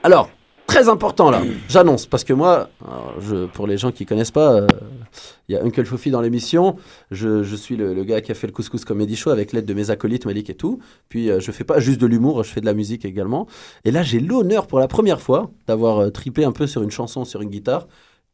Alors, 0.03 0.29
très 0.67 0.89
important 0.89 1.31
là, 1.31 1.41
j'annonce, 1.69 2.05
parce 2.05 2.23
que 2.23 2.33
moi, 2.33 2.69
pour 3.53 3.65
les 3.65 3.77
gens 3.77 3.91
qui 3.91 4.05
connaissent 4.05 4.31
pas, 4.31 4.53
euh, 4.53 4.67
il 5.47 5.55
y 5.55 5.57
a 5.57 5.63
Uncle 5.63 5.85
Fofi 5.85 6.11
dans 6.11 6.21
l'émission, 6.21 6.75
je, 7.09 7.55
suis 7.55 7.77
le, 7.77 8.03
gars 8.03 8.21
qui 8.21 8.31
a 8.31 8.35
fait 8.35 8.47
le 8.47 8.53
Couscous 8.53 8.85
Comedy 8.85 9.15
Show 9.15 9.31
avec 9.31 9.53
l'aide 9.53 9.65
de 9.65 9.73
mes 9.73 9.89
acolytes, 9.89 10.25
Malik 10.25 10.49
et 10.49 10.55
tout, 10.55 10.79
puis 11.09 11.31
euh, 11.31 11.39
je 11.39 11.51
fais 11.51 11.63
pas 11.63 11.79
juste 11.79 11.99
de 11.99 12.05
l'humour, 12.05 12.43
je 12.43 12.51
fais 12.51 12.61
de 12.61 12.65
la 12.65 12.73
musique 12.73 13.05
également, 13.05 13.47
et 13.85 13.91
là 13.91 14.03
j'ai 14.03 14.19
l'honneur 14.19 14.67
pour 14.67 14.79
la 14.79 14.87
première 14.87 15.21
fois 15.21 15.49
d'avoir 15.65 15.99
euh, 15.99 16.09
tripé 16.09 16.43
un 16.43 16.51
peu 16.51 16.67
sur 16.67 16.83
une 16.83 16.91
chanson, 16.91 17.25
sur 17.25 17.41
une 17.41 17.49
guitare, 17.49 17.87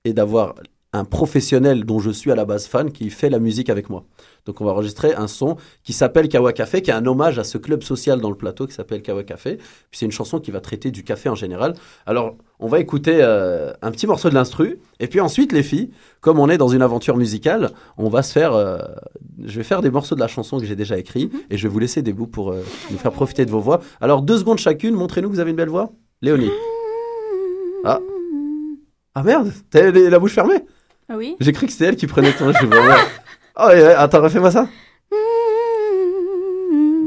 et 0.04 0.14
d'avoir 0.14 0.56
un 0.92 1.06
professionnel 1.06 1.86
dont 1.86 2.00
je 2.00 2.12
suis 2.12 2.32
à 2.32 2.36
la 2.36 2.46
base 2.46 2.68
fan 2.68 2.92
qui 2.92 3.10
fait 3.10 3.30
la 3.30 3.40
musique 3.40 3.70
avec 3.70 3.90
moi. 3.90 4.06
Donc 4.46 4.62
on 4.62 4.66
va 4.66 4.72
enregistrer 4.72 5.14
un 5.14 5.28
son 5.28 5.58
qui 5.84 5.94
s'appelle 5.94 6.28
Kawa 6.28 6.54
Café, 6.54 6.82
qui 6.82 6.92
est 6.92 6.94
un 6.94 7.06
hommage 7.06 7.40
à 7.40 7.44
ce 7.44 7.58
club 7.58 7.84
social 7.84 8.20
dans 8.20 8.30
le 8.30 8.36
plateau 8.36 8.68
qui 8.68 8.74
s'appelle 8.74 9.02
Kawa 9.02 9.24
Café. 9.24 9.56
Puis 9.58 10.00
c'est 10.00 10.06
une 10.06 10.12
chanson 10.12 10.40
qui 10.40 10.52
va 10.52 10.60
traiter 10.60 10.92
du 10.92 11.04
café 11.04 11.30
en 11.30 11.36
général. 11.36 11.74
Alors 12.06 12.36
on 12.60 12.68
va 12.68 12.80
écouter 12.80 13.18
euh, 13.22 13.74
un 13.82 13.92
petit 13.92 14.08
morceau 14.08 14.30
de 14.30 14.36
l'instru, 14.36 14.80
et 15.00 15.08
puis 15.08 15.20
ensuite 15.20 15.52
les 15.52 15.64
filles, 15.64 15.92
comme 16.22 16.40
on 16.40 16.50
est 16.50 16.58
dans 16.58 16.70
une 16.70 16.82
aventure 16.82 17.18
musicale, 17.18 17.72
on 17.98 18.10
va 18.10 18.24
se 18.24 18.32
faire, 18.32 18.54
euh, 18.54 18.78
je 19.44 19.58
vais 19.58 19.64
faire 19.64 19.82
des 19.82 19.90
morceaux 19.90 20.16
de 20.16 20.20
la 20.22 20.28
chanson 20.28 20.60
que 20.60 20.66
j'ai 20.66 20.76
déjà 20.76 20.98
écrit, 20.98 21.30
et 21.50 21.58
je 21.58 21.64
vais 21.64 21.72
vous 21.72 21.80
laisser 21.80 22.02
des 22.02 22.14
bouts 22.14 22.28
pour 22.28 22.52
euh, 22.52 22.64
nous 22.92 22.98
faire 22.98 23.12
profiter 23.12 23.46
de 23.46 23.52
vos 23.52 23.60
voix. 23.60 23.82
Alors 24.00 24.22
deux 24.22 24.38
secondes 24.38 24.60
chacune, 24.60 24.96
montrez-nous 24.96 25.30
que 25.30 25.34
vous 25.34 25.40
avez 25.42 25.52
une 25.52 25.58
belle 25.58 25.70
voix. 25.70 25.92
Léonie. 26.22 26.52
Ah. 27.84 28.00
Ah 29.16 29.24
merde, 29.24 29.52
t'as 29.70 29.92
la 29.92 30.20
bouche 30.20 30.34
fermée 30.34 30.64
Ah 31.10 31.18
oui 31.18 31.36
J'ai 31.40 31.52
cru 31.52 31.66
que 31.66 31.72
c'était 31.72 31.86
elle 31.86 31.96
qui 31.98 32.08
prenait 32.08 32.32
ton 32.32 32.52
jeu. 32.62 32.70
Oh, 33.60 33.68
ouais, 33.68 33.94
attends, 33.94 34.22
refais-moi 34.22 34.52
ça. 34.52 34.68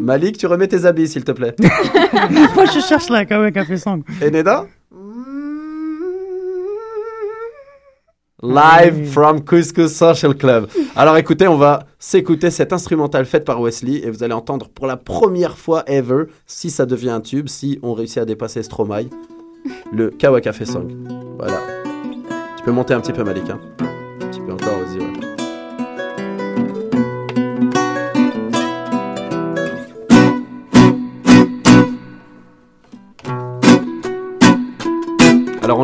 Malik, 0.00 0.38
tu 0.38 0.46
remets 0.46 0.68
tes 0.68 0.84
habits, 0.84 1.08
s'il 1.08 1.24
te 1.24 1.32
plaît. 1.32 1.56
Moi, 2.54 2.64
je 2.66 2.80
cherche 2.80 3.08
la 3.08 3.24
Kawa 3.24 3.50
Café 3.50 3.76
Sang. 3.76 4.00
Et 4.22 4.30
Neda? 4.30 4.66
Live 8.42 9.10
from 9.10 9.44
Couscous 9.44 9.88
Social 9.88 10.36
Club. 10.36 10.68
Alors 10.94 11.16
écoutez, 11.16 11.48
on 11.48 11.56
va 11.56 11.84
s'écouter 11.98 12.50
cette 12.50 12.72
instrumentale 12.72 13.24
faite 13.24 13.44
par 13.44 13.60
Wesley 13.60 14.02
et 14.04 14.10
vous 14.10 14.22
allez 14.22 14.34
entendre 14.34 14.68
pour 14.68 14.86
la 14.86 14.96
première 14.96 15.56
fois 15.56 15.82
ever, 15.86 16.24
si 16.46 16.70
ça 16.70 16.84
devient 16.86 17.10
un 17.10 17.20
tube, 17.22 17.48
si 17.48 17.80
on 17.82 17.94
réussit 17.94 18.18
à 18.18 18.24
dépasser 18.26 18.62
Stromae, 18.62 19.06
le 19.90 20.10
Kawa 20.10 20.42
Café 20.42 20.66
Song. 20.66 20.92
Voilà. 21.38 21.60
Tu 22.58 22.62
peux 22.62 22.72
monter 22.72 22.94
un 22.94 23.00
petit 23.00 23.12
peu 23.12 23.24
Malik. 23.24 23.48
Hein. 23.50 23.58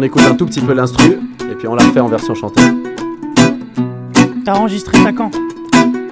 On 0.03 0.05
écoute 0.05 0.23
un 0.29 0.35
tout 0.35 0.47
petit 0.47 0.61
peu 0.61 0.73
l'instru 0.73 1.21
et 1.49 1.55
puis 1.55 1.69
on 1.69 1.77
la 1.77 1.85
refait 1.85 2.01
en 2.01 2.09
version 2.09 2.35
chantée. 2.35 2.61
T'as 4.45 4.55
enregistré 4.55 5.01
ça 5.01 5.13
quand 5.13 5.31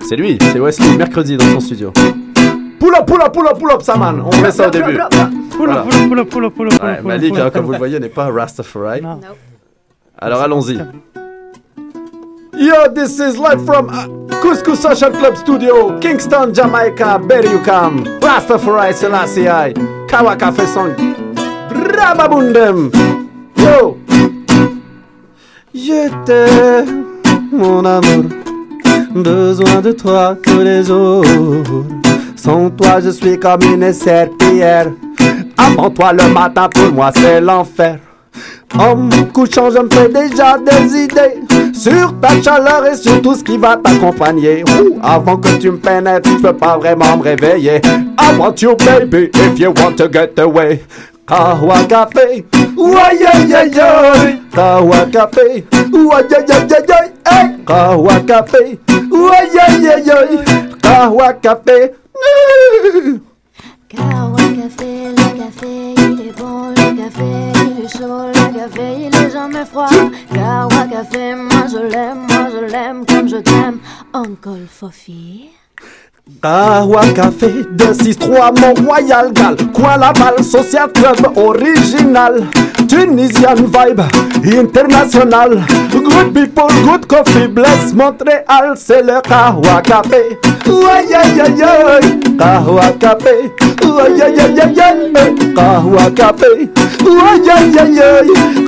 C'est 0.06 0.14
lui, 0.14 0.38
c'est 0.40 0.60
Wesley, 0.60 0.96
mercredi 0.96 1.36
dans 1.36 1.44
son 1.46 1.58
studio. 1.58 1.92
Pull 2.78 2.94
up, 2.94 3.04
pull 3.04 3.20
up, 3.20 3.32
pull 3.32 3.48
up, 3.48 3.58
pull 3.58 3.70
up, 3.72 3.82
Saman. 3.82 4.22
On 4.24 4.40
met 4.40 4.52
ça 4.52 4.68
au 4.68 4.70
début. 4.70 4.92
Poula, 4.92 5.08
Voilà. 5.58 5.82
poula, 5.82 6.24
poula, 6.24 6.24
poula, 6.24 6.50
poula, 6.50 6.70
Ouais, 6.70 6.76
poula, 6.78 7.02
Malik, 7.02 7.36
hein, 7.36 7.50
comme 7.52 7.64
vous 7.64 7.72
le 7.72 7.78
voyez, 7.78 7.98
n'est 7.98 8.08
pas 8.08 8.30
Rastafari. 8.30 9.02
Non. 9.02 9.18
Alors 10.16 10.40
allons-y. 10.42 10.78
Yo, 12.56 12.92
this 12.94 13.18
is 13.18 13.36
live 13.36 13.64
from 13.66 13.88
uh, 13.88 14.06
Couscous 14.40 14.76
Social 14.80 15.10
Club 15.10 15.34
Studio, 15.36 15.98
Kingston, 15.98 16.52
Jamaica. 16.54 17.18
Better 17.18 17.50
you 17.50 17.58
come. 17.64 18.04
Rastafari 18.22 18.94
Selassie 18.94 19.48
I. 19.48 19.74
Kawa 20.06 20.36
Café 20.36 20.64
Song. 20.66 20.90
Yo. 23.60 23.98
Je 25.74 26.08
t'aime, 26.24 27.04
mon 27.52 27.84
amour. 27.84 28.24
Besoin 29.14 29.80
de 29.80 29.92
toi 29.92 30.36
tous 30.42 30.60
les 30.60 30.84
jours. 30.84 31.24
Sans 32.36 32.70
toi, 32.70 33.00
je 33.00 33.10
suis 33.10 33.38
comme 33.38 33.62
une 33.62 33.92
serpillière. 33.92 34.86
Avant 35.58 35.90
toi, 35.90 36.12
le 36.12 36.28
matin, 36.32 36.68
pour 36.68 36.92
moi, 36.92 37.10
c'est 37.14 37.40
l'enfer. 37.40 37.98
En 38.78 38.94
me 38.96 39.24
couchant, 39.32 39.68
je 39.70 39.78
me 39.78 39.90
fais 39.90 40.08
déjà 40.08 40.56
des 40.56 41.02
idées 41.02 41.40
sur 41.74 42.14
ta 42.20 42.40
chaleur 42.40 42.86
et 42.86 42.94
sur 42.94 43.20
tout 43.20 43.34
ce 43.34 43.42
qui 43.42 43.56
va 43.58 43.76
t'accompagner. 43.76 44.64
Avant 45.02 45.36
que 45.36 45.56
tu 45.56 45.72
me 45.72 45.76
pénètres, 45.76 46.30
je 46.30 46.40
peux 46.40 46.52
pas 46.52 46.78
vraiment 46.78 47.16
me 47.16 47.22
réveiller. 47.22 47.80
I 47.84 48.38
want 48.38 48.62
you, 48.62 48.76
baby, 48.76 49.28
if 49.34 49.58
you 49.58 49.72
want 49.76 49.96
to 49.96 50.08
get 50.08 50.38
away. 50.38 50.82
Kawa 51.30 51.84
café, 51.86 52.44
ouais, 52.76 53.16
yeah, 53.20 53.44
yeah, 53.46 53.64
yeah. 53.64 54.36
Kawa 54.52 55.06
café, 55.06 55.64
yeah, 55.70 56.22
yeah, 56.48 56.82
yeah. 56.88 57.06
Hey. 57.24 57.64
Kawa 57.64 58.20
café, 58.26 58.78
yeah, 59.12 59.78
yeah, 59.78 59.98
yeah. 60.04 60.66
Kawa 60.82 61.32
café. 61.34 61.94
Café, 63.88 64.90
le 65.10 65.26
café, 65.38 65.94
il 65.98 66.20
est 66.26 66.36
bon, 66.36 66.70
le 66.70 66.96
café, 66.96 67.30
il 67.78 67.84
est 67.84 67.88
chaud, 67.96 68.26
le 68.34 68.58
café, 68.58 68.86
il 68.98 69.14
est 69.14 69.30
jamais 69.30 69.64
froid. 69.64 69.88
Kawa 70.34 70.82
café, 70.90 71.34
moi 71.36 71.66
je 71.70 71.78
l'aime, 71.78 72.26
moi 72.28 72.48
je 72.52 72.72
l'aime 72.72 73.06
comme 73.06 73.28
je 73.28 73.36
t'aime. 73.36 73.78
Uncle 74.12 74.66
Fofi. 74.68 75.50
Kawa 76.38 77.02
Café 77.14 77.48
263 77.76 78.52
Mont-Royal 78.60 79.32
Gal 79.32 79.56
Coin 79.74 79.96
Laval 79.98 80.42
Social 80.42 80.88
Club 80.88 81.36
original. 81.36 82.46
Tunisian 82.88 83.56
vibe 83.66 84.00
international. 84.46 85.60
Good 85.90 86.32
people, 86.34 86.68
good 86.84 87.06
coffee 87.08 87.46
Bless 87.46 87.92
Montréal 87.92 88.74
C'est 88.76 89.02
le 89.02 89.20
Kawa 89.20 89.82
Café. 89.82 90.38
Ouais, 90.66 91.04
yeah, 91.10 91.26
yeah, 91.36 91.48
yeah 91.56 92.00
Kawa 92.38 92.92
Café. 92.98 93.50
Ouais, 93.84 94.16
yeah, 94.16 94.28
yeah, 94.28 94.48
yeah, 94.48 94.70
yeah 94.74 95.54
Kawa 95.54 96.10
Café. 96.12 96.70
Ouais, 97.04 97.40
yeah, 97.44 97.66
yeah, 97.66 97.88
yeah 97.88 98.22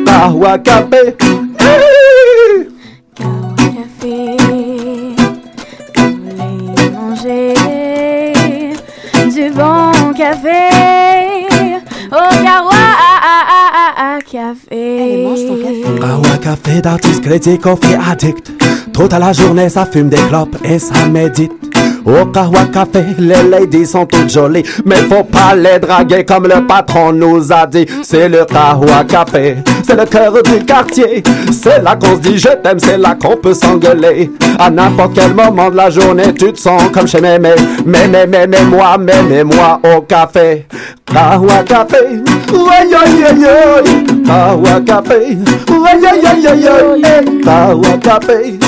Kawa 0.05 0.59
Café, 0.59 1.17
bon 10.23 10.29
café 10.31 11.79
au 12.11 12.45
Kawa 12.45 12.73
café. 14.31 15.25
mange 15.25 15.47
ton 15.47 15.57
café. 15.57 16.01
Kawa 16.01 16.39
Café 16.39 16.81
d'artiste 16.81 17.23
critique 17.23 17.61
coffee 17.63 17.97
addict 18.11 18.53
Toute 18.93 19.13
la 19.13 19.33
journée 19.33 19.69
ça 19.69 19.85
fume 19.87 20.09
des 20.09 20.17
clopes 20.29 20.57
et 20.65 20.79
ça 20.79 21.07
médite 21.11 21.53
Au 22.05 22.27
Café, 22.73 23.05
les 23.19 23.43
ladies 23.49 23.87
sont 23.87 24.07
toutes 24.07 24.31
jolies. 24.31 24.65
Mais 24.85 24.97
faut 24.97 25.25
pas 25.25 25.55
les 25.55 25.79
draguer 25.79 26.25
comme 26.25 26.45
le 26.49 26.67
patron 26.67 27.13
nous 27.13 27.53
a 27.53 27.67
dit. 27.67 27.87
C'est 28.03 28.29
le 28.29 28.45
Kawa 28.45 29.05
Café, 29.09 29.57
c'est 29.87 29.97
le 29.97 30.05
cœur 30.07 30.33
du 30.43 30.65
quartier. 30.65 31.23
C'est 31.53 31.83
là 31.83 31.97
qu'on 31.97 32.17
se 32.17 32.21
dit 32.21 32.39
je 32.39 32.49
t'aime, 32.63 32.79
c'est 32.79 32.99
là 32.99 33.17
qu'on 33.21 33.37
peut 33.37 33.55
s'engueuler. 33.55 34.31
À 34.59 34.71
n'importe 34.71 35.13
quel 35.15 35.35
moment 35.35 35.71
de 35.71 35.77
la 35.77 35.91
journée 35.91 36.33
tu 36.35 36.53
te 36.53 36.59
sens 36.59 36.83
comme 36.93 37.07
chez 37.07 37.21
mémé. 37.21 37.51
Mémé, 37.87 38.27
mémé, 38.27 38.59
moi, 38.69 38.97
mémé, 38.99 39.45
moi 39.45 39.81
au 39.97 40.01
café. 40.03 40.67
Kawa 41.07 41.63
Café, 41.67 41.97
ouais, 42.53 42.89
yeah, 42.91 43.33
yeah. 43.35 43.83
Kawa 44.27 44.81
Café, 44.87 45.37
ouais. 45.69 45.93
Eh, 47.03 47.99
Café, 47.99 48.59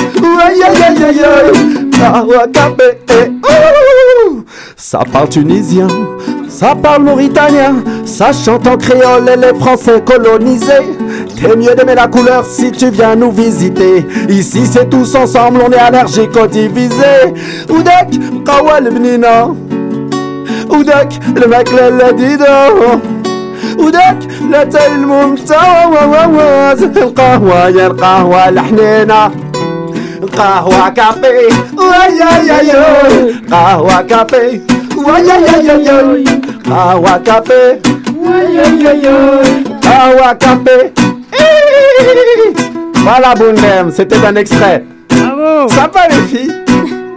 ouais, 2.27 2.51
Café 2.53 3.24
eh, 3.24 3.28
ouh. 3.28 4.44
Ça 4.76 5.00
parle 5.10 5.28
tunisien, 5.28 5.86
ça 6.48 6.74
parle 6.74 7.04
mauritanien, 7.04 7.76
ça 8.04 8.32
chante 8.32 8.66
en 8.66 8.76
créole 8.76 9.28
et 9.28 9.36
les 9.36 9.58
Français 9.58 10.02
colonisés. 10.04 10.96
T'es 11.40 11.56
mieux 11.56 11.74
d'aimer 11.74 11.94
la 11.94 12.08
couleur 12.08 12.44
si 12.44 12.72
tu 12.72 12.90
viens 12.90 13.16
nous 13.16 13.30
visiter. 13.30 14.06
Ici 14.28 14.66
c'est 14.66 14.90
tous 14.90 15.14
ensemble, 15.14 15.60
on 15.66 15.70
est 15.70 15.78
allergique 15.78 16.36
aux 16.36 16.46
divisés. 16.46 17.34
Oudek, 17.68 18.44
Kawa 18.44 18.80
le 18.80 18.90
Benina. 18.90 19.48
Oudek, 20.70 21.20
le 21.36 21.46
mec 21.46 21.70
le 21.70 21.90
le 21.98 22.12
dido. 22.14 23.00
وداك 23.78 24.18
لا 24.50 24.86
الممتاز 24.86 26.82
القهوة 26.82 27.68
يا 27.68 27.86
القهوة 27.86 28.48
الحنينة 28.48 29.30
Rawa 30.33 30.91
café, 30.91 31.47
aïe 31.77 32.21
aïe 32.21 32.49
aïe 32.51 32.71
aïe. 32.71 33.41
Rawa 33.49 34.03
café, 34.07 34.61
aïe 35.15 35.31
aïe 35.31 35.49
aïe 35.55 35.69
aïe 35.69 35.89
aïe. 35.89 36.25
Rawa 36.69 37.19
café, 37.19 37.71
aïe 41.31 42.53
Voilà 43.03 43.35
Boundem, 43.35 43.91
c'était 43.91 44.25
un 44.25 44.35
extrait. 44.35 44.83
Bravo. 45.09 45.69
Ça 45.69 45.89
va 45.93 46.07
les 46.07 46.21
filles 46.27 46.53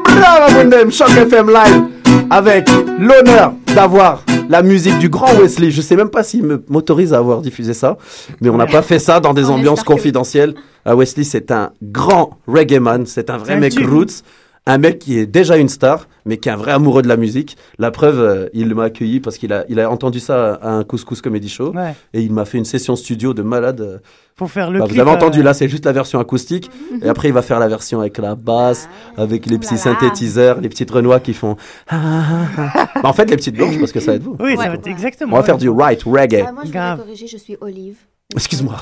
Bravo 0.05 0.53
Boundem, 0.55 0.93
Choc 0.93 1.11
FM 1.11 1.49
Live 1.49 1.83
avec 2.31 2.69
l'honneur 2.99 3.53
d'avoir 3.75 4.21
la 4.49 4.63
musique 4.63 4.99
du 4.99 5.09
grand 5.09 5.33
Wesley. 5.39 5.71
Je 5.71 5.81
sais 5.81 5.97
même 5.97 6.11
pas 6.11 6.23
s'il 6.23 6.43
me- 6.45 6.63
m'autorise 6.69 7.13
à 7.13 7.19
avoir 7.19 7.41
diffusé 7.43 7.75
ça, 7.75 7.97
mais 8.41 8.49
on 8.49 8.57
n'a 8.57 8.67
pas 8.67 8.83
fait 8.83 8.99
ça 8.99 9.21
dans 9.21 9.35
des 9.35 9.47
ambiances 9.51 9.83
confidentielles. 9.83 10.55
Ah, 10.85 10.97
Wesley, 10.97 11.25
c'est 11.25 11.51
un 11.51 11.71
grand 11.83 12.39
reggae 12.47 12.79
man, 12.81 13.05
c'est 13.07 13.31
un 13.31 13.37
vrai 13.37 13.59
mec 13.59 13.75
tube. 13.75 13.89
roots. 13.91 14.23
Un 14.69 14.77
mec 14.77 14.99
qui 14.99 15.19
est 15.19 15.27
déjà 15.27 15.57
une 15.57 15.71
star, 15.71 16.07
mais 16.27 16.37
qui 16.37 16.51
est 16.51 16.53
un 16.53 16.57
vrai 16.57 16.73
amoureux 16.73 17.01
de 17.01 17.09
la 17.09 17.17
musique. 17.17 17.57
La 17.79 17.91
preuve, 17.91 18.21
euh, 18.21 18.49
il 18.53 18.75
m'a 18.75 18.85
accueilli 18.85 19.19
parce 19.19 19.39
qu'il 19.39 19.53
a, 19.53 19.65
il 19.71 19.81
a 19.81 19.91
entendu 19.91 20.21
ça 20.21 20.55
à 20.61 20.71
un 20.73 20.85
Couscous 20.85 21.23
Comedy 21.23 21.49
Show. 21.49 21.73
Ouais, 21.75 21.95
Et 22.13 22.21
il 22.21 22.33
m'a 22.33 22.45
fait 22.45 22.59
une 22.59 22.67
session 22.67 22.95
studio 22.95 23.33
de 23.33 23.43
malade. 23.43 23.81
euh, 23.81 23.99
pour 24.37 24.51
faire 24.51 24.71
le 24.71 24.79
bah, 24.79 24.85
vous 24.89 25.01
avez 25.01 25.11
entendu 25.11 25.41
euh, 25.41 25.43
là, 25.43 25.55
c'est 25.55 25.69
juste 25.69 25.87
la 25.87 25.93
version 25.93 26.21
acoustique. 26.21 26.71
Et 27.03 27.09
après, 27.09 27.29
il 27.29 27.35
va 27.35 27.43
faire 27.43 27.59
la 27.59 27.67
version 27.67 28.01
avec 28.01 28.19
la 28.19 28.35
basse, 28.35 28.89
avec 29.17 29.47
les 29.47 29.59
petits 29.59 29.79
synthétiseurs, 29.79 30.61
les 30.61 30.69
petites 30.69 30.91
renois 30.91 31.19
qui 31.19 31.33
font. 31.33 31.57
Ah, 31.89 32.23
ah, 32.59 32.73
ah. 32.75 32.89
Bah, 33.03 33.09
en 33.09 33.13
fait, 33.15 33.29
les 33.31 33.37
petites 33.37 33.57
blanches, 33.57 33.79
parce 33.79 33.93
que 33.93 34.01
ça 34.01 34.13
va 34.13 34.17
être 34.17 34.23
vous. 34.23 34.37
Oui, 34.39 34.57
ça 34.57 34.69
va 34.69 34.75
être 34.75 34.87
exactement. 34.87 35.33
On 35.35 35.41
va 35.41 35.43
faire 35.45 35.57
du 35.59 35.71
right 35.71 36.03
reggae. 36.05 36.45
Ah, 36.47 36.53
moi, 36.53 36.63
je 36.67 36.71
vais 36.71 36.97
corriger, 36.97 37.27
je 37.27 37.39
suis 37.39 37.57
Olive. 37.61 37.97
Excuse-moi. 38.35 38.77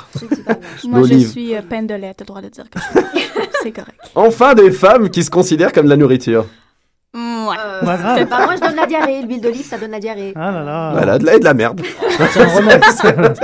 Moi, 0.89 1.03
je 1.07 1.19
suis 1.19 1.55
euh, 1.55 1.63
peine 1.63 1.87
de 1.87 1.95
lait, 1.95 2.13
t'as 2.15 2.25
le 2.25 2.27
droit 2.27 2.43
de 2.43 2.49
dire 2.49 2.65
que 2.69 2.81
je 2.81 2.99
suis. 2.99 3.31
C'est 3.63 3.73
correct. 3.73 3.99
Enfin, 4.15 4.55
des 4.55 4.71
femmes 4.71 5.09
qui 5.11 5.25
se 5.25 5.31
considèrent 5.31 5.73
comme 5.73 5.87
de 5.87 5.91
la 5.91 5.97
nourriture. 5.97 6.47
Ouais. 7.15 7.21
Euh, 7.65 7.81
bah, 7.83 7.97
moi, 8.45 8.57
je 8.57 8.61
donne 8.61 8.75
la 8.77 8.87
diarrhée. 8.87 9.23
L'huile 9.23 9.41
d'olive, 9.41 9.65
ça 9.65 9.79
donne 9.79 9.93
la 9.93 10.01
diarrhée. 10.01 10.33
Ah 10.37 10.51
là 10.51 10.63
là. 10.65 10.91
Voilà, 10.93 11.19
de 11.19 11.25
la, 11.25 11.37
et 11.37 11.39
de 11.39 11.45
la 11.45 11.55
merde. 11.55 11.81
C'est 12.31 12.41
un. 12.41 12.47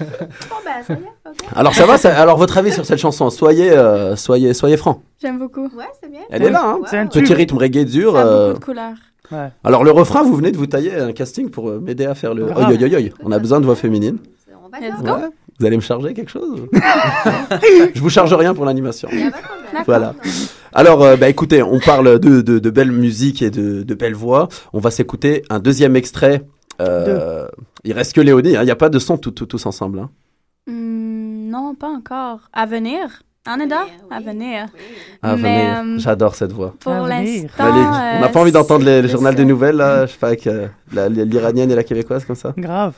Bon, 0.00 0.56
bah, 0.64 0.70
ça 0.86 0.94
y 0.94 0.96
est, 0.96 1.28
ok. 1.28 1.36
Alors, 1.54 1.74
ça 1.74 1.86
va 1.86 1.98
ça- 1.98 2.18
Alors, 2.20 2.36
votre 2.36 2.58
avis 2.58 2.72
sur 2.72 2.84
cette 2.84 2.98
chanson 2.98 3.30
Soyez, 3.30 3.70
euh, 3.70 4.16
soyez, 4.16 4.54
soyez 4.54 4.76
franc. 4.76 5.02
J'aime 5.20 5.38
beaucoup. 5.38 5.64
Ouais, 5.76 5.84
c'est 6.02 6.10
bien. 6.10 6.20
Elle 6.30 6.42
est 6.42 6.50
là, 6.50 6.62
hein. 6.64 6.78
Ouais, 6.80 6.88
C'est 6.90 6.98
un 6.98 7.02
ouais. 7.04 7.08
tube. 7.08 7.22
Petit 7.22 7.34
rythme 7.34 7.56
reggae 7.58 7.84
dur. 7.84 8.14
Ça 8.14 8.22
a 8.22 8.26
euh, 8.26 8.48
beaucoup 8.48 8.60
de 8.60 8.64
couleurs. 8.64 8.92
Ouais. 9.30 9.48
Alors, 9.64 9.84
le 9.84 9.90
refrain, 9.92 10.22
vous 10.22 10.34
venez 10.34 10.50
de 10.50 10.56
vous 10.56 10.66
tailler 10.66 10.94
un 10.96 11.12
casting 11.12 11.50
pour 11.50 11.68
euh, 11.70 11.78
m'aider 11.80 12.06
à 12.06 12.14
faire 12.14 12.34
le. 12.34 12.46
Grave. 12.46 12.70
Oi, 12.70 12.76
oi, 12.76 12.82
oi, 12.88 12.96
oi. 12.98 13.08
On 13.22 13.32
a 13.32 13.38
besoin 13.38 13.60
de 13.60 13.66
voix 13.66 13.76
féminine. 13.76 14.18
On 14.64 14.68
va 14.68 14.80
Let's 14.80 15.00
voir. 15.00 15.18
go. 15.18 15.22
Ouais. 15.26 15.30
Vous 15.62 15.66
allez 15.68 15.76
me 15.76 15.80
charger 15.82 16.12
quelque 16.12 16.28
chose 16.32 16.66
Je 17.94 18.00
vous 18.00 18.10
charge 18.10 18.34
rien 18.34 18.52
pour 18.52 18.64
l'animation. 18.64 19.08
Il 19.12 19.20
y 19.20 19.22
a 19.22 19.30
pas 19.30 19.38
de 19.38 19.42
problème. 19.44 19.62
D'accord. 19.72 19.84
Voilà. 19.86 20.14
Alors, 20.72 21.04
euh, 21.04 21.14
bah, 21.16 21.28
écoutez, 21.28 21.62
on 21.62 21.78
parle 21.78 22.18
de, 22.18 22.40
de, 22.40 22.58
de 22.58 22.70
belle 22.70 22.90
musique 22.90 23.42
et 23.42 23.50
de, 23.50 23.84
de 23.84 23.94
belles 23.94 24.16
voix. 24.16 24.48
On 24.72 24.80
va 24.80 24.90
s'écouter 24.90 25.44
un 25.50 25.60
deuxième 25.60 25.94
extrait. 25.94 26.42
Euh, 26.80 27.46
il 27.84 27.92
reste 27.92 28.12
que 28.12 28.20
Léonie, 28.20 28.56
hein. 28.56 28.62
il 28.62 28.64
n'y 28.64 28.72
a 28.72 28.76
pas 28.76 28.88
de 28.88 28.98
son 28.98 29.18
tout, 29.18 29.30
tout- 29.30 29.46
tous 29.46 29.64
ensemble. 29.64 30.00
hein. 30.00 30.10
Hmm, 30.66 31.48
non, 31.48 31.76
pas 31.76 31.90
encore. 31.90 32.40
À 32.52 32.66
venir. 32.66 33.22
Aneda, 33.46 33.82
Oui. 33.84 34.06
à 34.10 34.18
venir. 34.20 34.66
Ah, 35.22 35.36
Mais, 35.36 35.42
venez, 35.76 35.94
euh, 35.94 35.98
j'adore 36.00 36.34
cette 36.34 36.52
voix. 36.52 36.74
Pour 36.80 36.90
À 36.92 37.02
venir. 37.02 37.42
l'instant. 37.44 37.64
Malik, 37.72 37.86
on 37.88 38.20
n'a 38.20 38.26
euh, 38.26 38.28
pas 38.30 38.40
envie 38.40 38.50
d'entendre 38.52 38.84
les- 38.84 39.00
le 39.02 39.06
journal 39.08 39.36
des 39.36 39.44
nouvelles, 39.44 39.76
là, 39.76 40.06
je 40.06 40.12
sais 40.12 40.18
pas, 40.18 40.26
avec 40.28 40.44
euh, 40.48 40.66
la- 40.92 41.08
l'iranienne 41.08 41.70
et 41.70 41.76
la 41.76 41.84
québécoise 41.84 42.24
comme 42.24 42.34
ça. 42.36 42.52
Grave. 42.58 42.94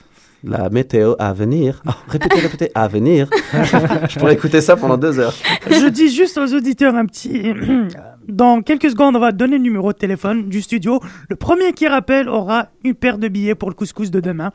La 0.47 0.69
météo 0.69 1.15
à 1.19 1.33
venir. 1.33 1.81
Ah, 1.87 1.97
répétez, 2.07 2.39
répétez, 2.39 2.71
à 2.75 2.87
venir. 2.87 3.31
je 3.53 4.19
pourrais 4.19 4.35
écouter 4.35 4.61
ça 4.61 4.77
pendant 4.77 4.99
deux 4.99 5.19
heures. 5.19 5.33
Je 5.71 5.89
dis 5.89 6.15
juste 6.15 6.37
aux 6.37 6.55
auditeurs 6.55 6.95
un 6.95 7.07
petit. 7.07 7.55
Dans 8.29 8.61
quelques 8.61 8.91
secondes, 8.91 9.17
on 9.17 9.21
va 9.21 9.33
donner 9.33 9.57
le 9.57 9.63
numéro 9.63 9.91
de 9.93 9.99
téléphone 9.99 10.51
du 10.51 10.61
studio. 10.61 11.01
Le 11.31 11.37
premier 11.37 11.73
qui 11.73 11.89
rappelle 11.89 12.29
aura 12.29 12.67
une 12.83 12.95
paire 12.95 13.17
de 13.17 13.29
billets 13.29 13.55
pour 13.55 13.71
le 13.71 13.75
couscous 13.75 14.11
de 14.11 14.21
demain. 14.21 14.53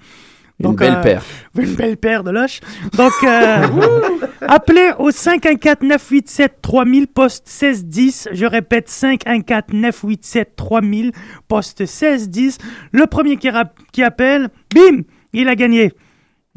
Une 0.60 0.76
belle 0.76 0.96
euh, 0.96 1.02
paire. 1.02 1.24
Une 1.58 1.74
belle 1.76 1.98
paire 1.98 2.24
de 2.24 2.30
loches. 2.32 2.62
Donc, 2.98 3.14
euh, 3.24 3.66
appelez 4.42 4.92
au 5.00 5.10
514-987-3000, 5.10 7.08
poste 7.08 7.48
1610. 7.48 8.30
Je 8.34 8.46
répète, 8.46 8.90
514-987-3000, 8.90 11.14
poste 11.48 11.80
1610. 11.80 12.58
Le 12.92 13.08
premier 13.08 13.38
qui, 13.38 13.50
qui 13.94 14.04
appelle, 14.04 14.50
bim, 14.74 15.04
il 15.34 15.48
a 15.48 15.56
gagné. 15.56 15.92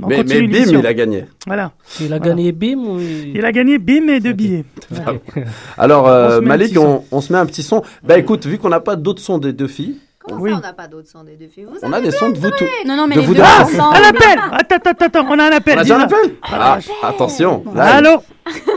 On 0.03 0.09
Mais, 0.09 0.25
bim, 0.25 0.35
il 0.49 0.87
a 0.87 0.95
gagné. 0.95 1.27
Voilà. 1.47 1.73
Il 2.01 2.07
a 2.07 2.17
Voilà. 2.19 2.35
gagné 2.35 2.51
BIM 2.53 2.79
ou 2.79 2.99
il... 2.99 3.45
A 3.45 3.53
gagné 3.53 3.79
bim 3.79 4.09
et 4.09 4.21
deux 4.21 4.33
billets. 4.33 4.65
Alors, 5.79 6.09
euh, 6.09 6.29
On 6.29 6.31
se 6.31 6.41
met 6.41 6.45
un 6.47 6.49
Malik, 6.49 6.69
petit 6.69 6.75
son. 6.75 7.05
on, 7.13 7.17
on 7.17 7.21
se 7.21 7.33
met 7.33 7.39
un 7.39 7.47
petit 7.47 7.63
son. 7.63 7.83
Bah 8.03 8.19
écoute, 8.19 8.47
vu 8.47 8.59
qu'on 8.59 8.71
n'a 8.71 8.81
pas 8.81 8.97
d'autres 8.97 9.21
sons 9.21 9.39
des 9.39 9.53
deux 9.53 9.69
filles, 9.69 9.99
Comment 10.19 10.41
Oui. 10.41 10.51
ça, 10.51 10.57
on 10.57 10.61
n'a 10.61 10.73
pas 10.73 10.89
d'autres 10.89 11.09
sons 11.09 11.25
des 11.25 11.37
deux 11.37 11.49
filles? 11.49 11.67
Vous 11.71 11.77
on 11.83 11.93
a 11.93 12.01
des 12.01 12.11
sons 12.11 12.31
de 12.31 12.39
vous 12.39 12.51
tous. 12.51 12.65
Non, 12.87 12.97
non, 12.97 13.07
mais 13.07 13.17
De 13.17 13.21
les 13.21 13.27
vous 13.27 13.35
deux 13.35 13.41
deux. 13.41 13.47
Ah, 13.47 13.63
ensemble. 13.65 13.97
Un 13.97 14.09
appel 14.09 14.39
Attends, 14.53 14.77
attends, 14.91 15.05
attends, 15.07 15.27
on 15.31 15.39
a 15.39 15.45
un 15.45 15.53
appel. 15.53 15.75
On 15.77 15.81
a 15.81 15.83
déjà 15.83 15.97
un 15.97 16.01
appel 16.01 16.35
Ah, 16.43 16.79
attention. 17.03 17.65
Allô? 17.77 18.23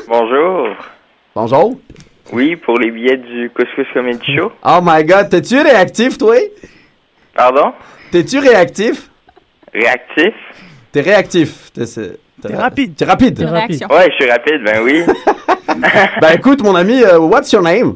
Bonjour. 0.07 0.67
Bonjour. 1.33 1.79
Oui, 2.33 2.55
pour 2.57 2.77
les 2.79 2.91
billets 2.91 3.17
du 3.17 3.49
Couscous 3.55 3.85
Comedy 3.93 4.35
Show. 4.35 4.51
Oh 4.65 4.79
my 4.83 5.03
god, 5.05 5.29
t'es-tu 5.29 5.59
réactif, 5.61 6.17
toi? 6.17 6.35
Pardon? 7.35 7.71
T'es-tu 8.11 8.39
réactif? 8.39 9.09
Réactif? 9.75 10.33
T'es 10.91 11.01
réactif. 11.01 11.71
T'es 11.73 11.83
rapide. 12.55 12.95
T'es 12.95 13.05
rapide. 13.05 13.37
T'es 13.37 13.45
rapide. 13.45 13.49
Réaction. 13.49 13.87
Ouais, 13.91 14.09
je 14.09 14.23
suis 14.23 14.31
rapide, 14.31 14.63
ben 14.63 14.81
oui. 14.81 15.03
bah 16.21 16.33
écoute, 16.33 16.63
mon 16.63 16.75
ami, 16.75 17.03
euh, 17.03 17.19
what's 17.19 17.51
your 17.51 17.61
name? 17.61 17.95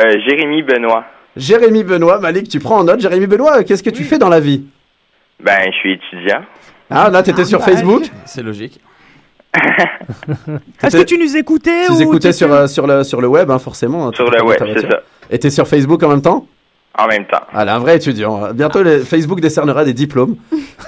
Euh, 0.00 0.16
Jérémy 0.26 0.62
Benoît. 0.62 1.04
Jérémy 1.36 1.84
Benoît. 1.84 2.18
Malik, 2.18 2.48
tu 2.48 2.58
prends 2.58 2.78
en 2.78 2.84
note. 2.84 3.00
Jérémy 3.00 3.28
Benoît, 3.28 3.58
euh, 3.58 3.62
qu'est-ce 3.62 3.84
que 3.84 3.90
tu 3.90 4.02
fais 4.02 4.18
dans 4.18 4.28
la 4.28 4.40
vie? 4.40 4.64
Ben, 5.40 5.60
je 5.66 5.76
suis 5.78 5.92
étudiant. 5.92 6.42
Ah, 6.90 7.10
là, 7.10 7.22
t'étais 7.22 7.44
sur 7.44 7.60
bah, 7.60 7.66
Facebook? 7.66 8.04
C'est 8.24 8.42
logique. 8.42 8.80
Est-ce 10.82 10.96
que 10.96 11.04
tu 11.04 11.18
nous 11.18 11.36
écoutais 11.36 11.86
Tu 11.86 11.92
ou 11.92 11.94
nous 11.94 12.02
écoutais 12.02 12.32
sur, 12.32 12.52
euh, 12.52 12.66
sur, 12.66 12.86
le, 12.86 13.04
sur 13.04 13.20
le 13.20 13.28
web, 13.28 13.50
hein, 13.50 13.58
forcément. 13.60 14.12
Sur 14.12 14.30
Tu 14.30 14.36
le 14.36 14.42
web, 14.42 14.58
c'est 14.74 14.90
ça. 14.90 15.00
Et 15.30 15.38
t'es 15.38 15.50
sur 15.50 15.68
Facebook 15.68 16.02
en 16.02 16.08
même 16.08 16.22
temps? 16.22 16.46
En 16.98 17.06
même 17.06 17.26
temps. 17.26 17.40
Ah, 17.52 17.62
un 17.74 17.78
vrai 17.78 17.96
étudiant. 17.96 18.52
Bientôt, 18.52 18.82
les- 18.82 18.98
Facebook 19.00 19.40
décernera 19.40 19.84
des 19.84 19.92
diplômes. 19.94 20.34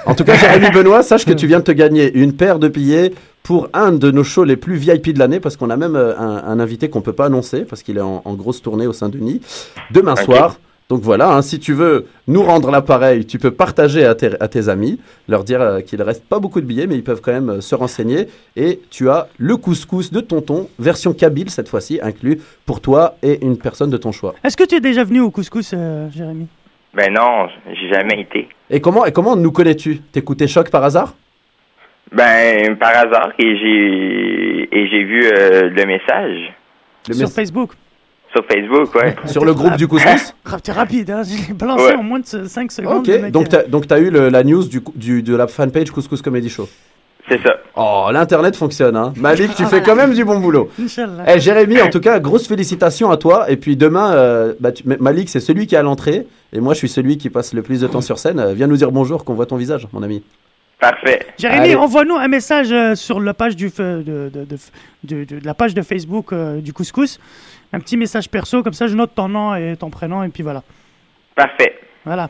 En 0.05 0.13
tout 0.13 0.23
cas, 0.25 0.35
Jérémy 0.35 0.69
Benoît, 0.73 1.03
sache 1.03 1.25
que 1.25 1.31
tu 1.33 1.47
viens 1.47 1.59
de 1.59 1.63
te 1.63 1.71
gagner 1.71 2.11
une 2.13 2.33
paire 2.33 2.59
de 2.59 2.67
billets 2.67 3.13
pour 3.43 3.69
un 3.73 3.91
de 3.91 4.11
nos 4.11 4.23
shows 4.23 4.43
les 4.43 4.57
plus 4.57 4.75
VIP 4.75 5.13
de 5.13 5.19
l'année, 5.19 5.39
parce 5.39 5.55
qu'on 5.57 5.69
a 5.69 5.77
même 5.77 5.95
euh, 5.95 6.13
un, 6.19 6.43
un 6.45 6.59
invité 6.59 6.89
qu'on 6.89 7.01
peut 7.01 7.13
pas 7.13 7.25
annoncer, 7.25 7.61
parce 7.61 7.81
qu'il 7.81 7.97
est 7.97 8.01
en, 8.01 8.21
en 8.25 8.33
grosse 8.33 8.61
tournée 8.61 8.87
au 8.87 8.93
Saint-Denis, 8.93 9.41
demain 9.91 10.15
soir. 10.25 10.57
Donc 10.91 11.03
voilà, 11.03 11.29
hein, 11.29 11.41
si 11.41 11.57
tu 11.57 11.71
veux 11.71 12.07
nous 12.27 12.43
rendre 12.43 12.69
l'appareil, 12.69 13.25
tu 13.25 13.39
peux 13.39 13.51
partager 13.51 14.03
à 14.03 14.13
tes, 14.13 14.31
à 14.41 14.49
tes 14.49 14.67
amis, 14.67 14.99
leur 15.29 15.45
dire 15.45 15.61
euh, 15.61 15.79
qu'il 15.79 16.01
reste 16.01 16.25
pas 16.27 16.39
beaucoup 16.39 16.59
de 16.59 16.65
billets, 16.65 16.85
mais 16.85 16.95
ils 16.95 17.03
peuvent 17.03 17.21
quand 17.21 17.31
même 17.31 17.49
euh, 17.49 17.61
se 17.61 17.75
renseigner. 17.75 18.27
Et 18.57 18.81
tu 18.89 19.09
as 19.09 19.29
le 19.37 19.55
couscous 19.55 20.11
de 20.11 20.19
tonton, 20.19 20.67
version 20.79 21.13
kabyle 21.13 21.49
cette 21.49 21.69
fois-ci, 21.69 22.01
inclus 22.03 22.41
pour 22.65 22.81
toi 22.81 23.15
et 23.23 23.39
une 23.41 23.57
personne 23.57 23.89
de 23.89 23.95
ton 23.95 24.11
choix. 24.11 24.35
Est-ce 24.43 24.57
que 24.57 24.65
tu 24.65 24.75
es 24.75 24.81
déjà 24.81 25.05
venu 25.05 25.21
au 25.21 25.31
couscous, 25.31 25.71
euh, 25.73 26.09
Jérémy? 26.11 26.47
Ben 26.93 27.13
non, 27.13 27.47
j'ai 27.73 27.87
jamais 27.87 28.19
été. 28.19 28.49
Et 28.69 28.81
comment, 28.81 29.05
et 29.05 29.13
comment 29.13 29.37
nous 29.37 29.53
connais-tu? 29.53 29.99
T'écoutais 30.11 30.47
Choc 30.47 30.69
par 30.69 30.83
hasard? 30.83 31.15
Ben, 32.11 32.75
par 32.77 32.89
hasard, 32.89 33.31
et 33.39 33.55
j'ai 33.55 34.77
et 34.77 34.87
j'ai 34.89 35.03
vu 35.05 35.23
euh, 35.23 35.69
le 35.69 35.85
message 35.85 36.53
Le 37.07 37.13
Sur 37.13 37.29
Facebook. 37.29 37.71
Sur 38.33 38.45
Facebook, 38.45 38.95
ouais. 38.95 39.15
Sur 39.25 39.45
le 39.45 39.53
groupe 39.53 39.75
du 39.75 39.87
couscous 39.87 40.33
Ah, 40.45 40.57
T'es 40.61 40.71
rapide, 40.71 41.09
hein 41.11 41.21
je 41.23 41.47
l'ai 41.47 41.53
balancé 41.53 41.85
Ouais. 41.85 41.95
en 41.95 42.03
moins 42.03 42.19
de 42.19 42.25
5 42.47 42.71
secondes. 42.71 42.99
Ok, 42.99 43.07
mec, 43.07 43.31
donc 43.31 43.45
euh, 43.45 43.49
t'as, 43.49 43.63
donc 43.63 43.87
t'as 43.87 43.99
eu 43.99 44.09
le- 44.09 44.29
la 44.29 44.43
news 44.43 44.63
du, 44.95 45.21
de 45.23 45.35
la 45.35 45.47
fanpage 45.47 45.91
Couscous 45.91 46.21
Comedy 46.21 46.49
Show. 46.49 46.67
C'est 47.29 47.41
ça. 47.43 47.53
Oh, 47.75 48.07
l'internet 48.11 48.55
fonctionne, 48.55 48.95
hein. 48.97 49.13
Malik, 49.17 49.53
tu 49.55 49.63
fais 49.65 49.81
quand 49.81 49.95
même 49.95 50.13
du 50.13 50.25
bon 50.25 50.39
boulot. 50.39 50.69
Inch'Allah. 50.81 51.23
Eh, 51.27 51.39
Jérémy, 51.39 51.81
en 51.81 51.89
tout 51.91 51.99
cas, 51.99 52.19
grosse 52.19 52.47
félicitations 52.47 53.11
à 53.11 53.17
toi. 53.17 53.49
Et 53.49 53.57
puis 53.57 53.75
demain, 53.77 54.11
euh, 54.13 54.53
bah, 54.59 54.71
tu- 54.71 54.83
Malik, 54.85 55.29
c'est 55.29 55.39
celui 55.39 55.67
qui 55.67 55.75
est 55.75 55.77
à 55.77 55.83
l'entrée. 55.83 56.25
Et 56.51 56.59
moi, 56.59 56.73
je 56.73 56.79
suis 56.79 56.89
celui 56.89 57.17
qui 57.17 57.29
passe 57.29 57.53
le 57.53 57.61
plus 57.61 57.79
de 57.81 57.87
temps 57.87 58.01
sur 58.01 58.17
scène. 58.19 58.39
Euh, 58.39 58.53
viens 58.53 58.67
nous 58.67 58.75
dire 58.77 58.91
bonjour, 58.91 59.23
qu'on 59.23 59.33
voit 59.35 59.45
ton 59.45 59.55
visage, 59.55 59.87
mon 59.93 60.03
ami. 60.03 60.23
Parfait. 60.81 61.27
Jérémy, 61.37 61.75
envoie-nous 61.75 62.15
un 62.15 62.27
message 62.27 62.71
euh, 62.71 62.95
sur 62.95 63.19
la 63.19 63.33
page 63.35 63.55
du, 63.55 63.69
fe- 63.69 64.03
de, 64.03 64.29
de- 64.33 64.45
de- 64.45 64.57
de- 65.03 65.23
de- 65.23 65.39
de 65.39 65.45
la 65.45 65.53
page 65.53 65.73
de 65.75 65.81
Facebook 65.83 66.33
euh, 66.33 66.59
du 66.59 66.73
Couscous. 66.73 67.19
Un 67.71 67.79
petit 67.79 67.95
message 67.97 68.27
perso, 68.29 68.63
comme 68.63 68.73
ça 68.73 68.87
je 68.87 68.95
note 68.95 69.11
ton 69.15 69.29
nom 69.29 69.55
et 69.55 69.77
ton 69.77 69.89
prénom, 69.91 70.23
et 70.23 70.29
puis 70.29 70.41
voilà. 70.43 70.63
Parfait. 71.35 71.79
Voilà. 72.03 72.29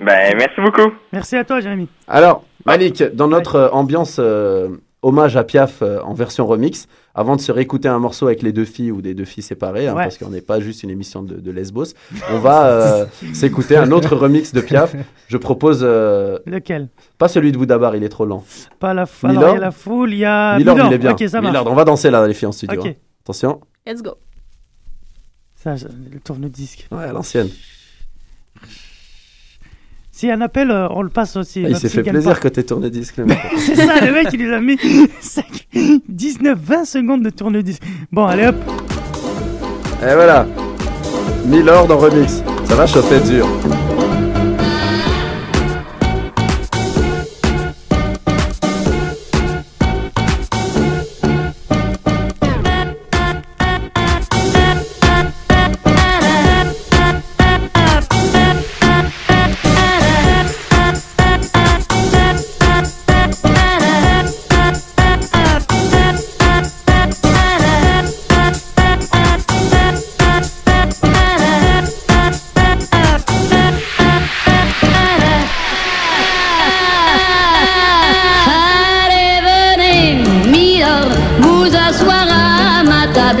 Ben, 0.00 0.34
merci 0.36 0.60
beaucoup. 0.60 0.92
Merci 1.12 1.36
à 1.36 1.44
toi, 1.44 1.60
Jérémy. 1.60 1.88
Alors, 2.08 2.42
Malik, 2.66 3.02
dans 3.14 3.28
notre 3.28 3.54
euh, 3.54 3.68
ambiance 3.70 4.16
euh, 4.18 4.68
hommage 5.06 5.36
à 5.36 5.44
Piaf 5.44 5.82
euh, 5.82 6.00
en 6.02 6.14
version 6.14 6.46
remix, 6.46 6.86
avant 7.14 7.36
de 7.36 7.40
se 7.40 7.52
réécouter 7.52 7.88
un 7.88 7.98
morceau 7.98 8.26
avec 8.26 8.42
les 8.42 8.52
deux 8.52 8.64
filles 8.64 8.90
ou 8.92 9.00
des 9.02 9.14
deux 9.14 9.24
filles 9.24 9.42
séparées, 9.42 9.86
hein, 9.88 9.94
Ouais. 9.94 10.02
parce 10.04 10.18
qu'on 10.18 10.28
n'est 10.30 10.40
pas 10.40 10.60
juste 10.60 10.82
une 10.82 10.90
émission 10.90 11.22
de, 11.22 11.34
de 11.36 11.50
Lesbos, 11.50 11.94
on 12.30 12.38
va 12.38 12.66
euh, 12.66 13.06
s'écouter 13.32 13.76
un 13.76 13.90
autre 13.92 14.16
remix 14.16 14.52
de 14.52 14.60
Piaf. 14.60 14.94
Je 15.28 15.36
propose. 15.36 15.80
euh, 15.82 16.38
Lequel? 16.46 16.88
Pas 17.18 17.28
celui 17.28 17.52
de 17.52 17.58
Boudabar, 17.58 17.94
il 17.96 18.02
est 18.04 18.08
trop 18.08 18.26
lent. 18.26 18.44
Pas 18.78 18.94
la 18.94 19.06
foule. 19.06 19.30
Milord 19.30 19.42
Alors, 19.44 19.54
il 19.54 19.58
y 19.58 19.62
a 19.62 19.64
la 19.64 19.70
foule, 19.70 20.12
il 20.12 20.18
y 20.18 20.24
a. 20.24 20.58
Milord, 20.58 20.74
Milord. 20.76 20.90
il 20.90 20.94
est 20.94 20.98
bien. 20.98 21.16
Ça. 21.28 21.40
Milord, 21.40 21.66
on 21.68 21.74
va 21.74 21.84
danser 21.84 22.10
là, 22.10 22.26
les 22.26 22.34
filles 22.34 22.48
en 22.48 22.52
studio. 22.52 22.80
Ok. 22.80 22.86
hein. 22.88 22.94
Attention. 23.24 23.60
Let's 23.86 24.02
go. 24.02 24.12
Ça, 25.54 25.76
je- 25.76 25.86
le 25.86 26.20
tourne-disque. 26.20 26.86
Ouais, 26.92 27.04
à 27.04 27.12
l'ancienne. 27.12 27.48
A 30.24 30.32
un 30.32 30.40
appel, 30.40 30.70
euh, 30.70 30.88
on 30.90 31.02
le 31.02 31.10
passe 31.10 31.36
aussi. 31.36 31.62
Ah, 31.64 31.68
il 31.70 31.76
s'est 31.76 31.88
fait 31.88 32.02
plaisir 32.02 32.32
pas. 32.34 32.40
côté 32.40 32.64
tourne-disque. 32.64 33.18
le 33.18 33.26
mec. 33.26 33.38
C'est 33.58 33.76
ça, 33.76 34.00
le 34.04 34.12
mec, 34.12 34.28
il 34.32 34.46
nous 34.46 34.52
a 34.52 34.60
mis 34.60 34.78
5, 35.20 35.44
19, 36.08 36.58
20 36.58 36.84
secondes 36.84 37.22
de 37.22 37.30
tourne-disque. 37.30 37.82
Bon, 38.10 38.24
allez 38.26 38.46
hop. 38.46 38.56
Et 40.02 40.14
voilà. 40.14 40.46
Milord 41.46 41.90
en 41.90 41.98
remix. 41.98 42.42
Ça 42.64 42.74
va 42.74 42.86
chauffer 42.86 43.20
dur. 43.20 43.46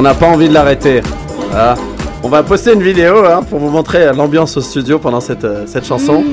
On 0.00 0.02
n'a 0.02 0.14
pas 0.14 0.28
envie 0.28 0.48
de 0.48 0.54
l'arrêter. 0.54 1.02
Voilà. 1.50 1.74
On 2.22 2.30
va 2.30 2.42
poster 2.42 2.72
une 2.72 2.82
vidéo 2.82 3.18
hein, 3.26 3.42
pour 3.42 3.58
vous 3.58 3.68
montrer 3.68 4.10
l'ambiance 4.14 4.56
au 4.56 4.62
studio 4.62 4.98
pendant 4.98 5.20
cette, 5.20 5.44
euh, 5.44 5.66
cette 5.66 5.84
chanson. 5.84 6.24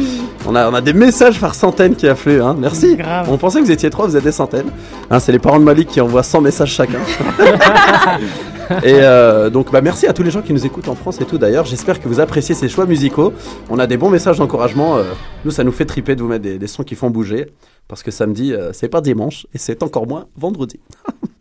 On, 0.48 0.56
a, 0.56 0.72
on 0.72 0.74
a 0.74 0.80
des 0.80 0.94
messages 0.94 1.38
par 1.42 1.54
centaines 1.54 1.98
qui 1.98 2.08
affluent. 2.08 2.42
Hein. 2.42 2.56
Merci. 2.58 2.98
On 3.28 3.38
pensait 3.38 3.60
que 3.60 3.66
vous 3.66 3.72
étiez 3.72 3.90
trois, 3.90 4.08
vous 4.08 4.16
êtes 4.16 4.24
des 4.24 4.32
centaines. 4.32 4.72
Hein, 5.12 5.20
C'est 5.20 5.34
les 5.34 5.40
parents 5.40 5.60
de 5.60 5.66
Malik 5.66 5.90
qui 5.90 6.00
envoient 6.00 6.24
100 6.24 6.40
messages 6.40 6.72
chacun. 6.72 7.00
et 8.84 9.00
euh, 9.02 9.50
donc, 9.50 9.70
bah, 9.70 9.82
merci 9.82 10.08
à 10.08 10.14
tous 10.14 10.24
les 10.24 10.32
gens 10.32 10.42
qui 10.42 10.54
nous 10.54 10.66
écoutent 10.66 10.88
en 10.88 10.96
France 10.96 11.20
et 11.20 11.26
tout 11.26 11.38
d'ailleurs. 11.38 11.66
J'espère 11.66 12.00
que 12.00 12.08
vous 12.08 12.22
appréciez 12.22 12.56
ces 12.56 12.70
choix 12.70 12.86
musicaux. 12.86 13.34
On 13.70 13.80
a 13.80 13.86
des 13.86 13.98
bons 13.98 14.10
messages 14.10 14.38
d'encouragement. 14.38 14.96
euh, 14.96 15.04
nous, 15.44 15.52
ça 15.52 15.66
nous 15.66 15.74
fait 15.74 15.84
triper 15.84 16.16
de 16.16 16.22
vous 16.22 16.30
mettre 16.30 16.44
des, 16.44 16.58
des 16.58 16.68
sons 16.68 16.84
qui 16.84 16.96
font 16.96 17.10
bouger. 17.10 17.48
Parce 17.90 18.02
que 18.02 18.12
samedi, 18.12 18.54
euh, 18.54 18.72
c'est 18.72 18.88
pas 18.88 19.02
dimanche 19.02 19.46
et 19.54 19.58
c'est 19.58 19.84
encore 19.84 20.08
moins 20.08 20.28
vendredi. 20.38 20.80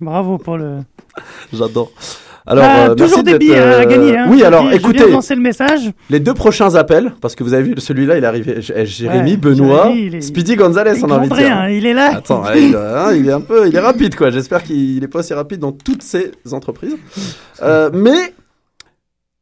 Bravo 0.00 0.38
pour 0.38 0.56
le. 0.58 0.78
J'adore. 1.52 1.90
Alors, 2.48 2.62
Bah, 2.64 2.90
euh, 2.90 2.94
toujours 2.94 3.08
merci 3.08 3.22
des 3.24 3.30
d'être, 3.32 3.40
billets 3.40 3.58
hein, 3.58 3.70
à 3.70 3.74
euh, 3.80 3.84
gagner. 3.86 4.16
hein. 4.16 4.26
Oui, 4.30 4.38
Je 4.38 4.44
alors 4.44 4.70
Je 4.70 4.76
écoutez, 4.76 5.10
lancer 5.10 5.34
le 5.34 5.40
message. 5.40 5.90
les 6.10 6.20
deux 6.20 6.34
prochains 6.34 6.76
appels, 6.76 7.12
parce 7.20 7.34
que 7.34 7.42
vous 7.42 7.54
avez 7.54 7.64
vu, 7.64 7.74
celui-là, 7.78 8.18
il 8.18 8.22
est 8.22 8.26
arrivé. 8.26 8.60
Eh, 8.72 8.86
Jérémy, 8.86 9.32
Ouais, 9.32 9.36
Benoît, 9.36 9.86
Jérémy, 9.88 10.06
il 10.06 10.14
est- 10.14 10.20
Speedy 10.20 10.54
Gonzalez, 10.54 11.02
on 11.02 11.10
a 11.10 11.16
envie 11.18 11.28
de 11.28 11.34
dire. 11.34 11.68
il 11.70 11.84
est 11.86 11.92
là. 11.94 12.12
Attends, 12.14 12.44
il, 12.54 12.76
hein, 12.76 13.12
il 13.14 13.28
est 13.28 13.32
un 13.32 13.40
peu, 13.40 13.66
il 13.66 13.74
est 13.74 13.80
rapide, 13.80 14.14
quoi. 14.14 14.30
J'espère 14.30 14.62
qu'il 14.62 15.00
n'est 15.00 15.08
pas 15.08 15.18
aussi 15.20 15.34
rapide 15.34 15.58
dans 15.58 15.72
toutes 15.72 16.02
ces 16.04 16.30
entreprises. 16.52 16.96
Euh, 17.62 17.90
mais 17.92 18.32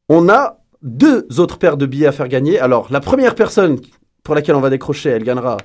on 0.09 0.29
a 0.31 0.59
deux 0.81 1.27
autres 1.39 1.59
paires 1.59 1.77
de 1.77 1.85
billets 1.85 2.07
à 2.07 2.13
faire 2.13 2.29
gagner. 2.29 2.59
Alors, 2.59 2.87
la 2.91 3.01
première 3.01 3.35
personne 3.35 3.79
pour 4.23 4.35
laquelle 4.35 4.55
on 4.55 4.61
va 4.61 4.71
décrocher, 4.71 5.11
elle 5.11 5.25
gagnera 5.25 5.59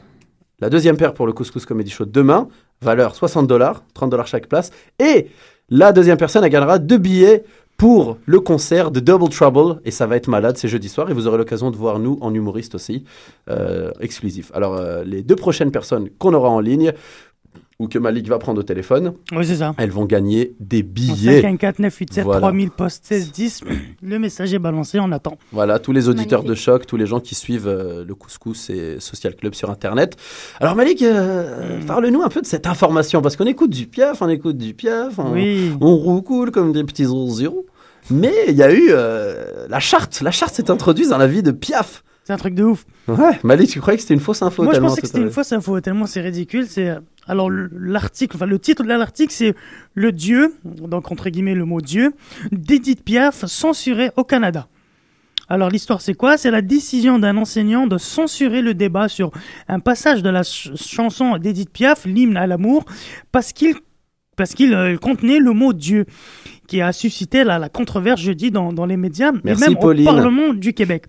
la 0.59 0.69
deuxième 0.69 0.97
paire 0.97 1.13
pour 1.13 1.25
le 1.25 1.31
Couscous 1.31 1.65
Comedy 1.65 1.89
Show 1.89 2.03
demain, 2.05 2.49
valeur 2.81 3.15
60 3.15 3.47
dollars, 3.47 3.83
30 3.93 4.09
dollars 4.09 4.27
chaque 4.27 4.47
place. 4.47 4.71
Et 4.99 5.27
la 5.69 5.91
deuxième 5.91 6.17
personne, 6.17 6.43
elle 6.43 6.49
gagnera 6.49 6.79
deux 6.79 6.97
billets 6.97 7.43
pour 7.77 8.17
le 8.25 8.41
concert 8.41 8.91
de 8.91 8.99
Double 8.99 9.29
Trouble. 9.29 9.79
Et 9.85 9.91
ça 9.91 10.05
va 10.05 10.17
être 10.17 10.27
malade, 10.27 10.57
c'est 10.57 10.67
jeudi 10.67 10.89
soir. 10.89 11.09
Et 11.09 11.13
vous 11.13 11.27
aurez 11.27 11.37
l'occasion 11.37 11.71
de 11.71 11.77
voir 11.77 11.97
nous 11.97 12.17
en 12.21 12.33
humoriste 12.33 12.75
aussi, 12.75 13.05
euh, 13.49 13.91
exclusif. 14.01 14.51
Alors, 14.53 14.75
euh, 14.75 15.03
les 15.05 15.23
deux 15.23 15.37
prochaines 15.37 15.71
personnes 15.71 16.09
qu'on 16.19 16.33
aura 16.33 16.49
en 16.49 16.59
ligne, 16.59 16.91
ou 17.79 17.87
que 17.87 17.97
Malik 17.97 18.27
va 18.27 18.37
prendre 18.39 18.59
au 18.59 18.63
téléphone, 18.63 19.13
Oui, 19.31 19.45
c'est 19.45 19.55
ça. 19.55 19.73
elles 19.77 19.89
vont 19.89 20.03
gagner 20.03 20.53
des 20.59 20.83
billets. 20.83 21.41
5 21.41 21.57
4 21.57 21.79
9 21.79 21.95
8 21.95 22.13
7 22.13 22.23
Voilà. 22.25 22.41
3000 22.41 22.71
post 22.71 23.05
16 23.05 23.31
10. 23.31 23.61
Le 24.03 24.19
message 24.19 24.53
est 24.53 24.59
balancé, 24.59 24.99
on 24.99 25.09
attend. 25.13 25.37
Voilà, 25.53 25.79
tous 25.79 25.93
les 25.93 26.09
auditeurs 26.09 26.43
de 26.43 26.55
choc, 26.55 26.85
tous 26.85 26.97
les 26.97 27.05
gens 27.05 27.21
qui 27.21 27.35
suivent 27.35 27.69
euh, 27.69 28.03
le 28.05 28.15
Couscous 28.15 28.69
et 28.69 28.99
Social 28.99 29.33
Club 29.33 29.53
sur 29.55 29.69
Internet. 29.69 30.17
Alors 30.59 30.75
Malik, 30.75 31.01
euh, 31.01 31.79
parle-nous 31.87 32.21
un 32.21 32.27
peu 32.29 32.41
de 32.41 32.45
cette 32.45 32.67
information, 32.67 33.21
parce 33.21 33.37
qu'on 33.37 33.45
écoute 33.45 33.69
du 33.69 33.87
Piaf, 33.87 34.21
on 34.21 34.27
écoute 34.27 34.57
du 34.57 34.73
Piaf, 34.73 35.17
on, 35.17 35.31
Oui. 35.31 35.71
on 35.79 35.95
roucoule 35.95 36.51
comme 36.51 36.73
des 36.73 36.83
petits 36.83 37.05
oiseaux. 37.05 37.65
Mais 38.11 38.33
il 38.49 38.55
y 38.55 38.63
a 38.63 38.73
eu 38.73 38.87
euh, 38.89 39.67
la 39.69 39.79
charte, 39.79 40.19
la 40.21 40.31
charte 40.31 40.53
s'est 40.55 40.69
introduite 40.69 41.09
dans 41.09 41.17
la 41.17 41.27
vie 41.27 41.43
de 41.43 41.51
Piaf. 41.51 42.03
C'est 42.29 42.33
un 42.33 42.37
truc 42.37 42.53
de 42.53 42.63
ouf. 42.63 42.85
Ouais, 43.07 43.39
Malik, 43.43 43.71
tu 43.71 43.79
croyais 43.81 43.97
que 43.97 44.03
c'était 44.03 44.13
une 44.13 44.19
fausse 44.19 44.43
info 44.43 44.61
Moi, 44.63 44.75
je 44.75 44.79
pensais 44.79 45.01
que 45.01 45.07
c'était 45.07 45.19
une 45.21 45.31
fausse 45.31 45.51
info, 45.51 45.81
tellement 45.81 46.05
c'est 46.05 46.21
ridicule. 46.21 46.67
C'est 46.67 46.93
alors 47.25 47.49
le- 47.49 47.71
l'article, 47.73 48.35
enfin 48.35 48.45
le 48.45 48.59
titre 48.59 48.83
de 48.83 48.87
l'article, 48.87 49.33
c'est 49.33 49.55
le 49.95 50.11
Dieu, 50.11 50.53
donc 50.63 51.11
entre 51.11 51.31
guillemets 51.31 51.55
le 51.55 51.65
mot 51.65 51.81
Dieu, 51.81 52.13
d'Edith 52.51 53.03
Piaf 53.03 53.45
censuré 53.47 54.11
au 54.15 54.23
Canada. 54.23 54.67
Alors 55.47 55.71
l'histoire 55.71 56.01
c'est 56.01 56.13
quoi? 56.13 56.37
C'est 56.37 56.51
la 56.51 56.61
décision 56.61 57.17
d'un 57.17 57.35
enseignant 57.37 57.87
de 57.87 57.97
censurer 57.97 58.61
le 58.61 58.75
débat 58.75 59.07
sur 59.07 59.31
un 59.67 59.79
passage 59.79 60.21
de 60.21 60.29
la 60.29 60.43
ch- 60.43 60.71
chanson 60.75 61.35
d'Edith 61.39 61.71
Piaf, 61.71 62.05
l'hymne 62.05 62.37
à 62.37 62.45
l'amour, 62.45 62.85
parce 63.31 63.53
qu'il 63.53 63.73
parce 64.35 64.53
qu'il 64.53 64.73
euh, 64.75 64.97
contenait 64.97 65.39
le 65.39 65.51
mot 65.51 65.73
Dieu, 65.73 66.05
qui 66.67 66.79
a 66.79 66.91
suscité 66.93 67.43
la, 67.43 67.57
la 67.57 67.69
controverse 67.69 68.21
jeudi 68.21 68.51
dans, 68.51 68.71
dans 68.71 68.85
les 68.85 68.97
médias 68.97 69.31
Merci, 69.43 69.63
et 69.63 69.67
même 69.69 69.79
Pauline. 69.79 70.07
au 70.07 70.11
Parlement 70.13 70.53
du 70.53 70.73
Québec. 70.73 71.07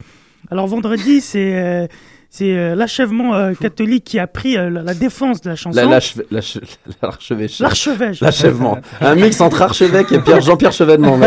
Alors 0.50 0.66
vendredi, 0.66 1.20
c'est 1.20 1.58
euh, 1.58 1.86
c'est 2.32 2.56
euh, 2.56 2.76
l'achèvement 2.76 3.34
euh, 3.34 3.54
catholique 3.54 4.04
qui 4.04 4.18
a 4.20 4.28
pris 4.28 4.56
euh, 4.56 4.70
la, 4.70 4.82
la 4.82 4.94
défense 4.94 5.40
de 5.40 5.48
la 5.50 5.56
chanson. 5.56 5.76
La- 5.76 5.84
L'archevêché. 7.02 7.62
L'archevêche. 7.64 8.20
L'achèvement. 8.20 8.78
Un 9.00 9.16
mix 9.16 9.40
entre 9.40 9.62
archevêque 9.62 10.12
et 10.12 10.20
Pierre 10.20 10.40
Jean-Pierre 10.40 10.70
Chevènement. 10.72 11.18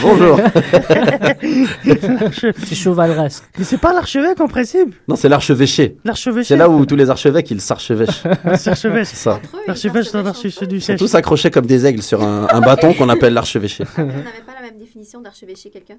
Bonjour. 0.00 0.38
C'est 1.42 2.74
chevaleresque. 2.74 3.42
Mais 3.58 3.64
c'est 3.64 3.78
pas 3.78 3.92
l'archevêque 3.92 4.40
en 4.40 4.46
principe. 4.46 4.94
Non, 5.08 5.16
c'est 5.16 5.28
l'archevêché. 5.28 5.96
L'archevêché. 6.04 6.48
C'est 6.48 6.56
là 6.56 6.68
où 6.68 6.86
tous 6.86 6.94
les 6.96 7.10
archevêques, 7.10 7.50
ils 7.50 7.60
s'archevêchent. 7.60 8.22
C'est 8.56 8.66
l'archevêche. 8.66 9.08
C'est 9.08 9.16
ça. 9.16 9.40
L'archevêche, 9.66 10.06
c'est 10.06 10.22
l'archevêché 10.22 10.66
du 10.66 10.76
Ils 10.76 10.80
sont 10.80 10.86
siège. 10.86 10.98
tous 11.00 11.14
accrochés 11.16 11.50
comme 11.50 11.66
des 11.66 11.84
aigles 11.84 12.02
sur 12.02 12.22
un, 12.22 12.46
un 12.48 12.60
bâton 12.60 12.94
qu'on 12.94 13.08
appelle 13.08 13.34
l'archevêché. 13.34 13.82
On 13.98 14.02
n'avait 14.02 14.12
pas 14.46 14.52
la 14.56 14.61
même 14.61 14.61
définition 14.82 15.20
d'archevêcher 15.20 15.70
quelqu'un. 15.70 15.96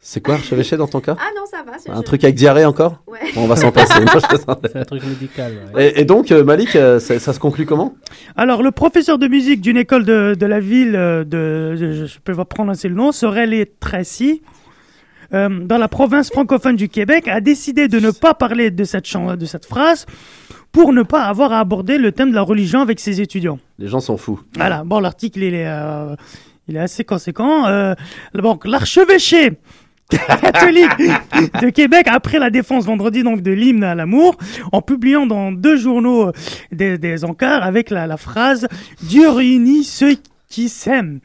C'est 0.00 0.20
quoi 0.22 0.34
archevêché 0.34 0.76
dans 0.76 0.86
ton 0.88 1.00
cas 1.00 1.16
Ah 1.18 1.30
non, 1.36 1.46
ça 1.50 1.62
va. 1.62 1.78
c'est 1.78 1.90
Un 1.90 2.02
truc 2.02 2.24
avec 2.24 2.34
diarrhée 2.36 2.64
encore 2.64 3.02
Ouais. 3.06 3.18
Bon, 3.34 3.42
On 3.42 3.46
va 3.46 3.56
s'en 3.56 3.72
passer. 3.72 3.94
C'est 4.64 4.76
un 4.76 4.84
truc 4.84 5.02
médical. 5.04 5.52
ouais. 5.74 5.90
et, 5.90 6.00
et 6.00 6.04
donc, 6.04 6.30
euh, 6.32 6.44
Malik, 6.44 6.76
euh, 6.76 6.98
ça, 6.98 7.18
ça 7.18 7.32
se 7.32 7.38
conclut 7.40 7.66
comment 7.66 7.94
Alors, 8.36 8.62
le 8.62 8.70
professeur 8.70 9.18
de 9.18 9.28
musique 9.28 9.60
d'une 9.60 9.76
école 9.76 10.04
de, 10.04 10.34
de 10.38 10.46
la 10.46 10.60
ville 10.60 10.96
euh, 10.96 11.24
de, 11.24 11.76
je, 11.76 12.06
je 12.06 12.18
peux 12.20 12.34
pas 12.34 12.44
prononcer 12.44 12.88
le 12.88 12.94
nom, 12.94 13.12
Sorel 13.12 13.66
Tracy, 13.80 14.42
euh, 15.32 15.48
dans 15.64 15.78
la 15.78 15.88
province 15.88 16.30
francophone 16.30 16.76
du 16.76 16.88
Québec, 16.88 17.28
a 17.28 17.40
décidé 17.40 17.88
de 17.88 17.98
ne 17.98 18.10
pas 18.10 18.34
parler 18.34 18.70
de 18.70 18.84
cette, 18.84 19.06
de 19.16 19.46
cette 19.46 19.64
phrase 19.66 20.06
pour 20.72 20.92
ne 20.92 21.02
pas 21.02 21.22
avoir 21.24 21.52
à 21.52 21.60
aborder 21.60 21.98
le 21.98 22.10
thème 22.12 22.30
de 22.30 22.34
la 22.34 22.42
religion 22.42 22.80
avec 22.80 22.98
ses 23.00 23.20
étudiants. 23.20 23.58
Les 23.78 23.86
gens 23.88 24.00
sont 24.00 24.16
fous. 24.16 24.40
Voilà, 24.56 24.82
bon, 24.84 24.98
l'article, 25.00 25.42
il 25.42 25.54
est, 25.54 25.66
euh, 25.68 26.14
il 26.68 26.76
est 26.76 26.80
assez 26.80 27.04
conséquent. 27.04 27.66
Euh, 27.66 27.94
donc, 28.34 28.66
l'archevêché 28.66 29.52
catholique 30.10 30.90
de 31.62 31.70
Québec, 31.70 32.06
après 32.08 32.38
la 32.38 32.50
défense 32.50 32.84
vendredi 32.84 33.22
donc 33.22 33.40
de 33.40 33.50
l'hymne 33.50 33.84
à 33.84 33.94
l'amour, 33.94 34.36
en 34.72 34.82
publiant 34.82 35.26
dans 35.26 35.52
deux 35.52 35.76
journaux 35.76 36.28
euh, 36.28 36.32
des, 36.72 36.98
des 36.98 37.24
encarts 37.24 37.62
avec 37.62 37.90
la, 37.90 38.06
la 38.06 38.16
phrase 38.16 38.68
«Dieu 39.02 39.28
réunit 39.30 39.84
ceux 39.84 40.16
qui 40.48 40.68
s'aiment». 40.68 41.20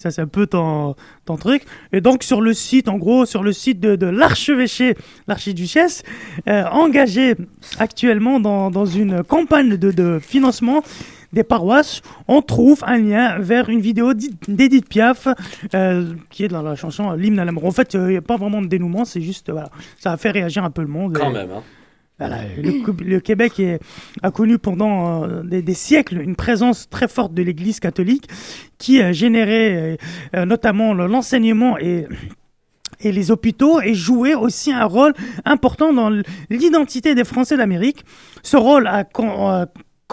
Ça, 0.00 0.10
c'est 0.10 0.22
un 0.22 0.26
peu 0.26 0.46
ton, 0.46 0.94
ton 1.26 1.36
truc. 1.36 1.62
Et 1.92 2.00
donc, 2.00 2.22
sur 2.22 2.40
le 2.40 2.54
site, 2.54 2.88
en 2.88 2.96
gros, 2.96 3.26
sur 3.26 3.42
le 3.42 3.52
site 3.52 3.80
de, 3.80 3.96
de 3.96 4.06
l'archevêché, 4.06 4.94
l'archiduchesse, 5.28 6.04
euh, 6.48 6.64
engagé 6.70 7.34
actuellement 7.78 8.40
dans, 8.40 8.70
dans 8.70 8.86
une 8.86 9.22
campagne 9.22 9.76
de, 9.76 9.90
de 9.90 10.18
financement 10.18 10.82
des 11.32 11.44
paroisses, 11.44 12.02
on 12.28 12.42
trouve 12.42 12.82
un 12.86 12.98
lien 12.98 13.38
vers 13.38 13.68
une 13.68 13.80
vidéo 13.80 14.14
d'I- 14.14 14.34
d'Edith 14.48 14.88
Piaf, 14.88 15.28
euh, 15.74 16.14
qui 16.30 16.44
est 16.44 16.48
dans 16.48 16.62
la 16.62 16.74
chanson 16.74 17.12
L'hymne 17.12 17.38
à 17.38 17.44
l'amour. 17.44 17.64
En 17.66 17.70
fait, 17.70 17.94
euh, 17.94 18.08
il 18.08 18.12
n'y 18.12 18.16
a 18.16 18.22
pas 18.22 18.36
vraiment 18.36 18.60
de 18.62 18.66
dénouement, 18.66 19.04
c'est 19.04 19.20
juste, 19.20 19.48
euh, 19.48 19.52
voilà, 19.52 19.70
ça 19.98 20.12
a 20.12 20.16
fait 20.16 20.30
réagir 20.30 20.64
un 20.64 20.70
peu 20.70 20.82
le 20.82 20.88
monde. 20.88 21.16
Quand 21.18 21.30
Et- 21.30 21.34
même. 21.34 21.50
Hein. 21.52 21.62
voilà, 22.18 22.38
le, 22.58 23.18
Québec 23.20 23.58
est- 23.60 23.78
a 24.22 24.30
connu 24.30 24.58
pendant 24.58 25.24
euh, 25.24 25.42
des, 25.42 25.62
des 25.62 25.74
siècles 25.74 26.20
une 26.20 26.36
présence 26.36 26.88
très 26.90 27.08
forte 27.08 27.32
de 27.32 27.42
l'Église 27.42 27.80
catholique 27.80 28.26
qui 28.78 29.00
a 29.00 29.12
généré 29.12 29.76
euh, 29.76 29.96
euh, 30.36 30.44
notamment 30.44 30.92
le- 30.94 31.06
l'enseignement 31.06 31.78
et 31.78 32.06
et 33.02 33.12
les 33.12 33.30
hôpitaux 33.30 33.80
et 33.80 33.94
jouait 33.94 34.34
aussi 34.34 34.72
un 34.72 34.84
rôle 34.84 35.14
important 35.46 35.90
dans 35.94 36.10
l'identité 36.50 37.14
des 37.14 37.24
Français 37.24 37.56
d'Amérique. 37.56 38.04
Ce 38.42 38.58
rôle 38.58 38.86
a 38.86 39.04
con- 39.04 39.50
euh, 39.50 39.64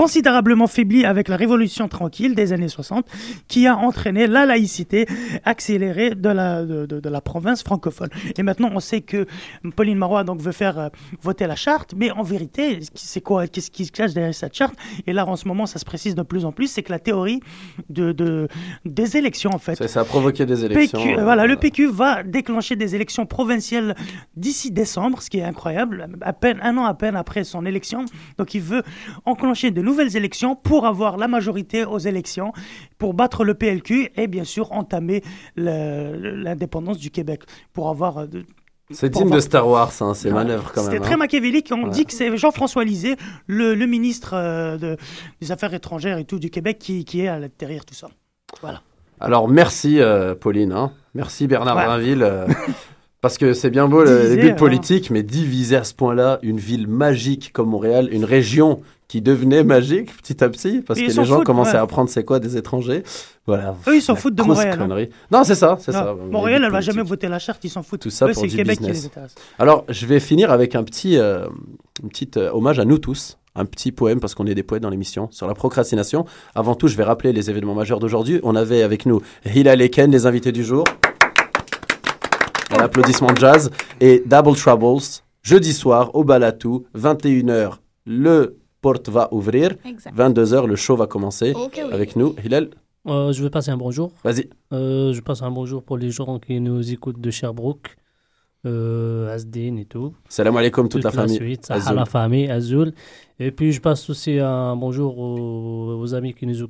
considérablement 0.01 0.67
faibli 0.67 1.05
avec 1.05 1.27
la 1.27 1.35
Révolution 1.37 1.87
tranquille 1.87 2.35
des 2.35 2.53
années 2.53 2.67
60, 2.67 3.05
qui 3.47 3.65
a 3.65 3.75
entraîné 3.75 4.27
la 4.27 4.45
laïcité 4.45 5.07
accélérée 5.43 6.11
de 6.13 6.29
la, 6.29 6.63
de, 6.63 6.85
de- 6.85 6.99
de 6.99 7.09
la 7.09 7.19
province 7.19 7.63
francophone. 7.63 8.09
Et 8.37 8.43
maintenant, 8.43 8.69
on 8.73 8.79
sait 8.79 9.01
que 9.01 9.25
Pauline 9.75 9.97
Marois 9.97 10.23
donc, 10.23 10.39
veut 10.39 10.51
faire 10.51 10.77
euh, 10.77 10.89
voter 11.23 11.47
la 11.47 11.55
charte, 11.55 11.95
mais 11.97 12.11
en 12.11 12.21
vérité, 12.21 12.79
c'est 12.93 13.21
quoi 13.21 13.47
Qu'est-ce 13.47 13.71
qui 13.71 13.85
se 13.85 13.91
cache 13.91 14.13
derrière 14.13 14.35
cette 14.35 14.53
charte? 14.55 14.75
Et 15.07 15.13
là, 15.13 15.25
en 15.27 15.35
ce 15.35 15.47
moment, 15.47 15.65
ça 15.65 15.79
se 15.79 15.85
précise 15.85 16.13
de 16.13 16.21
plus 16.21 16.45
en 16.45 16.51
plus, 16.51 16.67
c'est 16.67 16.83
que 16.83 16.91
la 16.91 16.99
théorie 16.99 17.39
de, 17.89 18.11
de- 18.11 18.47
des 18.85 19.17
élections, 19.17 19.49
en 19.51 19.57
fait, 19.59 19.75
Ça, 19.77 19.87
ça 19.87 20.01
a 20.01 20.05
provoqué 20.05 20.45
des 20.45 20.63
élections. 20.63 20.99
PQ, 21.01 21.17
euh, 21.19 21.23
voilà, 21.23 21.47
le 21.47 21.55
PQ 21.55 21.87
va 21.87 22.21
déclencher 22.21 22.75
des 22.75 22.93
élections 22.93 23.25
provinciales 23.25 23.95
d'ici 24.35 24.69
décembre, 24.69 25.23
ce 25.23 25.29
qui 25.31 25.39
est 25.39 25.43
incroyable, 25.43 26.07
à 26.21 26.33
peine 26.33 26.59
un 26.61 26.77
an 26.77 26.85
à 26.85 26.93
peine 26.93 27.15
après 27.15 27.43
son 27.43 27.65
élection. 27.65 28.05
Donc 28.37 28.53
il 28.53 28.61
veut 28.61 28.83
enclencher 29.25 29.71
de 29.71 29.81
nouvelles 29.88 30.15
élections 30.15 30.55
pour 30.55 30.85
avoir 30.85 31.17
la 31.17 31.27
majorité 31.27 31.85
aux 31.85 31.97
élections, 31.99 32.51
pour 32.99 33.13
battre 33.13 33.43
le 33.43 33.53
PLQ 33.55 34.11
et 34.15 34.27
bien 34.27 34.43
sûr 34.43 34.71
entamer 34.71 35.23
l'indépendance 35.55 36.97
du 36.97 37.11
Québec, 37.11 37.41
pour 37.73 37.89
avoir 37.89 38.19
euh, 38.19 38.27
C'est 38.91 39.09
digne 39.09 39.29
de 39.29 39.39
Star 39.39 39.67
Wars, 39.67 39.91
hein, 40.01 40.13
ces 40.13 40.31
manœuvres 40.31 40.71
quand 40.73 40.81
même. 40.83 40.91
C'était 40.91 41.03
hein. 41.03 41.07
très 41.07 41.17
machiavélique. 41.17 41.69
On 41.71 41.83
Ouais. 41.85 41.89
dit 41.89 42.05
que 42.05 42.13
c'est 42.13 42.35
Jean-François 42.38 42.83
Lisée, 42.83 43.15
le, 43.47 43.75
le 43.75 43.85
ministre 43.85 44.31
euh, 44.33 44.77
de- 44.77 44.97
des 45.41 45.51
Affaires 45.51 45.73
étrangères 45.73 46.17
et 46.17 46.25
tout 46.25 46.39
du 46.39 46.49
Québec, 46.49 46.77
qui, 46.79 47.05
qui 47.05 47.21
est 47.21 47.27
à 47.27 47.39
l'intérieur 47.39 47.81
de 47.81 47.85
tout 47.88 47.95
ça. 47.95 48.07
Voilà. 48.61 48.81
Alors 49.19 49.47
merci 49.47 49.99
euh, 49.99 50.35
Pauline, 50.35 50.71
hein. 50.71 50.91
merci 51.15 51.47
Bernard 51.47 51.75
Ouais. 51.75 52.15
Euh, 52.21 52.47
Parce 53.21 53.39
que 53.39 53.53
c'est 53.53 53.71
bien 53.71 53.88
beau 53.88 54.05
Diviser, 54.05 54.35
les 54.35 54.41
buts 54.41 54.47
alors. 54.49 54.57
politiques, 54.59 55.09
mais 55.09 55.23
diviser 55.23 55.75
à 55.75 55.83
ce 55.83 55.95
point-là 55.95 56.38
une 56.43 56.59
ville 56.59 56.88
magique 56.88 57.51
comme 57.51 57.67
Montréal, 57.69 58.09
une 58.11 58.23
région 58.23 58.81
qui 59.07 59.21
devenait 59.21 59.63
magique 59.63 60.15
petit 60.17 60.43
à 60.43 60.49
petit, 60.49 60.81
parce 60.81 60.99
que 60.99 61.05
les 61.05 61.11
gens 61.11 61.37
foutent, 61.37 61.45
commençaient 61.45 61.73
ouais. 61.73 61.77
à 61.77 61.81
apprendre 61.81 62.09
c'est 62.09 62.25
quoi 62.25 62.39
des 62.39 62.57
étrangers. 62.57 63.03
Voilà. 63.45 63.75
Eux, 63.87 63.95
ils 63.95 64.01
s'en 64.01 64.15
foutent 64.15 64.35
de 64.35 64.43
Montréal, 64.43 64.77
hein. 64.81 65.05
Non, 65.31 65.43
c'est 65.45 65.55
ça, 65.55 65.77
c'est 65.79 65.93
ça. 65.93 66.13
Montréal, 66.29 66.63
elle 66.65 66.71
va 66.71 66.81
jamais 66.81 67.03
voter 67.03 67.27
la 67.29 67.39
charte, 67.39 67.63
ils 67.63 67.69
s'en 67.69 67.83
foutent. 67.83 68.01
Tout 68.01 68.09
ça 68.09 68.27
Eux, 68.27 68.33
pour 68.33 68.43
du 68.43 68.55
Québec 68.55 68.79
business. 68.79 69.09
qui 69.09 69.19
les. 69.19 69.25
Alors, 69.59 69.85
je 69.87 70.05
vais 70.05 70.19
finir 70.19 70.51
avec 70.51 70.75
un 70.75 70.83
petit, 70.83 71.17
euh, 71.17 71.47
une 72.03 72.09
petite 72.09 72.37
euh, 72.37 72.51
hommage 72.51 72.79
à 72.79 72.85
nous 72.85 72.97
tous, 72.97 73.37
un 73.55 73.63
petit 73.63 73.93
poème 73.93 74.19
parce 74.19 74.35
qu'on 74.35 74.45
est 74.45 74.55
des 74.55 74.63
poètes 74.63 74.83
dans 74.83 74.89
l'émission 74.89 75.29
sur 75.31 75.47
la 75.47 75.53
procrastination. 75.53 76.25
Avant 76.53 76.75
tout, 76.75 76.89
je 76.89 76.97
vais 76.97 77.03
rappeler 77.03 77.31
les 77.31 77.49
événements 77.49 77.75
majeurs 77.75 77.99
d'aujourd'hui. 77.99 78.41
On 78.43 78.55
avait 78.55 78.83
avec 78.83 79.05
nous 79.05 79.21
Hilal 79.45 79.81
Eken, 79.81 80.11
les 80.11 80.25
invités 80.25 80.51
du 80.51 80.65
jour, 80.65 80.83
un 82.71 82.79
applaudissement 82.79 83.31
de 83.31 83.37
jazz 83.37 83.71
et 84.01 84.21
Double 84.25 84.55
Troubles 84.57 85.01
jeudi 85.41 85.71
soir 85.71 86.13
au 86.13 86.25
Balatou, 86.25 86.85
21h. 86.97 87.77
Le 88.05 88.57
porte 88.82 89.09
va 89.09 89.28
ouvrir, 89.34 89.75
Exact. 89.86 90.15
22h 90.15 90.65
le 90.67 90.75
show 90.75 90.95
va 90.95 91.07
commencer 91.07 91.53
Ok, 91.55 91.73
oui. 91.84 91.91
avec 91.91 92.15
nous. 92.15 92.36
Hilal, 92.43 92.69
Euh, 93.07 93.32
je 93.32 93.41
vais 93.43 93.49
passer 93.49 93.71
un 93.71 93.78
bonjour. 93.78 94.11
vas-y. 94.23 94.49
Euh, 94.73 95.13
je 95.13 95.21
passe 95.21 95.41
un 95.41 95.51
bonjour 95.51 95.82
pour 95.84 95.97
les 95.97 96.11
gens 96.11 96.39
qui 96.39 96.59
nous 96.59 96.91
écoutent 96.91 97.21
de 97.21 97.32
Sherbrooke, 97.32 97.95
euh, 98.65 99.34
Asdin 99.34 99.78
et 99.78 99.86
tout. 99.86 100.13
Salam 100.30 100.57
alaikum 100.57 100.89
toute, 100.89 101.03
la 101.03 101.11
famille. 101.11 101.36
suite, 101.36 101.69
à 101.71 101.93
la 101.93 102.05
famille, 102.05 102.49
Azul. 102.49 102.93
Et 103.39 103.51
puis 103.51 103.71
je 103.71 103.80
passe 103.82 104.09
aussi 104.09 104.39
un 104.39 104.75
bonjour 104.75 105.17
aux, 105.17 105.99
aux 106.01 106.13
amis 106.15 106.34
qui 106.34 106.45
nous, 106.47 106.67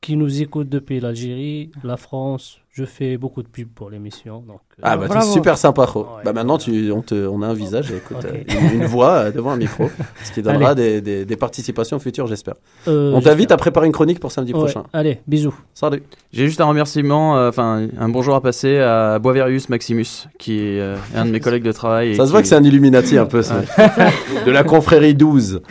qui 0.00 0.16
nous 0.16 0.42
écoutent 0.42 0.68
depuis 0.68 0.98
l'Algérie, 1.00 1.70
la 1.84 1.96
France, 1.96 2.58
je 2.76 2.84
fais 2.84 3.16
beaucoup 3.16 3.42
de 3.42 3.48
pubs 3.48 3.68
pour 3.74 3.88
l'émission. 3.88 4.40
Donc, 4.46 4.60
euh, 4.78 4.82
Ah 4.82 4.98
bah 4.98 5.06
c'est 5.22 5.32
super 5.32 5.56
sympa, 5.56 5.86
Ro. 5.86 6.00
Ouais. 6.00 6.06
Bah 6.26 6.34
maintenant 6.34 6.58
tu, 6.58 6.92
on, 6.92 7.00
te, 7.00 7.14
on 7.26 7.40
a 7.40 7.46
un 7.46 7.54
visage, 7.54 7.90
et 7.90 7.96
écoute, 7.96 8.18
euh, 8.26 8.42
une, 8.74 8.82
une 8.82 8.86
voix 8.86 9.12
euh, 9.12 9.30
devant 9.32 9.52
un 9.52 9.56
micro, 9.56 9.88
ce 10.24 10.30
qui 10.32 10.42
donnera 10.42 10.74
des, 10.74 11.00
des, 11.00 11.24
des 11.24 11.36
participations 11.36 11.98
futures, 11.98 12.26
j'espère. 12.26 12.54
euh, 12.86 13.12
on 13.14 13.22
t'invite 13.22 13.50
à 13.50 13.56
préparer 13.56 13.86
une 13.86 13.92
chronique 13.92 14.20
pour 14.20 14.30
samedi 14.30 14.52
Ouais, 14.52 14.58
prochain. 14.58 14.82
Allez, 14.92 15.20
bisous. 15.26 15.54
Salut. 15.72 16.02
J'ai 16.34 16.44
juste 16.46 16.60
un 16.60 16.66
remerciement, 16.66 17.38
euh, 17.38 17.48
enfin 17.48 17.86
un 17.98 18.08
bonjour 18.10 18.34
à 18.34 18.42
passer 18.42 18.78
à 18.78 19.18
Boisverius 19.18 19.70
Maximus, 19.70 20.28
qui 20.38 20.58
est 20.60 20.80
euh, 20.80 20.96
un 21.14 21.24
de 21.24 21.30
mes 21.30 21.40
collègues 21.40 21.64
de 21.64 21.72
travail. 21.72 22.10
et 22.10 22.14
Ça 22.14 22.24
se 22.24 22.26
qui- 22.26 22.32
voit 22.32 22.42
que 22.42 22.48
c'est 22.48 22.56
un 22.56 22.62
Illuminati 22.64 23.16
un 23.16 23.24
peu, 23.26 23.40
ça. 23.40 23.62
de 24.44 24.50
la 24.50 24.64
confrérie 24.64 25.14
12. 25.14 25.62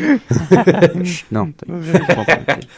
Chut, 1.03 1.26
non. 1.32 1.49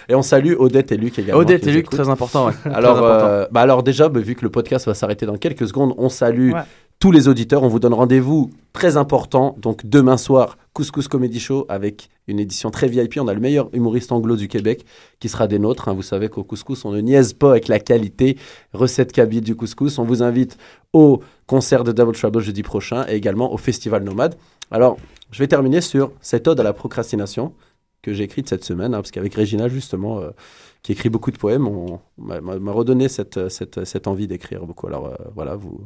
Et 0.09 0.15
on 0.15 0.21
salue 0.21 0.53
Odette 0.57 0.91
et 0.91 0.97
Luc 0.97 1.17
également. 1.19 1.39
Odette 1.41 1.65
et 1.67 1.71
Luc, 1.71 1.85
écoutent. 1.85 1.99
très 1.99 2.09
important. 2.09 2.47
Ouais. 2.47 2.53
Alors, 2.65 2.97
Très 2.97 3.05
important. 3.05 3.27
euh, 3.27 3.45
bah 3.51 3.61
alors 3.61 3.83
déjà, 3.83 4.09
vu 4.23 4.35
que 4.35 4.43
le 4.43 4.49
podcast 4.49 4.85
va 4.85 4.93
s'arrêter 4.93 5.25
dans 5.25 5.37
quelques 5.37 5.67
secondes, 5.67 5.93
on 5.97 6.09
salue 6.09 6.53
Ouais. 6.53 6.61
tous 6.99 7.11
les 7.11 7.27
auditeurs. 7.27 7.63
On 7.63 7.67
vous 7.67 7.79
donne 7.79 7.93
rendez-vous 7.93 8.49
très 8.73 8.97
important. 8.97 9.55
Donc 9.59 9.85
demain 9.85 10.17
soir, 10.17 10.57
Couscous 10.73 11.07
Comedy 11.07 11.39
Show 11.39 11.65
avec 11.69 12.09
une 12.27 12.39
édition 12.39 12.71
très 12.71 12.87
VIP. 12.87 13.17
On 13.19 13.27
a 13.27 13.33
le 13.33 13.39
meilleur 13.39 13.69
humoriste 13.73 14.11
anglo 14.11 14.35
du 14.35 14.47
Québec 14.47 14.85
qui 15.19 15.29
sera 15.29 15.47
des 15.47 15.59
nôtres. 15.59 15.87
hein. 15.89 15.93
Vous 15.93 16.01
savez 16.01 16.29
qu'au 16.29 16.43
couscous, 16.43 16.85
on 16.85 16.91
ne 16.91 16.99
niaise 17.01 17.33
pas 17.33 17.51
avec 17.51 17.67
la 17.67 17.79
qualité. 17.79 18.37
Recette 18.73 19.11
kabyle 19.11 19.41
du 19.41 19.55
couscous. 19.55 19.97
On 19.99 20.03
vous 20.03 20.23
invite 20.23 20.57
au 20.93 21.21
concert 21.45 21.83
de 21.83 21.91
Double 21.91 22.13
Trouble 22.13 22.41
jeudi 22.41 22.63
prochain 22.63 23.05
et 23.07 23.15
également 23.15 23.53
au 23.53 23.57
Festival 23.57 24.03
Nomade. 24.03 24.35
Alors, 24.71 24.97
je 25.31 25.39
vais 25.39 25.47
terminer 25.47 25.81
sur 25.81 26.11
cette 26.21 26.47
ode 26.47 26.59
à 26.59 26.63
la 26.63 26.73
procrastination 26.73 27.53
que 28.01 28.13
j'ai 28.13 28.23
écrite 28.25 28.47
cette 28.47 28.63
semaine, 28.63 28.93
hein, 28.93 28.97
parce 28.99 29.11
qu'avec 29.11 29.33
Régina, 29.33 29.67
justement, 29.67 30.19
euh, 30.19 30.29
qui 30.83 30.91
écrit 30.93 31.09
beaucoup 31.09 31.31
de 31.31 31.37
poèmes, 31.37 31.67
m'a- 32.17 32.71
redonné 32.71 33.07
cette, 33.09 33.49
cette, 33.49 33.83
cette 33.85 34.07
envie 34.07 34.27
d'écrire 34.27 34.65
beaucoup. 34.65 34.87
Alors 34.87 35.07
euh, 35.07 35.15
voilà, 35.35 35.55
vous 35.55 35.81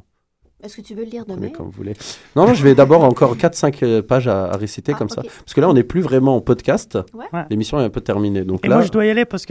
Est-ce 0.64 0.76
que 0.78 0.82
tu 0.82 0.94
veux 0.94 1.04
le 1.04 1.10
lire 1.10 1.26
demain? 1.26 1.50
comme 1.50 1.66
vous 1.66 1.72
voulez. 1.72 1.94
Non, 2.36 2.46
non, 2.46 2.54
je 2.54 2.64
vais 2.64 2.76
d'abord 2.76 3.04
encore 3.04 3.36
4-5 3.36 4.02
pages 4.04 4.28
à, 4.28 4.46
à 4.52 4.58
réciter 4.58 4.92
Ah, 4.94 4.98
comme 5.00 5.10
ça. 5.10 5.24
Parce 5.24 5.54
que 5.56 5.62
là, 5.62 5.68
on 5.68 5.74
n'est 5.74 5.84
plus 5.84 6.02
vraiment 6.02 6.36
en 6.36 6.42
podcast. 6.42 7.00
Ouais. 7.16 7.26
L'émission 7.50 7.80
est 7.80 7.84
un 7.86 7.90
peu 7.90 8.02
terminée. 8.02 8.44
Donc 8.44 8.64
Et 8.64 8.68
là, 8.68 8.76
moi, 8.76 8.84
je 8.86 8.92
dois 8.92 9.06
y 9.06 9.10
aller 9.10 9.26
parce 9.26 9.46
que 9.46 9.50